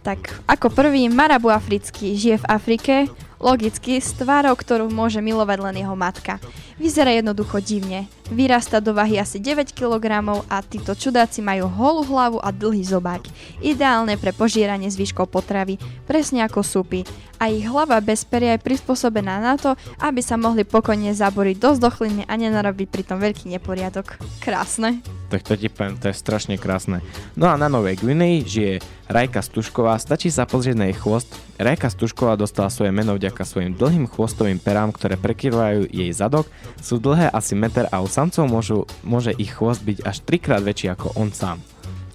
Tak 0.00 0.40
ako 0.48 0.72
prvý 0.72 1.12
marabu 1.12 1.52
africký 1.52 2.16
žije 2.16 2.40
v 2.40 2.48
Afrike, 2.48 2.94
logicky 3.40 3.98
s 3.98 4.12
tvárou, 4.12 4.52
ktorú 4.52 4.92
môže 4.92 5.18
milovať 5.24 5.58
len 5.64 5.76
jeho 5.80 5.96
matka. 5.96 6.36
Vyzerá 6.76 7.16
jednoducho 7.16 7.58
divne. 7.64 8.06
Vyrasta 8.28 8.78
do 8.78 8.92
váhy 8.92 9.16
asi 9.16 9.40
9 9.40 9.72
kg 9.72 10.06
a 10.46 10.56
títo 10.62 10.92
čudáci 10.92 11.40
majú 11.40 11.66
holú 11.66 12.06
hlavu 12.06 12.38
a 12.38 12.52
dlhý 12.52 12.84
zobák. 12.84 13.24
Ideálne 13.64 14.20
pre 14.20 14.30
požieranie 14.36 14.92
zvyškov 14.92 15.32
potravy, 15.32 15.80
presne 16.04 16.44
ako 16.44 16.60
súpy. 16.60 17.02
A 17.40 17.48
ich 17.48 17.64
hlava 17.64 17.96
bez 18.04 18.20
peria 18.28 18.52
je 18.54 18.60
prispôsobená 18.60 19.40
na 19.40 19.56
to, 19.56 19.72
aby 19.96 20.20
sa 20.20 20.36
mohli 20.36 20.68
pokojne 20.68 21.16
zaboriť 21.16 21.56
do 21.56 21.70
zdochliny 21.72 22.28
a 22.28 22.36
nenarobiť 22.36 22.92
pritom 22.92 23.16
veľký 23.16 23.48
neporiadok. 23.56 24.20
Krásne. 24.44 25.00
Tak 25.32 25.48
to 25.48 25.56
ti 25.56 25.72
poviem, 25.72 25.96
to 25.96 26.12
je 26.12 26.20
strašne 26.20 26.60
krásne. 26.60 27.00
No 27.40 27.48
a 27.48 27.56
na 27.56 27.72
Novej 27.72 28.02
Gvineji 28.04 28.38
žije 28.44 28.74
Rajka 29.08 29.40
Stušková, 29.40 29.96
stačí 29.96 30.28
sa 30.28 30.44
pozrieť 30.44 30.76
na 30.76 30.86
jej 30.92 31.00
chvost. 31.00 31.32
Rajka 31.56 31.88
Stušková 31.88 32.36
dostala 32.36 32.68
svoje 32.68 32.92
meno 32.92 33.16
vďaka 33.16 33.46
svojim 33.48 33.72
dlhým 33.72 34.04
chvostovým 34.10 34.60
perám, 34.60 34.92
ktoré 34.92 35.16
prekrývajú 35.16 35.88
jej 35.88 36.10
zadok. 36.12 36.44
Sú 36.82 37.00
dlhé 37.00 37.32
asi 37.32 37.56
meter 37.56 37.88
a 37.88 38.04
u 38.04 38.08
samcov 38.10 38.44
môžu, 38.50 38.84
môže 39.00 39.32
ich 39.40 39.56
chvost 39.56 39.80
byť 39.80 40.04
až 40.04 40.16
trikrát 40.28 40.60
väčší 40.60 40.92
ako 40.92 41.16
on 41.16 41.32
sám. 41.32 41.62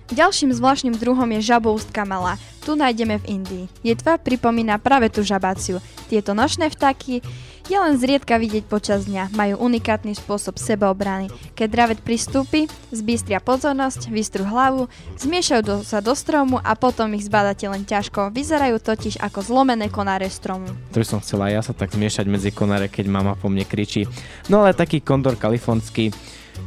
Ďalším 0.05 0.53
zvláštnym 0.53 0.95
druhom 1.01 1.25
je 1.33 1.49
žaboustka 1.49 2.05
malá. 2.05 2.37
Tu 2.61 2.77
nájdeme 2.77 3.17
v 3.17 3.41
Indii. 3.41 3.65
Je 3.81 3.93
tvar 3.97 4.21
pripomína 4.21 4.77
práve 4.77 5.09
tú 5.09 5.25
žabáciu. 5.25 5.81
Tieto 6.05 6.37
nočné 6.37 6.69
vtáky 6.69 7.25
Je 7.65 7.73
len 7.73 7.97
zriedka 7.97 8.37
vidieť 8.37 8.69
počas 8.69 9.09
dňa, 9.09 9.33
majú 9.33 9.57
unikátny 9.57 10.13
spôsob 10.13 10.61
sebaobrany. 10.61 11.33
Keď 11.57 11.65
dravec 11.65 11.99
pristúpi, 12.05 12.69
zbystria 12.93 13.41
pozornosť, 13.41 14.13
vystrú 14.13 14.45
hlavu, 14.45 14.85
zmiešajú 15.17 15.61
do, 15.65 15.75
sa 15.81 15.97
do 15.97 16.13
stromu 16.13 16.61
a 16.61 16.77
potom 16.77 17.09
ich 17.17 17.25
zbádate 17.25 17.65
len 17.65 17.81
ťažko. 17.81 18.29
Vyzerajú 18.29 18.77
totiž 18.77 19.17
ako 19.17 19.41
zlomené 19.41 19.89
konáre 19.89 20.29
stromu. 20.29 20.69
To 20.93 21.01
som 21.01 21.17
chcela 21.25 21.49
ja 21.49 21.65
sa 21.65 21.73
tak 21.73 21.89
zmiešať 21.97 22.29
medzi 22.29 22.53
konáre, 22.53 22.85
keď 22.85 23.09
mama 23.09 23.33
po 23.33 23.49
mne 23.49 23.65
kričí. 23.65 24.05
No 24.45 24.61
ale 24.61 24.77
taký 24.77 25.01
kondor 25.01 25.33
kalifornský, 25.33 26.13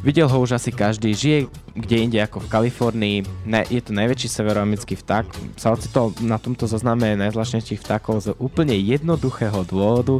videl 0.02 0.26
ho 0.26 0.42
už 0.42 0.58
asi 0.58 0.74
každý, 0.74 1.14
žije 1.14 1.46
kde 1.78 1.96
inde 2.10 2.18
ako 2.18 2.42
v 2.42 2.50
Kalifornii, 2.50 3.18
ne, 3.46 3.62
je 3.70 3.78
to 3.78 3.94
najväčší 3.94 4.26
severoamerický 4.26 4.98
vták, 4.98 5.30
sa 5.54 5.70
ocitol 5.70 6.10
na 6.18 6.34
tomto 6.42 6.66
zozname 6.66 7.14
najzvláštnejších 7.14 7.86
vtákov 7.86 8.26
z 8.26 8.28
úplne 8.42 8.74
jednoduchého 8.74 9.62
dôvodu, 9.62 10.18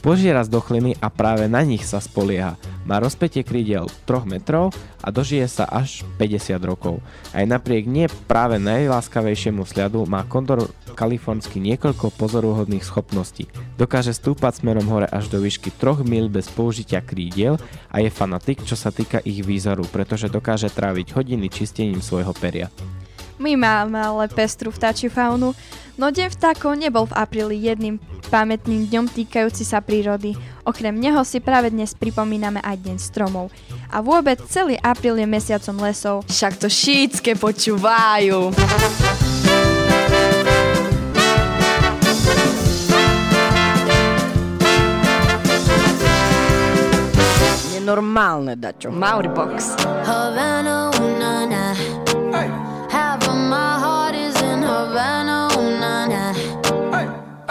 Požiera 0.00 0.40
z 0.40 0.48
dochliny 0.48 0.96
a 0.96 1.12
práve 1.12 1.44
na 1.44 1.60
nich 1.60 1.84
sa 1.84 2.00
spolieha. 2.00 2.56
Má 2.88 2.96
rozpätie 3.04 3.44
krídel 3.44 3.84
3 4.08 4.24
metrov 4.24 4.72
a 5.04 5.12
dožije 5.12 5.44
sa 5.44 5.68
až 5.68 6.08
50 6.16 6.56
rokov. 6.64 7.04
Aj 7.36 7.44
napriek 7.44 7.84
nie 7.84 8.08
práve 8.24 8.56
najláskavejšiemu 8.56 9.68
sľadu 9.68 10.08
má 10.08 10.24
kondor 10.24 10.72
kalifornský 10.96 11.60
niekoľko 11.60 12.16
pozoruhodných 12.16 12.80
schopností. 12.80 13.52
Dokáže 13.76 14.16
stúpať 14.16 14.64
smerom 14.64 14.88
hore 14.88 15.04
až 15.04 15.28
do 15.28 15.36
výšky 15.36 15.68
3 15.68 16.00
mil 16.08 16.32
bez 16.32 16.48
použitia 16.48 17.04
krídiel 17.04 17.60
a 17.92 18.00
je 18.00 18.08
fanatik, 18.08 18.64
čo 18.64 18.80
sa 18.80 18.88
týka 18.88 19.20
ich 19.20 19.44
výzoru, 19.44 19.84
pretože 19.84 20.32
dokáže 20.32 20.72
tráviť 20.72 21.12
hodiny 21.12 21.52
čistením 21.52 22.00
svojho 22.00 22.32
peria. 22.32 22.72
My 23.40 23.56
máme 23.56 23.96
ale 23.96 24.28
pestru 24.28 24.68
vtáčiu 24.68 25.08
faunu, 25.08 25.56
no 26.00 26.08
deň 26.08 26.32
vtákov 26.32 26.80
nebol 26.80 27.04
v 27.04 27.12
apríli 27.12 27.60
jedným 27.60 28.00
pamätným 28.32 28.88
dňom 28.88 29.06
týkajúci 29.12 29.68
sa 29.68 29.84
prírody. 29.84 30.32
Okrem 30.64 30.96
neho 30.96 31.20
si 31.28 31.44
práve 31.44 31.68
dnes 31.68 31.92
pripomíname 31.92 32.64
aj 32.64 32.80
Deň 32.80 32.96
stromov. 32.96 33.52
A 33.92 34.00
vôbec 34.00 34.40
celý 34.48 34.80
apríl 34.80 35.20
je 35.20 35.28
mesiacom 35.28 35.76
lesov. 35.84 36.24
Však 36.24 36.56
to 36.56 36.72
šítske 36.72 37.36
počúvajú. 37.36 38.48
Nenormálne, 47.76 48.56
dačo. 48.56 48.88
Mauribox. 48.88 49.76
Havana, 50.08 50.88
ooh, 50.96 51.12
na, 51.20 51.30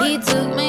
He 0.02 0.18
took 0.18 0.56
me 0.56 0.69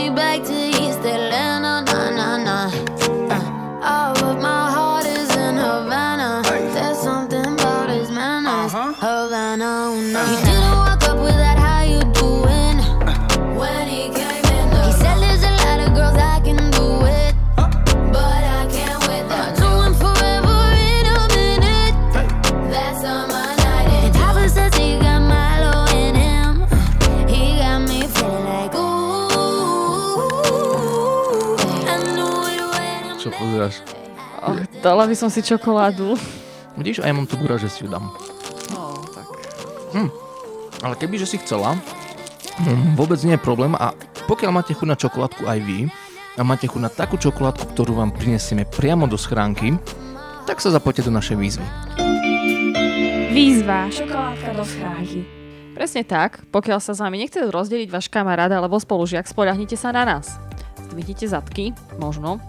Čo 33.21 33.29
pozeráš? 33.37 33.85
Oh, 34.41 34.57
dala 34.81 35.05
by 35.05 35.13
som 35.13 35.29
si 35.29 35.45
čokoládu. 35.45 36.17
Vidíš, 36.81 37.05
aj 37.05 37.13
mám 37.13 37.29
tu 37.29 37.37
gura, 37.37 37.61
že 37.61 37.69
si 37.69 37.85
ju 37.85 37.93
dám. 37.93 38.09
No, 38.73 38.97
tak. 39.13 39.29
Hm. 39.93 40.09
Ale 40.81 40.95
keby, 40.97 41.21
že 41.21 41.29
si 41.29 41.37
chcela, 41.37 41.77
hm, 42.57 42.97
vôbec 42.97 43.21
nie 43.21 43.37
je 43.37 43.45
problém 43.45 43.77
a 43.77 43.93
pokiaľ 44.25 44.51
máte 44.57 44.73
chuť 44.73 44.89
na 44.89 44.97
čokoládku 44.97 45.45
aj 45.45 45.59
vy 45.61 45.93
a 46.39 46.41
máte 46.41 46.65
chuť 46.65 46.81
na 46.81 46.89
takú 46.89 47.21
čokoládku, 47.21 47.77
ktorú 47.77 48.01
vám 48.01 48.17
prinesieme 48.17 48.65
priamo 48.65 49.05
do 49.05 49.21
schránky, 49.21 49.77
tak 50.49 50.65
sa 50.65 50.73
zapojte 50.73 51.05
do 51.05 51.13
našej 51.13 51.37
výzvy. 51.37 51.67
Výzva. 53.37 53.93
Čokoládka 53.93 54.51
do 54.57 54.65
schránky. 54.65 55.21
Presne 55.77 56.09
tak, 56.09 56.41
pokiaľ 56.49 56.81
sa 56.81 56.97
s 56.97 57.05
vami 57.05 57.21
nechce 57.21 57.45
rozdeliť 57.45 57.93
váš 57.93 58.09
kamarát 58.09 58.49
alebo 58.49 58.81
spolužiak, 58.81 59.29
spoľahnite 59.29 59.77
sa 59.77 59.93
na 59.93 60.09
nás. 60.09 60.41
Zdvihnite 60.89 61.29
zadky, 61.29 61.77
možno, 62.01 62.41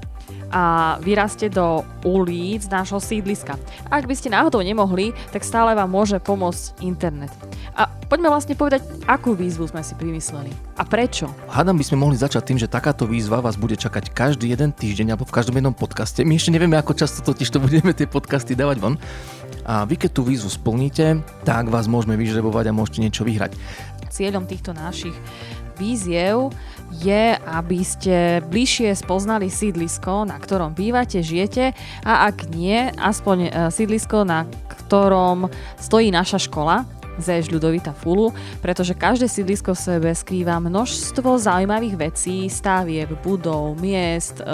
a 0.51 0.95
vyraste 0.99 1.47
do 1.47 1.87
ulic 2.03 2.67
nášho 2.67 2.99
sídliska. 2.99 3.55
Ak 3.87 4.03
by 4.03 4.13
ste 4.13 4.35
náhodou 4.35 4.59
nemohli, 4.59 5.15
tak 5.31 5.47
stále 5.47 5.71
vám 5.71 5.87
môže 5.87 6.19
pomôcť 6.19 6.83
internet. 6.83 7.31
A 7.71 7.87
poďme 7.87 8.27
vlastne 8.27 8.59
povedať, 8.59 8.83
akú 9.07 9.31
výzvu 9.31 9.71
sme 9.71 9.79
si 9.79 9.95
vymysleli. 9.95 10.51
A 10.75 10.83
prečo? 10.83 11.31
Hádam 11.47 11.79
by 11.79 11.87
sme 11.87 12.03
mohli 12.03 12.19
začať 12.19 12.51
tým, 12.51 12.59
že 12.59 12.67
takáto 12.67 13.07
výzva 13.07 13.39
vás 13.39 13.55
bude 13.55 13.79
čakať 13.79 14.11
každý 14.11 14.51
jeden 14.51 14.75
týždeň 14.75 15.15
alebo 15.15 15.23
v 15.23 15.35
každom 15.39 15.55
jednom 15.55 15.71
podcaste. 15.71 16.27
My 16.27 16.35
ešte 16.35 16.51
nevieme, 16.51 16.75
ako 16.75 16.99
často 16.99 17.23
totiž 17.23 17.47
to 17.47 17.63
budeme 17.63 17.95
tie 17.95 18.11
podcasty 18.11 18.51
dávať 18.51 18.83
von. 18.83 18.99
A 19.63 19.87
vy 19.87 19.95
keď 19.95 20.19
tú 20.19 20.27
výzvu 20.27 20.51
splníte, 20.51 21.23
tak 21.47 21.71
vás 21.71 21.87
môžeme 21.87 22.19
vyžrebovať 22.19 22.69
a 22.69 22.75
môžete 22.75 22.99
niečo 22.99 23.23
vyhrať. 23.23 23.55
Cieľom 24.11 24.43
týchto 24.43 24.75
našich 24.75 25.15
víziev 25.79 26.51
je, 26.99 27.39
aby 27.39 27.79
ste 27.87 28.43
bližšie 28.51 28.91
spoznali 28.93 29.47
sídlisko, 29.47 30.27
na 30.27 30.35
ktorom 30.35 30.75
bývate, 30.75 31.23
žijete 31.23 31.71
a 32.03 32.27
ak 32.27 32.51
nie, 32.51 32.91
aspoň 32.99 33.37
e, 33.41 33.49
sídlisko, 33.71 34.27
na 34.27 34.43
ktorom 34.67 35.47
stojí 35.79 36.11
naša 36.11 36.43
škola, 36.43 36.83
ZEŽ 37.21 37.53
Ľudovita 37.53 37.93
Fulu, 37.93 38.33
pretože 38.59 38.97
každé 38.97 39.29
sídlisko 39.29 39.77
v 39.77 39.79
sebe 39.79 40.09
skrýva 40.11 40.57
množstvo 40.57 41.37
zaujímavých 41.37 41.95
vecí, 41.95 42.49
stavieb, 42.49 43.13
budov, 43.21 43.77
miest, 43.77 44.41
e, 44.41 44.45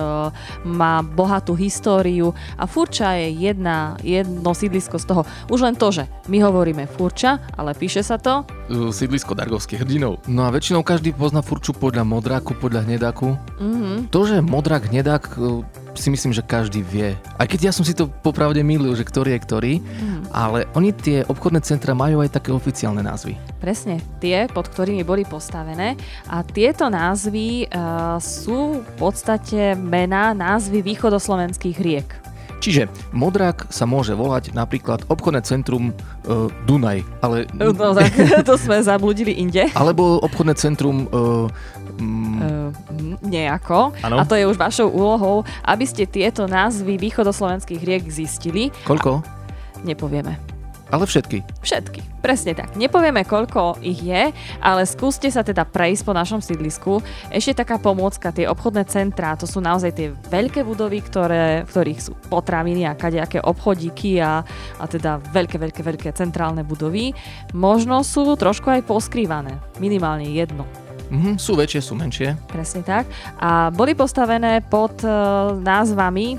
má 0.68 1.00
bohatú 1.02 1.56
históriu 1.56 2.36
a 2.60 2.68
Furča 2.68 3.16
je 3.18 3.50
jedna, 3.50 3.96
jedno 4.04 4.52
sídlisko 4.52 5.00
z 5.00 5.06
toho. 5.08 5.22
Už 5.48 5.64
len 5.64 5.80
to, 5.80 5.90
že 5.90 6.04
my 6.28 6.44
hovoríme 6.44 6.86
Furča, 6.86 7.40
ale 7.56 7.72
píše 7.74 8.04
sa 8.04 8.20
to 8.20 8.44
Uh, 8.68 8.92
Sídlisko 8.92 9.32
Dargovských 9.32 9.80
hrdinov. 9.80 10.20
No 10.28 10.44
a 10.44 10.52
väčšinou 10.52 10.84
každý 10.84 11.16
pozná 11.16 11.40
furču 11.40 11.72
podľa 11.72 12.04
modráku, 12.04 12.52
podľa 12.52 12.84
hnedáku. 12.84 13.40
Mhm. 13.64 14.12
To, 14.12 14.28
že 14.28 14.44
modrák, 14.44 14.92
hnedák, 14.92 15.24
uh, 15.40 15.64
si 16.00 16.10
myslím, 16.10 16.32
že 16.32 16.46
každý 16.46 16.82
vie. 16.82 17.18
Aj 17.38 17.48
keď 17.50 17.70
ja 17.70 17.72
som 17.74 17.84
si 17.84 17.92
to 17.92 18.08
popravde 18.10 18.62
mýlil, 18.62 18.94
že 18.94 19.04
ktorý 19.04 19.36
je 19.36 19.44
ktorý, 19.44 19.74
Mhm. 19.82 20.20
ale 20.32 20.70
oni 20.78 20.94
tie 20.94 21.18
obchodné 21.26 21.62
centra 21.66 21.98
majú 21.98 22.22
aj 22.22 22.38
také 22.38 22.54
oficiálne 22.54 23.02
názvy. 23.02 23.38
Presne, 23.58 23.98
tie, 24.22 24.46
pod 24.48 24.70
ktorými 24.70 25.02
boli 25.02 25.26
postavené. 25.26 25.98
A 26.30 26.46
tieto 26.46 26.88
názvy 26.88 27.66
uh, 27.68 28.22
sú 28.22 28.86
v 28.86 28.92
podstate 28.96 29.74
mená, 29.74 30.38
názvy 30.38 30.86
východoslovenských 30.86 31.78
riek. 31.82 32.10
Čiže 32.58 32.90
modrák 33.14 33.70
sa 33.70 33.86
môže 33.86 34.18
volať 34.18 34.52
napríklad 34.52 35.06
obchodné 35.08 35.46
centrum 35.46 35.94
uh, 36.26 36.50
Dunaj, 36.66 37.06
ale... 37.22 37.46
No 37.54 37.72
tak, 37.94 38.14
to 38.50 38.58
sme 38.58 38.82
zabludili 38.82 39.38
inde. 39.38 39.70
Alebo 39.78 40.18
obchodné 40.26 40.54
centrum... 40.58 41.06
Uh, 41.14 41.48
mm, 42.02 42.26
Uh, 42.38 42.70
nejako. 43.26 43.98
Áno. 44.06 44.22
A 44.22 44.24
to 44.24 44.38
je 44.38 44.46
už 44.46 44.62
vašou 44.62 44.94
úlohou, 44.94 45.42
aby 45.66 45.90
ste 45.90 46.06
tieto 46.06 46.46
názvy 46.46 47.02
východoslovenských 47.02 47.82
riek 47.82 48.04
zistili. 48.14 48.70
koľko? 48.86 49.26
Nepovieme. 49.82 50.57
Ale 50.88 51.04
všetky. 51.04 51.44
Všetky. 51.60 52.00
Presne 52.24 52.56
tak. 52.56 52.76
Nepovieme, 52.80 53.28
koľko 53.28 53.80
ich 53.84 54.00
je, 54.00 54.32
ale 54.64 54.82
skúste 54.88 55.28
sa 55.28 55.44
teda 55.44 55.68
prejsť 55.68 56.04
po 56.08 56.14
našom 56.16 56.40
sídlisku. 56.40 57.04
Ešte 57.28 57.64
taká 57.64 57.76
pomôcka, 57.76 58.32
tie 58.32 58.48
obchodné 58.48 58.88
centrá, 58.88 59.36
to 59.36 59.44
sú 59.44 59.60
naozaj 59.60 59.92
tie 59.92 60.16
veľké 60.32 60.64
budovy, 60.64 61.04
ktoré, 61.04 61.68
v 61.68 61.70
ktorých 61.72 62.00
sú 62.00 62.12
potraviny 62.32 62.88
a 62.88 62.96
kadejaké 62.96 63.44
obchodíky 63.44 64.24
a, 64.24 64.48
a 64.80 64.86
teda 64.88 65.20
veľké, 65.20 65.60
veľké, 65.60 65.82
veľké 65.84 66.10
centrálne 66.16 66.64
budovy. 66.64 67.12
Možno 67.52 68.00
sú 68.08 68.24
trošku 68.40 68.72
aj 68.72 68.88
poskrývané. 68.88 69.60
Minimálne 69.84 70.32
jedno. 70.32 70.64
Mhm, 71.08 71.40
sú 71.40 71.56
väčšie, 71.56 71.80
sú 71.84 71.94
menšie. 71.96 72.36
Presne 72.52 72.84
tak. 72.84 73.08
A 73.40 73.72
boli 73.72 73.96
postavené 73.96 74.60
pod 74.64 75.00
e, 75.04 75.08
názvami 75.64 76.36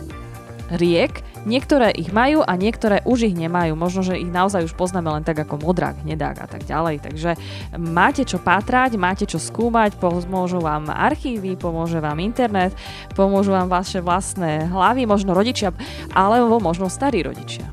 riek. 0.76 1.24
Niektoré 1.47 1.95
ich 1.95 2.11
majú 2.11 2.43
a 2.43 2.59
niektoré 2.59 3.05
už 3.07 3.30
ich 3.30 3.36
nemajú. 3.39 3.78
Možno, 3.78 4.03
že 4.03 4.18
ich 4.18 4.26
naozaj 4.26 4.66
už 4.66 4.74
poznáme 4.74 5.07
len 5.12 5.22
tak 5.22 5.39
ako 5.39 5.62
modrák, 5.62 6.03
hnedák 6.03 6.36
a 6.43 6.47
tak 6.51 6.66
ďalej. 6.66 7.05
Takže 7.05 7.30
máte 7.78 8.26
čo 8.26 8.43
pátrať, 8.43 8.99
máte 8.99 9.28
čo 9.28 9.39
skúmať, 9.39 10.01
pomôžu 10.03 10.59
vám 10.59 10.91
archívy, 10.91 11.55
pomôže 11.55 12.03
vám 12.03 12.18
internet, 12.18 12.74
pomôžu 13.14 13.55
vám 13.55 13.70
vaše 13.70 14.03
vlastné 14.03 14.66
hlavy, 14.66 15.07
možno 15.07 15.36
rodičia, 15.36 15.70
alebo 16.11 16.59
možno 16.59 16.91
starí 16.91 17.22
rodičia. 17.22 17.68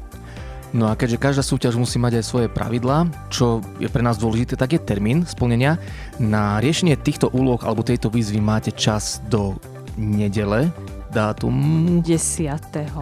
No 0.76 0.92
a 0.92 1.00
keďže 1.00 1.24
každá 1.24 1.40
súťaž 1.40 1.80
musí 1.80 1.96
mať 1.96 2.20
aj 2.20 2.26
svoje 2.28 2.48
pravidlá, 2.52 3.08
čo 3.32 3.64
je 3.80 3.88
pre 3.88 4.04
nás 4.04 4.20
dôležité, 4.20 4.60
tak 4.60 4.76
je 4.76 4.84
termín 4.84 5.24
splnenia. 5.24 5.80
Na 6.20 6.60
riešenie 6.60 7.00
týchto 7.00 7.32
úloh 7.32 7.64
alebo 7.64 7.80
tejto 7.80 8.12
výzvy 8.12 8.44
máte 8.44 8.76
čas 8.76 9.24
do 9.32 9.56
nedele, 9.96 10.68
dátum 11.16 11.56
10. 12.04 12.12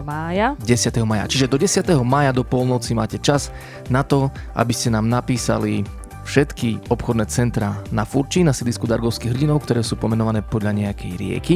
mája. 0.05 0.53
10. 0.61 1.01
maja. 1.01 1.26
Čiže 1.26 1.49
do 1.49 1.57
10. 1.57 1.82
maja 2.05 2.30
do 2.30 2.45
polnoci 2.45 2.93
máte 2.93 3.18
čas 3.18 3.49
na 3.89 4.05
to, 4.05 4.30
aby 4.53 4.70
ste 4.70 4.93
nám 4.93 5.09
napísali 5.09 5.82
všetky 6.24 6.88
obchodné 6.88 7.28
centra 7.28 7.76
na 7.91 8.07
Furči, 8.07 8.45
na 8.45 8.55
sídlisku 8.55 8.88
Dargovských 8.88 9.36
hrdinov, 9.36 9.68
ktoré 9.68 9.84
sú 9.84 9.99
pomenované 9.99 10.39
podľa 10.39 10.72
nejakej 10.72 11.11
rieky. 11.20 11.55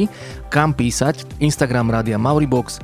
Kam 0.52 0.76
písať? 0.76 1.40
Instagram 1.40 1.88
Rádia 1.88 2.20
Mauribox. 2.20 2.82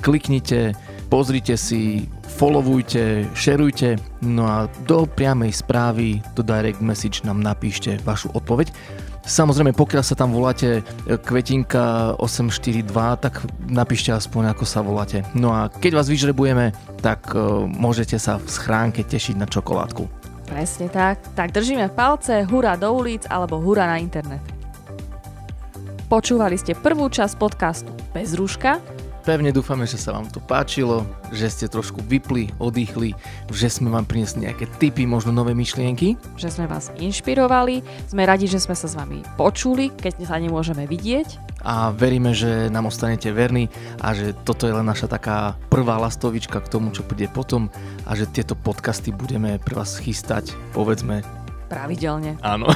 Kliknite, 0.00 0.72
pozrite 1.12 1.60
si, 1.60 2.08
followujte, 2.40 3.28
šerujte, 3.36 4.00
no 4.24 4.48
a 4.48 4.70
do 4.88 5.04
priamej 5.04 5.52
správy, 5.52 6.24
do 6.32 6.40
direct 6.40 6.80
message 6.80 7.20
nám 7.24 7.44
napíšte 7.44 8.00
vašu 8.04 8.32
odpoveď. 8.32 8.72
Samozrejme, 9.26 9.74
pokiaľ 9.74 10.02
sa 10.06 10.14
tam 10.14 10.30
voláte 10.30 10.80
e, 10.80 10.82
Kvetinka 11.18 12.14
842, 12.22 12.86
tak 13.18 13.42
napíšte 13.66 14.14
aspoň, 14.14 14.54
ako 14.54 14.62
sa 14.62 14.86
voláte. 14.86 15.26
No 15.34 15.50
a 15.50 15.66
keď 15.66 15.98
vás 15.98 16.06
vyžrebujeme, 16.06 16.70
tak 17.02 17.34
uh, 17.34 17.66
môžete 17.66 18.22
sa 18.22 18.38
v 18.38 18.46
schránke 18.46 19.02
tešiť 19.02 19.34
na 19.34 19.50
čokoládku. 19.50 20.06
Presne 20.46 20.86
tak. 20.86 21.18
Tak 21.34 21.50
držíme 21.50 21.90
palce, 21.90 22.46
hurá 22.46 22.78
do 22.78 22.86
ulic 22.94 23.26
alebo 23.26 23.58
hurá 23.58 23.90
na 23.90 23.98
internet. 23.98 24.42
Počúvali 26.06 26.54
ste 26.54 26.78
prvú 26.78 27.10
časť 27.10 27.34
podcastu 27.34 27.90
Bez 28.14 28.38
rúška. 28.38 28.78
Pevne 29.26 29.50
dúfame, 29.50 29.90
že 29.90 29.98
sa 29.98 30.14
vám 30.14 30.30
to 30.30 30.38
páčilo, 30.38 31.02
že 31.34 31.50
ste 31.50 31.66
trošku 31.66 31.98
vypli, 31.98 32.54
oddychli, 32.62 33.10
že 33.50 33.66
sme 33.66 33.90
vám 33.90 34.06
priniesli 34.06 34.46
nejaké 34.46 34.70
tipy, 34.78 35.02
možno 35.02 35.34
nové 35.34 35.50
myšlienky. 35.50 36.14
že 36.38 36.46
sme 36.46 36.70
vás 36.70 36.94
inšpirovali. 36.94 37.82
Sme 38.06 38.22
radi, 38.22 38.46
že 38.46 38.62
sme 38.62 38.78
sa 38.78 38.86
s 38.86 38.94
vami 38.94 39.26
počuli, 39.34 39.90
keď 39.90 40.30
sa 40.30 40.38
nemôžeme 40.38 40.86
vidieť. 40.86 41.58
A 41.66 41.90
veríme, 41.90 42.38
že 42.38 42.70
nám 42.70 42.86
ostanete 42.86 43.34
verní 43.34 43.66
a 43.98 44.14
že 44.14 44.30
toto 44.46 44.70
je 44.70 44.78
len 44.78 44.86
naša 44.86 45.10
taká 45.10 45.58
prvá 45.74 45.98
lastovička 45.98 46.62
k 46.62 46.70
tomu, 46.70 46.94
čo 46.94 47.02
príde 47.02 47.26
potom 47.26 47.66
a 48.06 48.14
že 48.14 48.30
tieto 48.30 48.54
podcasty 48.54 49.10
budeme 49.10 49.58
pre 49.58 49.74
vás 49.74 49.98
chystať, 49.98 50.54
povedzme, 50.70 51.26
Pravidelne. 51.66 52.38
Áno. 52.46 52.70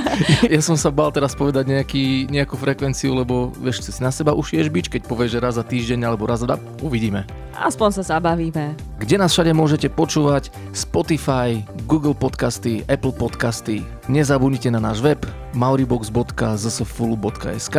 ja 0.54 0.62
som 0.62 0.78
sa 0.78 0.94
bál 0.94 1.10
teraz 1.10 1.34
povedať 1.34 1.66
nejaký, 1.66 2.30
nejakú 2.30 2.54
frekvenciu, 2.54 3.18
lebo 3.18 3.50
vieš, 3.58 3.90
si 3.90 3.98
na 3.98 4.14
seba 4.14 4.38
ušieš 4.38 4.70
bič, 4.70 4.86
keď 4.86 5.02
povieš, 5.10 5.34
že 5.34 5.42
raz 5.42 5.58
za 5.58 5.66
týždeň 5.66 6.06
alebo 6.06 6.30
raz 6.30 6.46
za 6.46 6.54
uvidíme. 6.78 7.26
Aspoň 7.58 7.98
sa 7.98 8.06
zabavíme. 8.16 8.78
Kde 9.02 9.18
nás 9.18 9.34
všade 9.34 9.50
môžete 9.50 9.90
počúvať? 9.90 10.54
Spotify, 10.70 11.66
Google 11.90 12.14
Podcasty, 12.14 12.86
Apple 12.86 13.10
Podcasty. 13.10 13.82
Nezabudnite 14.06 14.70
na 14.70 14.78
náš 14.78 15.02
web 15.02 15.18
mauribox.zsfulu.sk 15.58 17.76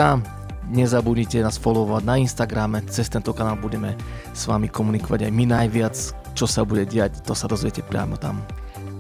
Nezabudnite 0.68 1.39
nás 1.39 1.55
followovať 1.55 2.03
na 2.03 2.20
Instagrame, 2.20 2.84
cez 2.91 3.07
tento 3.07 3.32
kanál 3.32 3.55
budeme 3.55 3.95
s 4.36 4.51
vami 4.51 4.68
komunikovať 4.68 5.24
aj 5.24 5.32
my 5.32 5.47
najviac. 5.47 5.95
Čo 6.36 6.43
sa 6.43 6.68
bude 6.68 6.84
diať, 6.84 7.24
to 7.24 7.32
sa 7.32 7.47
dozviete 7.47 7.80
priamo 7.88 8.20
tam. 8.20 8.43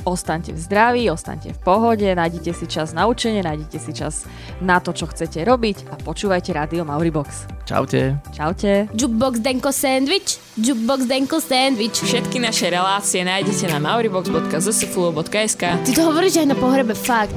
Ostaňte 0.07 0.55
v 0.55 0.59
zdraví, 0.63 1.03
ostaňte 1.11 1.51
v 1.51 1.59
pohode, 1.59 2.07
nájdite 2.07 2.55
si 2.55 2.63
čas 2.63 2.95
na 2.95 3.11
učenie, 3.11 3.43
nájdite 3.43 3.75
si 3.75 3.91
čas 3.91 4.23
na 4.63 4.79
to, 4.79 4.95
čo 4.95 5.03
chcete 5.11 5.43
robiť 5.43 5.91
a 5.91 5.99
počúvajte 5.99 6.55
rádio 6.55 6.87
Mauribox. 6.87 7.51
Čaute. 7.67 8.15
Čaute. 8.31 8.87
Jukebox 8.95 9.43
Denko 9.43 9.75
Sandwich, 9.75 10.39
Jukebox 10.55 11.11
Denko 11.11 11.43
Sandwich. 11.43 11.99
Všetky 11.99 12.39
naše 12.39 12.71
relácie 12.71 13.27
nájdete 13.27 13.67
na 13.67 13.83
mauribox.zsfulu.sk 13.83 15.63
Ty 15.83 15.91
to 15.91 16.01
hovoríš 16.07 16.39
aj 16.39 16.47
na 16.47 16.55
pohrebe, 16.55 16.95
fakt. 16.95 17.35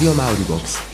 Rádio 0.00 0.14
Mauribox. 0.14 0.89